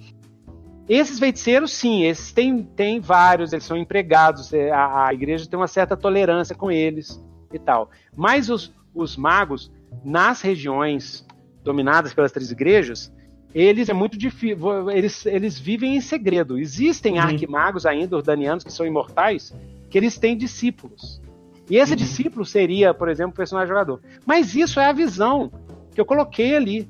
[0.89, 5.59] Esses feiticeiros, sim, esses têm, têm vários, eles são empregados, é, a, a igreja tem
[5.59, 7.23] uma certa tolerância com eles
[7.53, 7.91] e tal.
[8.17, 9.71] Mas os, os magos,
[10.05, 11.25] nas regiões
[11.63, 13.13] dominadas pelas três igrejas,
[13.55, 14.91] eles é muito difícil.
[14.91, 16.59] Eles, eles vivem em segredo.
[16.59, 17.21] Existem uhum.
[17.21, 19.55] arquimagos ainda, ordanianos, que são imortais,
[19.89, 21.21] que eles têm discípulos.
[21.69, 21.97] E esse uhum.
[21.97, 24.01] discípulo seria, por exemplo, o personagem jogador.
[24.27, 25.53] Mas isso é a visão
[25.95, 26.89] que eu coloquei ali.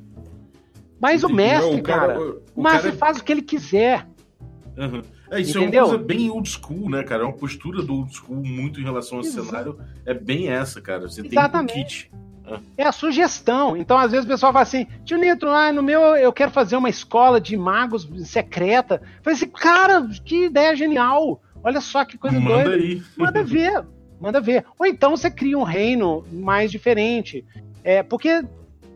[1.01, 1.33] Mas Entendi.
[1.33, 2.97] o mestre, Não, o cara, cara, o, o mestre cara...
[2.97, 4.07] faz o que ele quiser.
[4.77, 5.03] Uhum.
[5.31, 5.81] É, isso Entendeu?
[5.81, 7.23] é uma coisa bem old school, né, cara?
[7.23, 9.47] É uma postura do old school muito em relação ao Exato.
[9.47, 9.79] cenário.
[10.05, 11.03] É bem essa, cara.
[11.09, 11.73] Você Exatamente.
[11.73, 12.11] tem um kit.
[12.77, 13.77] É a sugestão.
[13.77, 16.77] Então, às vezes, o pessoal fala assim: Tio Nitro, ah, no meu eu quero fazer
[16.77, 19.01] uma escola de magos secreta.
[19.19, 21.41] Eu falei assim, cara, que ideia genial!
[21.63, 22.83] Olha só que coisa Manda doida.
[22.83, 23.03] Aí.
[23.17, 23.85] Manda ver.
[24.21, 24.65] Manda ver.
[24.79, 27.45] Ou então você cria um reino mais diferente.
[27.85, 28.45] É, porque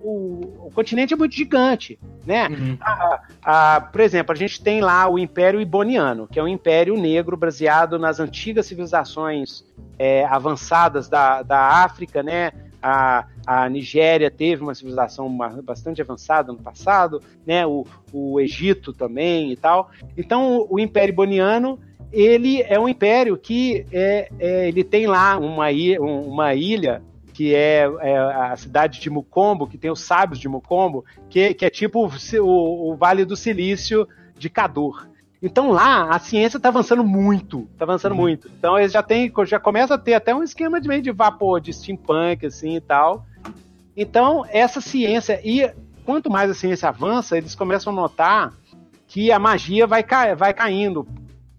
[0.04, 2.48] o, o continente é muito gigante, né?
[2.48, 2.76] Uhum.
[2.78, 6.94] A, a, por exemplo, a gente tem lá o Império Iboniano, que é um império
[6.94, 9.64] negro baseado nas antigas civilizações
[9.98, 12.52] é, avançadas da, da África, né?
[12.82, 17.66] A, a Nigéria teve uma civilização bastante avançada no passado, né?
[17.66, 19.90] O, o Egito também e tal.
[20.18, 21.78] Então, o Império Iboniano
[22.12, 25.66] ele é um império que é, é, ele tem lá uma,
[25.98, 27.02] uma ilha
[27.34, 31.64] que é, é, a cidade de Mucombo, que tem os sábios de Mucombo, que, que
[31.64, 34.06] é tipo o, o, Vale do Silício
[34.38, 35.08] de Cador.
[35.42, 38.18] Então lá a ciência está avançando muito, está avançando uhum.
[38.18, 38.48] muito.
[38.56, 41.60] Então eles já tem, já começa a ter até um esquema de meio de vapor,
[41.60, 43.26] de steampunk assim e tal.
[43.96, 45.68] Então essa ciência e
[46.04, 48.54] quanto mais a ciência avança, eles começam a notar
[49.08, 51.04] que a magia vai, ca vai caindo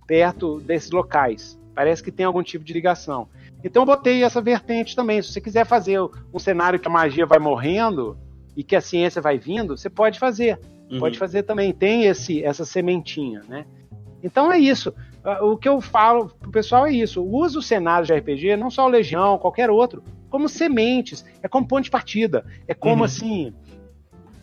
[0.08, 1.60] perto desses locais.
[1.76, 3.28] Parece que tem algum tipo de ligação.
[3.66, 5.20] Então eu botei essa vertente também.
[5.24, 6.00] Se você quiser fazer
[6.32, 8.16] um cenário que a magia vai morrendo
[8.56, 10.60] e que a ciência vai vindo, você pode fazer.
[10.90, 11.00] Uhum.
[11.00, 11.74] Pode fazer também.
[11.74, 13.66] Tem esse essa sementinha, né?
[14.24, 14.94] Então é isso.
[15.42, 17.24] O que eu falo pro pessoal é isso.
[17.24, 21.26] Use o cenário de RPG, não só o Legião, qualquer outro, como sementes.
[21.42, 22.46] É como ponto de partida.
[22.68, 23.06] É como uhum.
[23.06, 23.52] assim.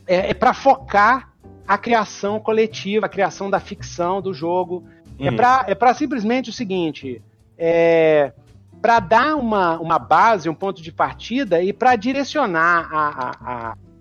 [0.05, 1.33] É, é para focar
[1.67, 4.83] a criação coletiva, a criação da ficção do jogo.
[5.17, 5.37] É uhum.
[5.69, 7.23] É para é simplesmente o seguinte:
[7.57, 8.33] é,
[8.83, 13.31] para dar uma, uma base, um ponto de partida e para direcionar a, a,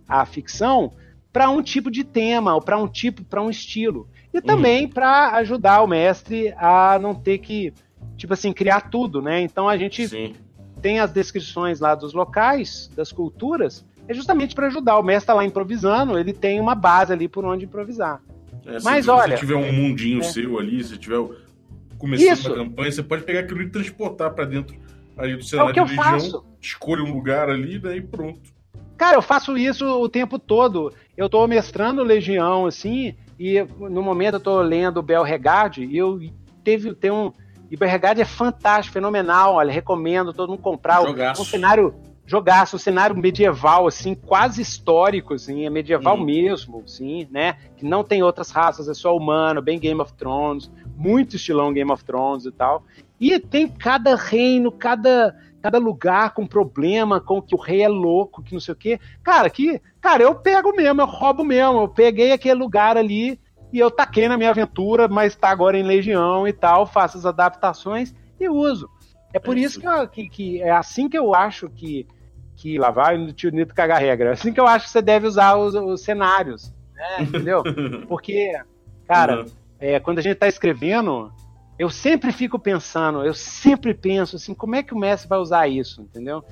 [0.09, 0.91] a, a ficção
[1.31, 4.09] para um tipo de tema ou para um tipo, para um estilo.
[4.33, 4.43] E uhum.
[4.43, 7.71] também para ajudar o mestre a não ter que,
[8.17, 9.39] tipo assim, criar tudo, né?
[9.41, 10.33] Então a gente Sim.
[10.81, 14.97] tem as descrições lá dos locais, das culturas, é justamente para ajudar.
[14.97, 18.19] O mestre tá lá improvisando, ele tem uma base ali por onde improvisar.
[18.65, 21.19] É, Mas se, olha, se tiver um mundinho é, seu ali, se tiver
[22.01, 22.49] começando Isso.
[22.49, 24.75] uma campanha, você pode pegar aquilo e transportar para dentro
[25.15, 26.43] ali do cenário é o que eu faço.
[26.59, 28.41] escolha um lugar ali, daí pronto.
[28.97, 30.91] Cara, eu faço isso o tempo todo.
[31.15, 36.19] Eu tô mestrando Legião, assim, e no momento eu tô lendo Bel Regard, e eu
[36.63, 37.31] teve, tem um.
[37.69, 37.77] E
[38.19, 41.01] é fantástico, fenomenal, olha, recomendo todo mundo comprar.
[41.03, 41.41] Jogaço.
[41.41, 41.95] Um cenário
[42.31, 46.23] jogaço, um cenário medieval, assim, quase histórico, assim, é medieval uhum.
[46.23, 47.57] mesmo, assim, né?
[47.75, 51.91] Que não tem outras raças, é só humano, bem Game of Thrones, muito estilão Game
[51.91, 52.85] of Thrones e tal.
[53.19, 58.41] E tem cada reino, cada cada lugar com problema, com que o rei é louco,
[58.41, 58.99] que não sei o quê.
[59.21, 61.81] Cara, que, cara, eu pego mesmo, eu roubo mesmo.
[61.81, 63.39] Eu peguei aquele lugar ali
[63.71, 67.27] e eu taquei na minha aventura, mas tá agora em Legião e tal, faço as
[67.27, 68.89] adaptações e uso.
[69.31, 72.07] É por é isso, isso que, eu, que, que, é assim que eu acho que
[72.61, 74.29] que lá vai o tio Nito cagar regra.
[74.29, 77.23] É assim que eu acho que você deve usar os, os cenários, né?
[77.23, 77.63] entendeu?
[78.07, 78.53] Porque,
[79.07, 79.45] cara, uhum.
[79.79, 81.33] é, quando a gente tá escrevendo,
[81.79, 85.67] eu sempre fico pensando, eu sempre penso assim, como é que o mestre vai usar
[85.67, 86.43] isso, entendeu?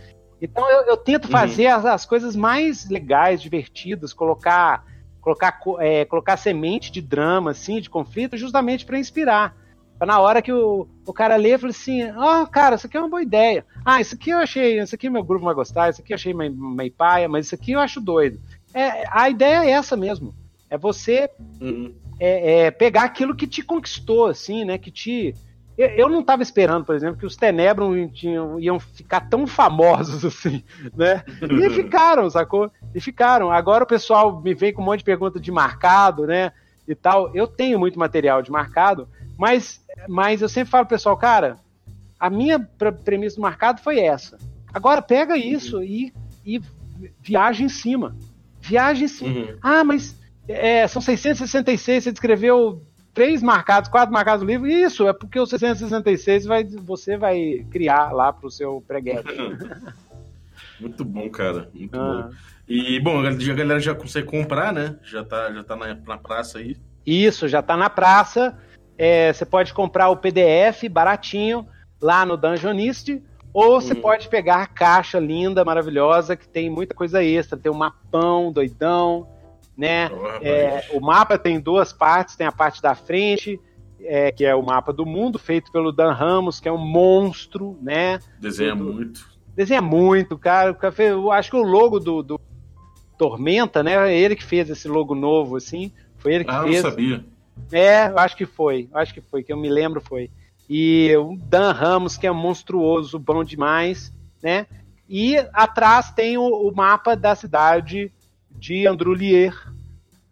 [0.42, 1.32] Então eu, eu tento uhum.
[1.32, 4.84] fazer as, as, coisas mais legais, divertidas, colocar
[5.22, 9.56] colocar é, colocar semente de drama, assim, de conflito, justamente para inspirar.
[10.06, 13.00] Na hora que o, o cara lê, fala assim: Ó, oh, cara, isso aqui é
[13.00, 13.66] uma boa ideia.
[13.84, 16.34] Ah, isso aqui eu achei, isso aqui meu grupo vai gostar, isso aqui eu achei
[16.34, 18.40] meio, meio paia, mas isso aqui eu acho doido.
[18.74, 20.34] É, a ideia é essa mesmo.
[20.70, 21.94] É você uhum.
[22.20, 24.78] é, é, pegar aquilo que te conquistou, assim, né?
[24.78, 25.34] Que te.
[25.78, 30.24] Eu, eu não estava esperando, por exemplo, que os Tenebron tinham, iam ficar tão famosos
[30.26, 30.64] assim,
[30.96, 31.24] né?
[31.42, 32.72] E ficaram, sacou?
[32.94, 33.52] E ficaram.
[33.52, 36.52] Agora o pessoal me vem com um monte de pergunta de marcado, né?
[36.88, 37.36] E tal.
[37.36, 41.58] Eu tenho muito material de marcado, mas mas eu sempre falo pessoal, cara,
[42.20, 42.60] a minha
[43.04, 44.38] premissa do marcado foi essa.
[44.74, 46.14] Agora pega isso e,
[46.46, 46.62] e
[47.22, 48.16] viaja em cima.
[48.62, 49.40] Viaja em cima.
[49.40, 49.58] Uhum.
[49.62, 50.18] Ah, mas
[50.48, 52.84] é, são 666, você descreveu
[53.14, 54.68] três marcados, quatro marcados no livro.
[54.68, 59.28] Isso, é porque o 666 vai, você vai criar lá pro seu preguete.
[60.80, 61.70] Muito bom, cara.
[61.74, 62.30] Muito ah.
[62.30, 62.36] bom.
[62.68, 64.96] E, bom, a galera já consegue comprar, né?
[65.04, 66.78] Já tá, já tá na, na praça aí.
[67.06, 68.56] Isso, já tá na praça.
[69.02, 71.66] É, você pode comprar o PDF baratinho
[72.02, 73.24] lá no Dungeonist,
[73.54, 74.02] ou você uhum.
[74.02, 77.58] pode pegar a caixa linda, maravilhosa, que tem muita coisa extra.
[77.58, 79.26] Tem um mapão doidão,
[79.78, 80.12] né?
[80.42, 83.58] É, o mapa tem duas partes, tem a parte da frente,
[84.02, 87.80] é, que é o mapa do mundo, feito pelo Dan Ramos, que é um monstro,
[87.82, 88.20] né?
[88.38, 89.26] Desenha do, muito.
[89.56, 90.78] Desenha muito, cara.
[90.98, 92.40] Eu acho que o logo do, do
[93.18, 94.12] Tormenta, né?
[94.12, 95.90] É ele que fez esse logo novo, assim.
[96.18, 96.80] Foi ele que ah, fez.
[96.80, 97.26] Ah, não sabia.
[97.72, 98.90] É, eu acho que foi.
[98.94, 100.30] Acho que foi, que eu me lembro foi.
[100.70, 104.68] E o Dan Ramos, que é monstruoso, bom demais, né?
[105.08, 108.12] E atrás tem o, o mapa da cidade
[108.52, 109.54] de Androulier,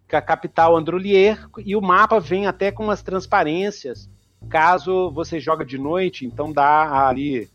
[0.07, 4.07] que é a capital Androulier, e o mapa vem até com umas transparências.
[4.47, 7.49] Caso você joga de noite, então dá ali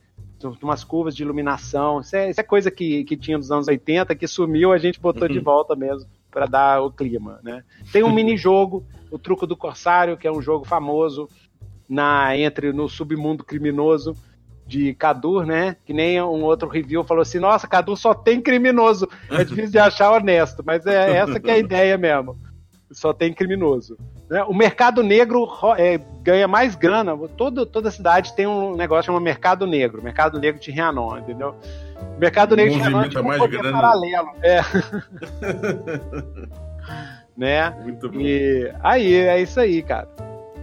[0.60, 2.00] umas curvas de iluminação.
[2.00, 5.00] Isso é, isso é coisa que, que tinha nos anos 80, que sumiu, a gente
[5.00, 5.32] botou uhum.
[5.32, 7.62] de volta mesmo para dar o clima, né?
[7.92, 11.28] Tem um mini jogo, o Truco do Corsário, que é um jogo famoso
[11.89, 14.16] na entre no submundo criminoso
[14.66, 15.76] de Cadur, né?
[15.84, 19.09] Que nem um outro review falou assim: "Nossa, Cadur só tem criminoso.
[19.30, 22.39] É difícil de achar honesto, mas é essa que é a ideia mesmo.
[22.90, 23.97] Só tem criminoso.
[24.28, 24.43] Né?
[24.44, 27.16] O mercado negro é, ganha mais grana.
[27.36, 31.55] Todo, toda cidade tem um negócio chamado mercado negro, mercado negro de Rianon, entendeu?
[32.18, 33.72] Mercado negro de Rianon é tipo mais grana.
[33.72, 34.28] paralelo.
[34.43, 34.60] É.
[37.36, 37.70] né?
[37.82, 38.20] Muito bom.
[38.20, 40.06] E aí, é isso aí, cara.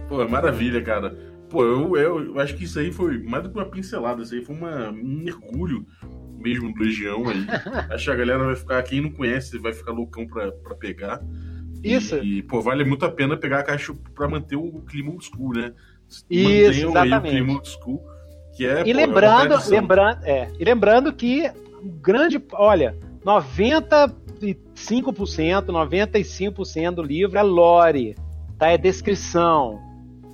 [0.08, 1.16] Pô, maravilha, cara.
[1.48, 4.34] Pô, eu, eu, eu, acho que isso aí foi mais do que uma pincelada, isso
[4.34, 5.84] aí foi uma, um mergulho
[6.38, 7.44] mesmo do Legião aí.
[7.90, 11.20] acho que a galera vai ficar, quem não conhece, vai ficar loucão pra, pra pegar.
[11.82, 12.16] Isso.
[12.18, 15.54] E, pô, vale muito a pena pegar a caixa pra manter o clima old school,
[15.54, 15.72] né?
[16.28, 17.14] Isso, exatamente.
[17.14, 18.02] aí o clima old school,
[18.56, 18.82] que é.
[18.82, 21.50] E pô, lembrando, é lembrando, é, e lembrando que
[22.00, 28.16] grande, olha, 95%, 95% do livro é lore,
[28.58, 28.68] tá?
[28.68, 29.80] É descrição,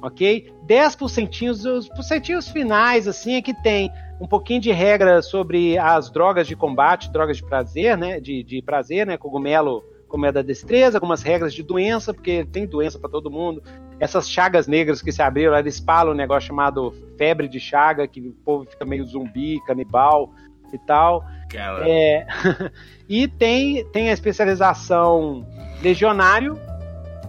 [0.02, 0.52] ok?
[0.66, 3.90] 10% os porcentinhos finais, assim, é que tem
[4.20, 8.20] um pouquinho de regra sobre as drogas de combate, drogas de prazer, né?
[8.20, 9.16] De, de prazer, né?
[9.16, 13.62] Cogumelo como é da destreza, algumas regras de doença, porque tem doença para todo mundo.
[13.98, 18.20] Essas chagas negras que se abriram, eles falam um negócio chamado febre de chaga, que
[18.20, 20.30] o povo fica meio zumbi, canibal
[20.72, 21.24] e tal.
[21.86, 22.26] É...
[23.08, 25.46] e tem, tem a especialização
[25.82, 26.58] legionário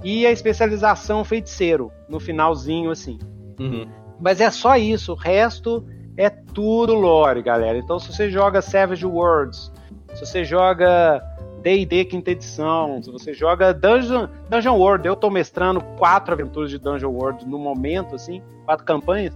[0.03, 3.19] e a especialização feiticeiro, no finalzinho, assim.
[3.59, 3.87] Uhum.
[4.19, 5.85] Mas é só isso, o resto
[6.15, 7.77] é tudo lore, galera.
[7.77, 9.71] Então, se você joga Savage Worlds,
[10.13, 11.21] se você joga
[11.61, 16.79] D&D quinta edição, se você joga Dungeon, Dungeon World, eu tô mestrando quatro aventuras de
[16.79, 19.35] Dungeon World no momento, assim, quatro campanhas.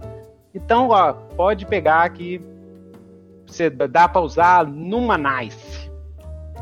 [0.54, 2.40] Então, ó, pode pegar que
[3.52, 5.90] você dá para usar numa nice.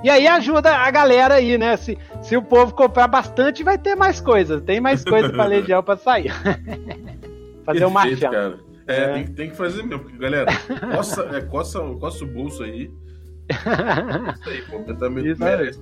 [0.02, 1.76] E aí ajuda a galera aí, né?
[1.76, 4.62] Se, se o povo comprar bastante, vai ter mais coisas.
[4.62, 6.32] Tem mais coisa pra Legião pra sair.
[7.64, 8.30] Fazer o um marchão.
[8.30, 8.58] Cara.
[8.86, 9.12] É, é.
[9.12, 10.46] Tem, tem, que fazer mesmo, porque, galera,
[10.92, 12.90] coça, é, coça, coça o bolso aí
[14.40, 15.80] isso aí, pô, também Isso merece.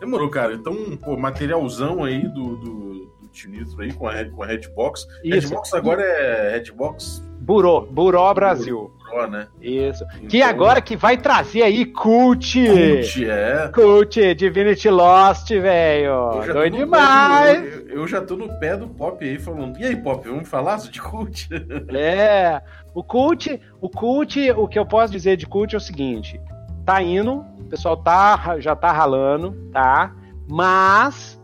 [0.00, 0.54] Demorou, cara.
[0.54, 5.06] Então, pô, materialzão aí do, do, do Tinitro aí com a, com a Redbox.
[5.22, 5.48] Isso.
[5.48, 7.22] Redbox agora é Redbox.
[7.40, 8.92] Buró, Buró Brasil.
[8.92, 9.46] Buró, né?
[9.60, 10.04] Isso.
[10.16, 10.28] Então...
[10.28, 12.54] Que agora que vai trazer aí Cult.
[12.54, 13.70] Cult, é.
[13.72, 16.42] Cult, Divinity Lost, velho.
[16.52, 17.64] Doido demais.
[17.64, 19.78] Eu, eu, já tô no pé do Pop aí falando.
[19.78, 21.48] E aí, Pop, vamos falar de Cult?
[21.94, 22.60] É.
[22.94, 26.40] O Cult, o Cult, o que eu posso dizer de Cult é o seguinte
[26.84, 30.12] tá indo, o pessoal tá, já tá ralando, tá?
[30.48, 31.40] Mas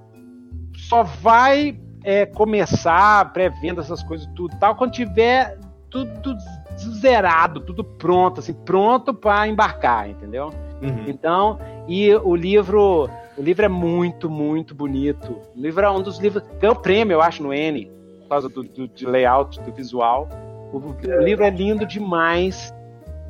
[0.77, 6.37] só vai é, começar pré-venda, essas coisas, tudo tal, quando tiver tudo
[6.81, 10.51] zerado, tudo pronto, assim, pronto para embarcar, entendeu?
[10.83, 11.05] Uhum.
[11.07, 15.39] Então, e o livro, o livro é muito, muito bonito.
[15.55, 17.91] O livro é um dos livros, ganhou prêmio, eu acho, no N,
[18.23, 20.29] por causa do, do, do layout, do visual.
[20.73, 22.73] O, o livro é lindo demais.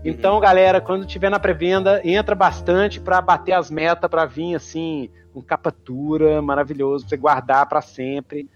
[0.04, 5.10] Então, galera, quando tiver na pré-venda, entra bastante para bater as metas, para vir assim,
[5.34, 8.48] um capatura maravilhoso, pra você guardar para sempre.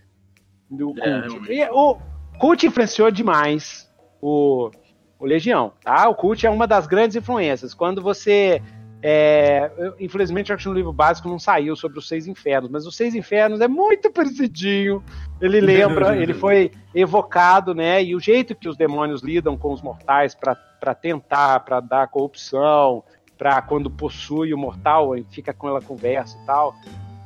[0.70, 1.68] O é, Cult.
[1.72, 1.98] O
[2.38, 3.92] Cult influenciou demais
[4.26, 4.70] o,
[5.18, 6.08] o Legião, tá?
[6.08, 7.72] O Cult é uma das grandes influências.
[7.72, 8.60] Quando você
[9.06, 12.86] é, eu, infelizmente, acho que no livro básico não saiu sobre os Seis Infernos, mas
[12.86, 15.04] os Seis Infernos é muito parecidinho.
[15.42, 18.02] Ele lembra, ele foi evocado, né?
[18.02, 23.04] E o jeito que os demônios lidam com os mortais para tentar, para dar corrupção,
[23.36, 26.74] para quando possui o mortal, fica com ela conversa e tal.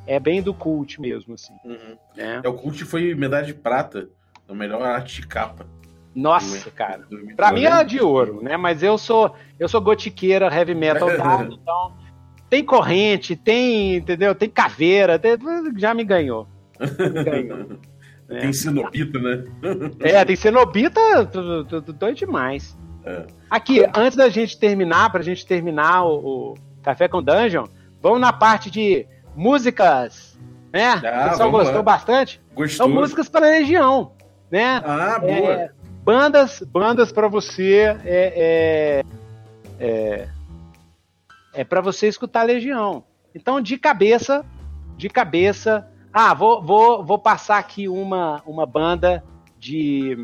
[0.05, 1.55] É bem do cult mesmo, assim.
[1.65, 1.97] Uhum.
[2.17, 2.41] É.
[2.43, 2.49] é.
[2.49, 4.09] o cult foi medalha de prata,
[4.49, 5.65] no melhor arte de capa.
[6.15, 7.07] Nossa, cara.
[7.37, 8.57] Pra mim era de ouro, né?
[8.57, 11.09] Mas eu sou eu sou gotiqueira heavy metal,
[11.51, 11.93] então
[12.51, 14.35] tem corrente, tem, entendeu?
[14.35, 15.37] Tem caveira, tem,
[15.77, 16.49] já me ganhou.
[16.81, 17.79] Me ganhou.
[18.29, 18.41] É.
[18.41, 19.45] Tem cenobita, né?
[20.01, 21.01] É, tem cenobita,
[21.99, 22.79] doido demais.
[23.05, 23.27] É.
[23.49, 27.65] Aqui, antes da gente terminar, pra gente terminar o, o Café com Dungeon,
[28.03, 30.39] vamos na parte de músicas,
[30.71, 30.89] né?
[30.91, 31.83] Ah, o pessoal gostou lá.
[31.83, 32.41] bastante.
[32.55, 32.87] Gostou?
[32.87, 34.13] São músicas para Legião,
[34.51, 34.83] né?
[34.85, 35.53] Ah, boa.
[35.53, 35.71] É,
[36.09, 39.05] bandas, bandas para você é, é,
[39.79, 40.29] é,
[41.53, 43.05] é para você escutar Legião.
[43.35, 44.43] Então, de cabeça,
[44.97, 49.23] de cabeça, ah, vou, vou, vou passar aqui uma, uma banda
[49.59, 50.17] de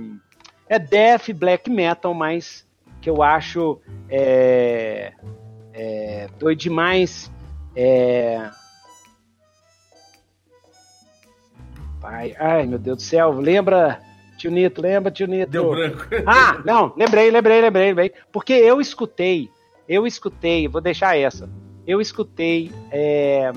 [0.70, 2.66] é death black metal, mas
[3.02, 3.78] que eu acho
[4.08, 5.12] é,
[5.74, 7.30] é, doido demais.
[7.76, 8.48] É,
[12.00, 14.00] Pai, ai, meu Deus do céu, lembra,
[14.44, 15.50] tio Nito, lembra, tio Nito?
[15.50, 16.04] Deu branco.
[16.26, 18.12] Ah, não, lembrei, lembrei, lembrei, lembrei.
[18.30, 19.50] Porque eu escutei,
[19.88, 21.48] eu escutei, vou deixar essa.
[21.86, 23.50] Eu escutei é,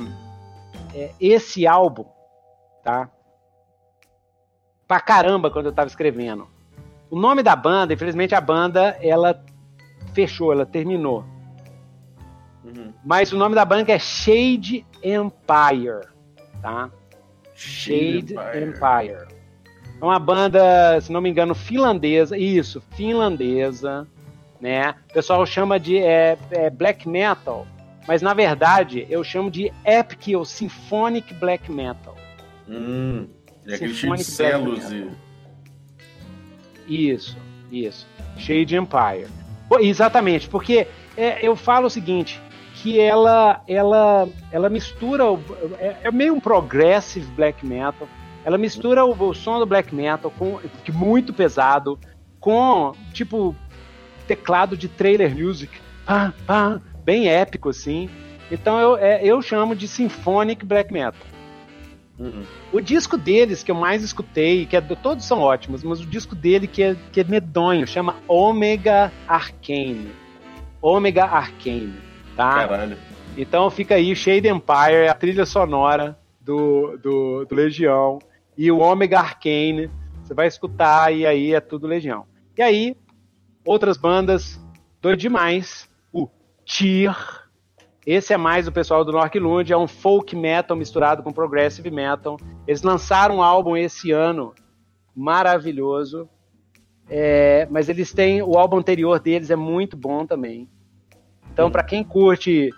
[0.94, 2.06] é, esse álbum,
[2.84, 3.10] tá?
[4.88, 6.48] Pra caramba quando eu tava escrevendo.
[7.10, 9.44] O nome da banda, infelizmente a banda, ela
[10.14, 11.26] fechou, ela terminou.
[12.64, 12.94] Uhum.
[13.06, 16.08] Mas o nome da banda é Shade Empire,
[16.62, 16.90] tá?
[17.54, 19.37] Shade Empire.
[20.00, 22.38] É uma banda, se não me engano, finlandesa.
[22.38, 24.08] Isso, finlandesa,
[24.62, 24.96] né?
[25.10, 27.66] O pessoal chama de é, é black metal,
[28.08, 32.16] mas na verdade eu chamo de epic ou symphonic black metal.
[32.70, 33.28] Hum,
[33.66, 35.08] e aquele cheio de celos e...
[36.88, 37.38] Isso,
[37.72, 38.08] isso.
[38.38, 39.28] Shade Empire.
[39.68, 40.88] Pô, Exatamente, porque
[41.18, 42.40] é, eu falo o seguinte,
[42.76, 45.40] que ela ela ela mistura o-
[45.80, 48.08] é, é meio um progressive black metal.
[48.48, 52.00] Ela mistura o, o som do black metal com que muito pesado
[52.40, 53.54] com tipo
[54.26, 58.10] teclado de trailer music, pá, pá, bem épico assim.
[58.50, 61.28] Então eu, é, eu chamo de symphonic black metal.
[62.18, 62.46] Uhum.
[62.72, 66.34] O disco deles que eu mais escutei, que é, todos são ótimos, mas o disco
[66.34, 70.10] dele que é, que é medonho, chama Omega Arcane.
[70.82, 71.96] Omega Arcane,
[72.38, 72.66] tá?
[72.66, 72.98] Caralho.
[73.36, 78.20] Então fica aí Shade Empire, a trilha sonora do, do, do Legião,
[78.58, 79.90] e o Omega Arcane,
[80.24, 82.26] você vai escutar e aí é tudo Legião.
[82.58, 82.98] E aí,
[83.64, 84.60] outras bandas,
[85.00, 86.28] doido demais, o
[86.66, 87.16] Tyr,
[88.06, 92.38] esse é mais o pessoal do Norquilund, é um folk metal misturado com progressive metal.
[92.66, 94.56] Eles lançaram um álbum esse ano
[95.16, 96.28] maravilhoso,
[97.10, 100.68] é, mas eles têm o álbum anterior deles é muito bom também.
[101.54, 102.70] Então, pra quem curte,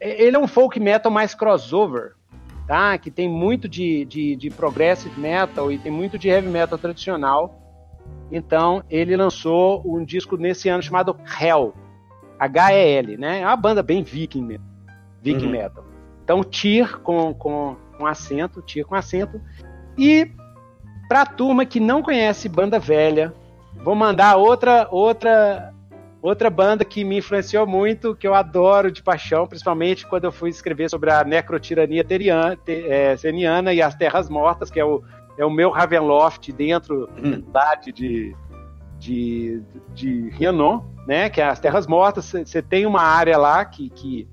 [0.00, 2.15] ele é um folk metal mais crossover,
[2.66, 2.96] tá?
[2.98, 7.62] Que tem muito de, de, de progressive metal e tem muito de heavy metal tradicional.
[8.30, 11.72] Então, ele lançou um disco nesse ano chamado Hell,
[12.38, 13.40] H-E-L, né?
[13.40, 14.58] É uma banda bem viking
[15.22, 15.52] viking Uhum.
[15.52, 15.84] metal.
[16.24, 19.40] Então, Tyr com, com, com acento, Tyr com acento.
[19.96, 20.30] E
[21.08, 23.32] pra turma que não conhece banda velha,
[23.84, 25.72] vou mandar outra outra
[26.26, 30.50] outra banda que me influenciou muito, que eu adoro de paixão, principalmente quando eu fui
[30.50, 35.02] escrever sobre a necrotirania terian- te- é, seniana e as terras mortas, que é o,
[35.38, 37.30] é o meu Ravenloft dentro Hum.
[37.30, 38.36] da cidade de,
[38.98, 39.62] de,
[39.94, 41.28] de Rhiannon, né?
[41.30, 42.24] Que é as terras mortas.
[42.44, 44.28] Você tem uma área lá que, que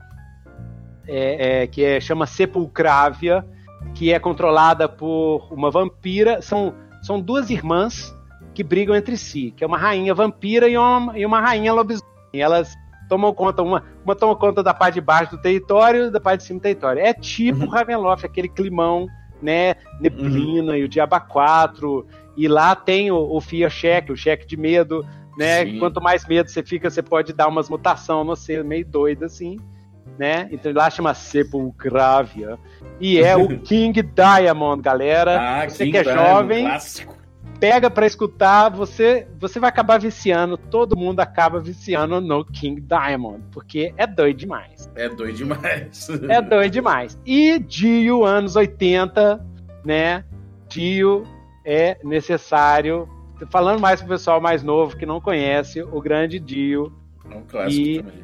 [1.08, 3.46] é, é, que é, chama Sepulcrávia,
[3.94, 6.42] que é controlada por uma vampira.
[6.42, 8.16] São, são duas irmãs
[8.54, 12.08] que brigam entre si, que é uma rainha vampira e uma, e uma rainha lobisomem.
[12.34, 12.74] Elas
[13.10, 16.48] tomam conta, uma, uma toma conta da parte de baixo do território, da parte de
[16.48, 17.02] cima do território.
[17.02, 17.70] É tipo Uhum.
[17.70, 19.08] Ravenloft, aquele climão,
[19.42, 19.76] né?
[20.00, 22.06] Neblina e o Diaba 4.
[22.36, 25.06] E lá tem o, o Fear Check, o cheque de medo,
[25.38, 25.66] né?
[25.66, 25.80] Sim.
[25.80, 29.60] Quanto mais medo você fica, você pode dar umas mutação no ser meio doido assim,
[30.18, 30.48] né?
[30.52, 32.58] Então lá chama Sepulcrávia.
[33.00, 35.40] E é o King Diamond, galera.
[35.40, 37.23] Ah, você King que é Diamond, jovem, Clássico.
[37.64, 43.42] Pega pra escutar, você você vai acabar viciando, todo mundo acaba viciando no King Diamond,
[43.54, 44.92] porque é doido demais.
[44.96, 46.10] É doido demais.
[46.28, 47.18] É doido demais.
[47.26, 49.40] E Dio, anos 80,
[49.86, 50.26] né?
[50.68, 51.24] Dio
[51.66, 53.08] é necessário.
[53.50, 56.92] Falando mais pro pessoal mais novo que não conhece, o grande Dio,
[57.32, 58.24] É um clássico E- também.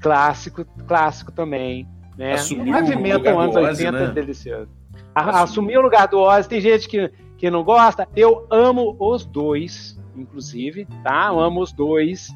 [0.00, 1.88] clássico, clássico também.
[2.16, 2.34] Né?
[2.34, 4.12] Assumiu o metal lugar do anos Ozzy, 80 é né?
[4.12, 4.68] delicioso.
[5.12, 5.42] A- Assumiu.
[5.42, 6.48] Assumiu o lugar do Ozzy.
[6.48, 8.08] Tem gente que, que não gosta.
[8.14, 11.28] Eu amo os dois, inclusive, tá?
[11.28, 12.28] Eu amo os dois.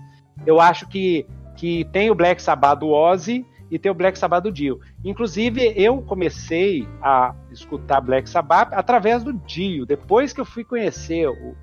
[0.47, 4.43] Eu acho que, que tem o Black Sabbath do Ozzy e tem o Black Sabbath
[4.43, 4.81] do Dio.
[5.05, 9.87] Inclusive, eu comecei a escutar Black Sabbath através do Dio.
[9.87, 11.55] Depois que eu fui conhecer o.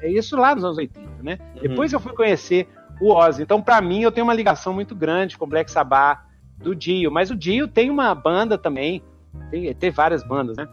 [0.00, 1.38] É isso lá nos anos 80, né?
[1.40, 1.62] Uhum.
[1.62, 2.68] Depois que eu fui conhecer
[3.00, 3.42] o Ozzy.
[3.42, 6.20] Então, pra mim, eu tenho uma ligação muito grande com o Black Sabbath
[6.56, 7.10] do Dio.
[7.10, 9.02] Mas o Dio tem uma banda também.
[9.50, 10.68] Tem, teve várias bandas, né?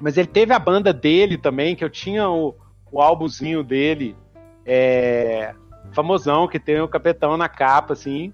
[0.00, 2.56] Mas ele teve a banda dele também, que eu tinha o,
[2.90, 4.16] o álbumzinho dele,
[4.64, 5.54] é,
[5.92, 8.32] famosão, que tem o capetão na capa, assim,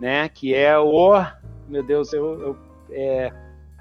[0.00, 0.28] né?
[0.28, 1.12] Que é o.
[1.68, 2.40] Meu Deus, eu.
[2.40, 2.56] eu-
[2.90, 3.30] é,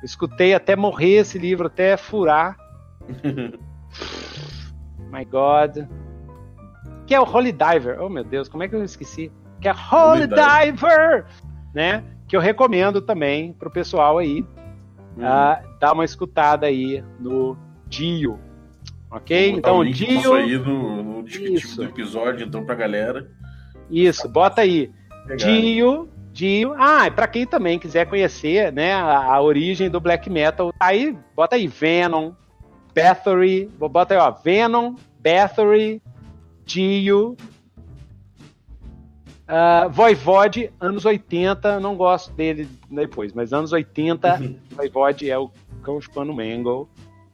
[0.04, 2.58] escutei até morrer esse livro, até furar.
[5.10, 5.88] My God.
[7.06, 8.02] Que é o Holy Diver.
[8.02, 9.32] Oh, meu Deus, como é que eu esqueci?
[9.62, 10.74] Que é Holy, Holy Diver.
[10.74, 11.26] Diver,
[11.74, 12.04] né?
[12.28, 14.46] Que eu recomendo também pro pessoal aí.
[15.18, 15.24] Hum.
[15.24, 18.40] Uh, dar uma escutada aí no Dio.
[19.10, 19.52] Ok?
[19.52, 20.20] Então, Dio.
[20.20, 23.30] Isso aí no, no descritivo do episódio, então, pra galera.
[23.90, 24.92] Isso, bota aí.
[25.38, 26.74] Dio, Dio.
[26.78, 31.18] Ah, e pra quem também quiser conhecer, né, a, a, origem do black metal, aí,
[31.36, 32.32] bota aí Venom,
[32.94, 36.02] Bathory, bota aí, ó, Venom, Bathory,
[36.66, 37.36] Dio,
[39.48, 45.50] Uh, Voivode, anos 80, não gosto dele depois, mas anos 80, Voivode é o
[45.88, 46.88] cão chupando Mangle,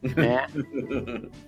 [0.16, 0.46] né?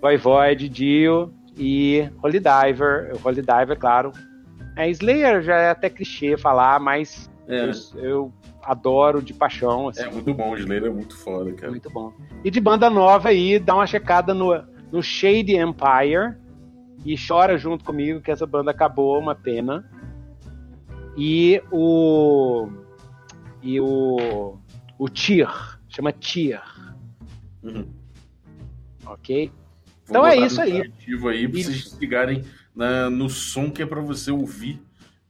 [0.01, 3.13] Voivode, Dio e Holy Diver.
[3.13, 4.11] O Holy Diver, claro.
[4.75, 7.69] É, Slayer já é até clichê falar, mas é.
[7.95, 8.33] eu, eu,
[8.63, 9.89] adoro de paixão.
[9.89, 10.03] Assim.
[10.03, 11.69] É muito bom, o Slayer é muito foda, cara.
[11.69, 12.11] Muito bom.
[12.43, 14.51] E de banda nova aí, dá uma checada no,
[14.91, 16.35] no Shady Empire
[17.05, 19.89] e chora junto comigo que essa banda acabou, uma pena.
[21.15, 22.67] E o.
[23.61, 24.57] E o.
[24.97, 25.47] O Tyr.
[25.87, 26.59] Chama Tyr.
[27.65, 27.87] Uhum.
[29.05, 29.51] Ok?
[30.07, 30.81] Vou então é isso aí.
[30.81, 32.43] aí pra vocês ligarem
[32.75, 34.79] na, no som que é para você ouvir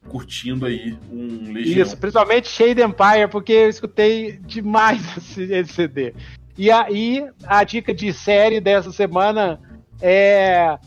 [0.07, 1.85] curtindo aí um Legião.
[1.85, 5.01] Isso, principalmente Shade Empire, porque eu escutei demais
[5.39, 6.13] esse, CD.
[6.57, 9.59] E aí, a dica de série dessa semana
[10.01, 10.77] é,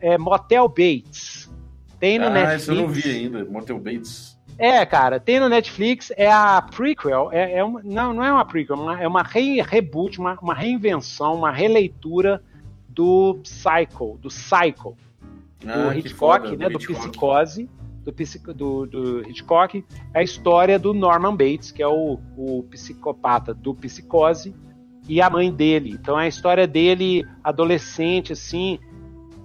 [0.00, 1.50] é Motel Bates.
[1.98, 2.62] Tem no ah, Netflix.
[2.62, 4.33] Esse eu não vi ainda, Motel Bates.
[4.58, 8.44] É, cara, tem no Netflix, é a prequel, é, é uma, não, não é uma
[8.44, 12.40] prequel, uma, é uma re, reboot, uma, uma reinvenção, uma releitura
[12.88, 14.96] do Psycho, do Psycho,
[15.66, 17.68] ah, do Hitchcock, foda, né, do, do Psicose,
[18.04, 23.52] do, do, do, Hitchcock, é a história do Norman Bates, que é o, o psicopata
[23.52, 24.54] do Psicose,
[25.08, 25.90] e a mãe dele.
[25.90, 28.78] Então é a história dele adolescente, assim,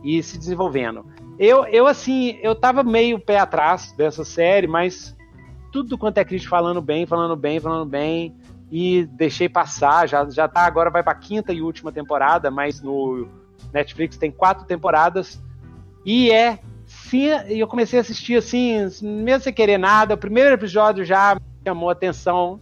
[0.03, 1.05] e se desenvolvendo.
[1.39, 5.15] Eu, eu, assim, eu tava meio pé atrás dessa série, mas
[5.71, 8.35] tudo quanto é crítico falando bem, falando bem, falando bem,
[8.69, 13.25] e deixei passar, já, já tá, agora vai pra quinta e última temporada, mas no
[13.71, 15.41] Netflix tem quatro temporadas,
[16.05, 21.05] e é, sim, eu comecei a assistir assim, mesmo sem querer nada, o primeiro episódio
[21.05, 22.59] já chamou atenção,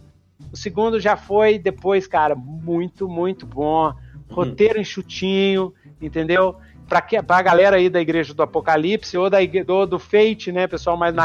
[0.52, 3.94] o segundo já foi, depois, cara, muito, muito bom, uhum.
[4.30, 6.56] roteiro enxutinho, entendeu?
[6.88, 10.96] Para a galera aí da Igreja do Apocalipse ou da do, do Fate, né, pessoal
[10.96, 11.24] mais na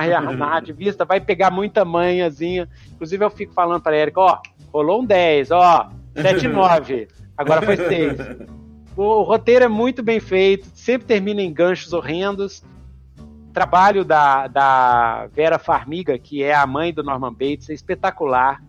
[0.74, 2.68] vista, vai pegar muita manhãzinha.
[2.92, 4.40] Inclusive eu fico falando para Érica, ó,
[4.72, 7.08] rolou um 10, ó, 7 9,
[7.38, 8.18] agora foi 6.
[8.96, 12.64] O roteiro é muito bem feito, sempre termina em ganchos horrendos.
[13.54, 18.62] Trabalho da, da Vera Farmiga, que é a mãe do Norman Bates, é espetacular.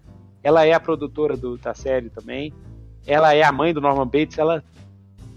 [0.42, 2.52] Ela é a produtora do, da série também.
[3.06, 4.62] Ela é a mãe do Norman Bates, ela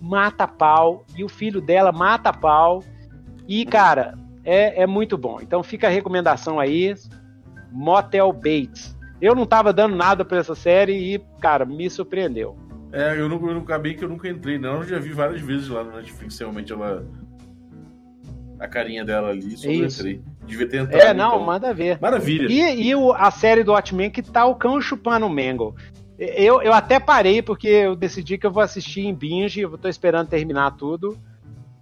[0.02, 2.84] mata pau, e o filho dela mata pau.
[3.48, 5.40] E, cara, é, é muito bom.
[5.42, 6.94] Então fica a recomendação aí:
[7.72, 8.96] Motel Bates.
[9.22, 12.56] Eu não tava dando nada pra essa série e, cara, me surpreendeu.
[12.92, 14.76] É, eu não, eu acabei que eu nunca entrei, não.
[14.76, 17.06] Eu já vi várias vezes lá no Netflix, realmente ela.
[18.60, 20.22] A carinha dela ali, só não entrei.
[20.46, 21.02] Devia ter entrado.
[21.02, 21.46] É, não, então.
[21.46, 22.00] manda ver.
[22.02, 22.48] Maravilha.
[22.50, 25.76] E, e o, a série do Watchmen que tá o cão chupando o Mangle.
[26.18, 29.88] Eu, eu até parei porque eu decidi que eu vou assistir em binge, eu tô
[29.88, 31.18] esperando terminar tudo.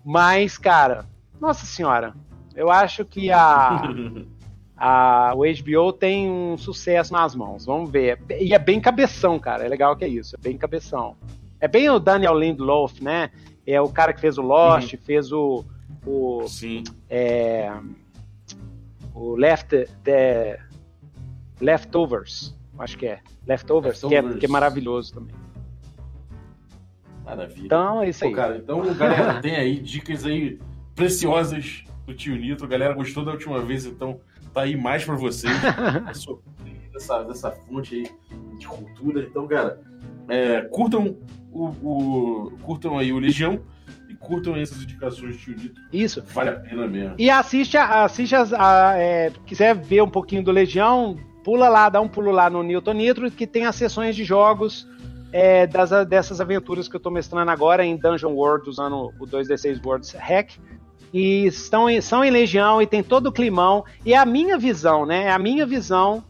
[0.04, 1.06] Mas, cara,
[1.40, 2.14] nossa senhora,
[2.56, 3.82] eu acho que a,
[4.76, 7.66] a, o HBO tem um sucesso nas mãos.
[7.66, 8.20] Vamos ver.
[8.40, 9.66] E é bem cabeção, cara.
[9.66, 10.36] É legal que é isso.
[10.36, 11.16] É bem cabeção.
[11.60, 13.32] É bem o Daniel Lindlof, né?
[13.66, 15.00] É o cara que fez o Lost, uhum.
[15.04, 15.66] fez o.
[16.06, 16.84] o Sim.
[17.10, 17.72] É,
[19.14, 19.88] o Left.
[20.04, 20.60] The,
[21.62, 22.54] Leftovers.
[22.78, 23.20] Acho que é.
[23.48, 24.30] Leftovers, Leftovers.
[24.30, 25.36] Que, é, que é maravilhoso também.
[27.24, 27.66] Maravilha.
[27.66, 28.30] Então é isso aí.
[28.30, 30.60] Pô, cara, então, galera, tem aí dicas aí
[30.96, 32.68] preciosas do tio Nitro.
[32.68, 34.20] Galera, gostou da última vez, então
[34.54, 35.54] tá aí mais para vocês.
[36.96, 39.22] dessa, dessa fonte aí de cultura.
[39.22, 39.80] Então, cara,
[40.30, 41.18] é, curtam
[41.52, 43.62] o, o, curtam aí o Legião
[44.10, 45.84] e curtam essas indicações do tio Nitro.
[45.92, 46.24] Isso.
[46.34, 47.16] Vale a pena mesmo.
[47.18, 52.02] E assiste, assiste as, a, é, quiser ver um pouquinho do Legião, pula lá, dá
[52.02, 54.88] um pulo lá no Newton Nitro, que tem as sessões de jogos
[55.32, 59.80] é, das, dessas aventuras que eu estou mestrando agora em Dungeon World, usando o 2D6
[59.86, 60.54] Worlds Hack.
[61.14, 63.86] E estão em, são em Legião e tem todo o climão.
[64.04, 65.26] E é a minha visão, né?
[65.26, 66.24] É a minha visão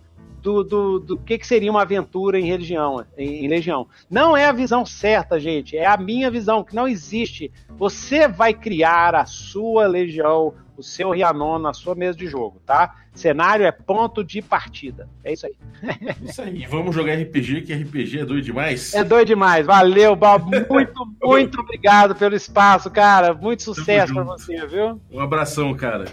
[0.46, 3.88] do, do, do que, que seria uma aventura em religião, em, em, Legião.
[4.08, 5.76] Não é a visão certa, gente.
[5.76, 7.52] É a minha visão, que não existe.
[7.70, 12.96] Você vai criar a sua Legião, o seu Rianon na sua mesa de jogo, tá?
[13.12, 15.10] Cenário é ponto de partida.
[15.24, 15.56] É isso aí.
[16.22, 16.68] Isso aí.
[16.68, 18.94] Vamos jogar RPG, que RPG é doido demais.
[18.94, 19.66] É doido demais.
[19.66, 20.52] Valeu, Bob.
[20.70, 23.34] Muito, muito obrigado pelo espaço, cara.
[23.34, 25.02] Muito sucesso para você, viu?
[25.12, 26.06] Um abração, cara.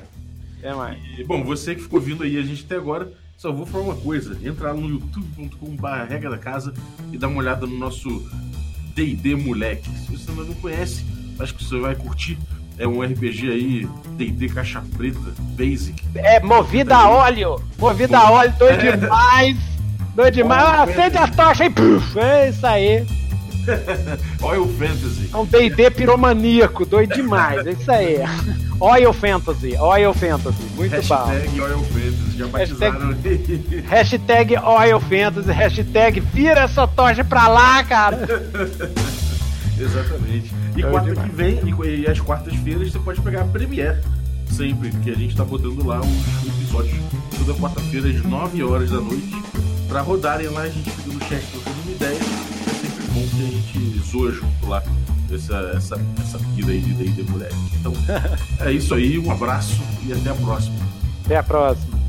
[0.58, 0.98] Até mais.
[1.18, 3.12] E, bom, você que ficou vindo aí a gente até agora,
[3.42, 6.72] só vou falar uma coisa: entra lá no youtube.com.br regra da casa
[7.12, 8.24] e dá uma olhada no nosso
[8.94, 9.90] DD Moleque.
[9.98, 11.04] Se você não conhece,
[11.40, 12.38] acho que você vai curtir.
[12.78, 15.18] É um RPG aí, D&D caixa preta,
[15.56, 16.02] basic.
[16.14, 17.62] É, movida a óleo.
[17.78, 18.96] Movida a óleo, doido é.
[18.96, 19.56] demais.
[20.14, 20.64] Doido demais.
[20.64, 23.06] Ah, acende a tocha e puf, é isso aí.
[24.42, 25.30] Oil Fantasy.
[25.32, 28.16] É um D&D piromaníaco, doido demais, é isso aí.
[28.80, 31.26] Oil Fantasy, Oil Fantasy, muito hashtag bom.
[31.26, 37.82] Hashtag Oil Fantasy, já batizaram hashtag, hashtag Oil Fantasy, hashtag vira essa tocha pra lá,
[37.84, 38.18] cara.
[39.78, 40.52] Exatamente.
[40.76, 41.30] E é quarta demais.
[41.30, 43.98] que vem, e, e às quartas-feiras você pode pegar a Premiere
[44.52, 46.96] sempre, porque a gente tá botando lá os episódios
[47.38, 49.42] toda quarta-feira às 9 horas da noite
[49.88, 52.16] pra rodarem lá, a gente fica no chat trocando uma ideia.
[52.16, 54.82] É sempre bom que a gente zoa junto lá
[55.34, 57.50] essa, essa, essa vida aí de D&D mulher.
[57.80, 57.92] Então,
[58.60, 60.76] é isso aí, um abraço e até a próxima.
[61.24, 62.01] Até a próxima.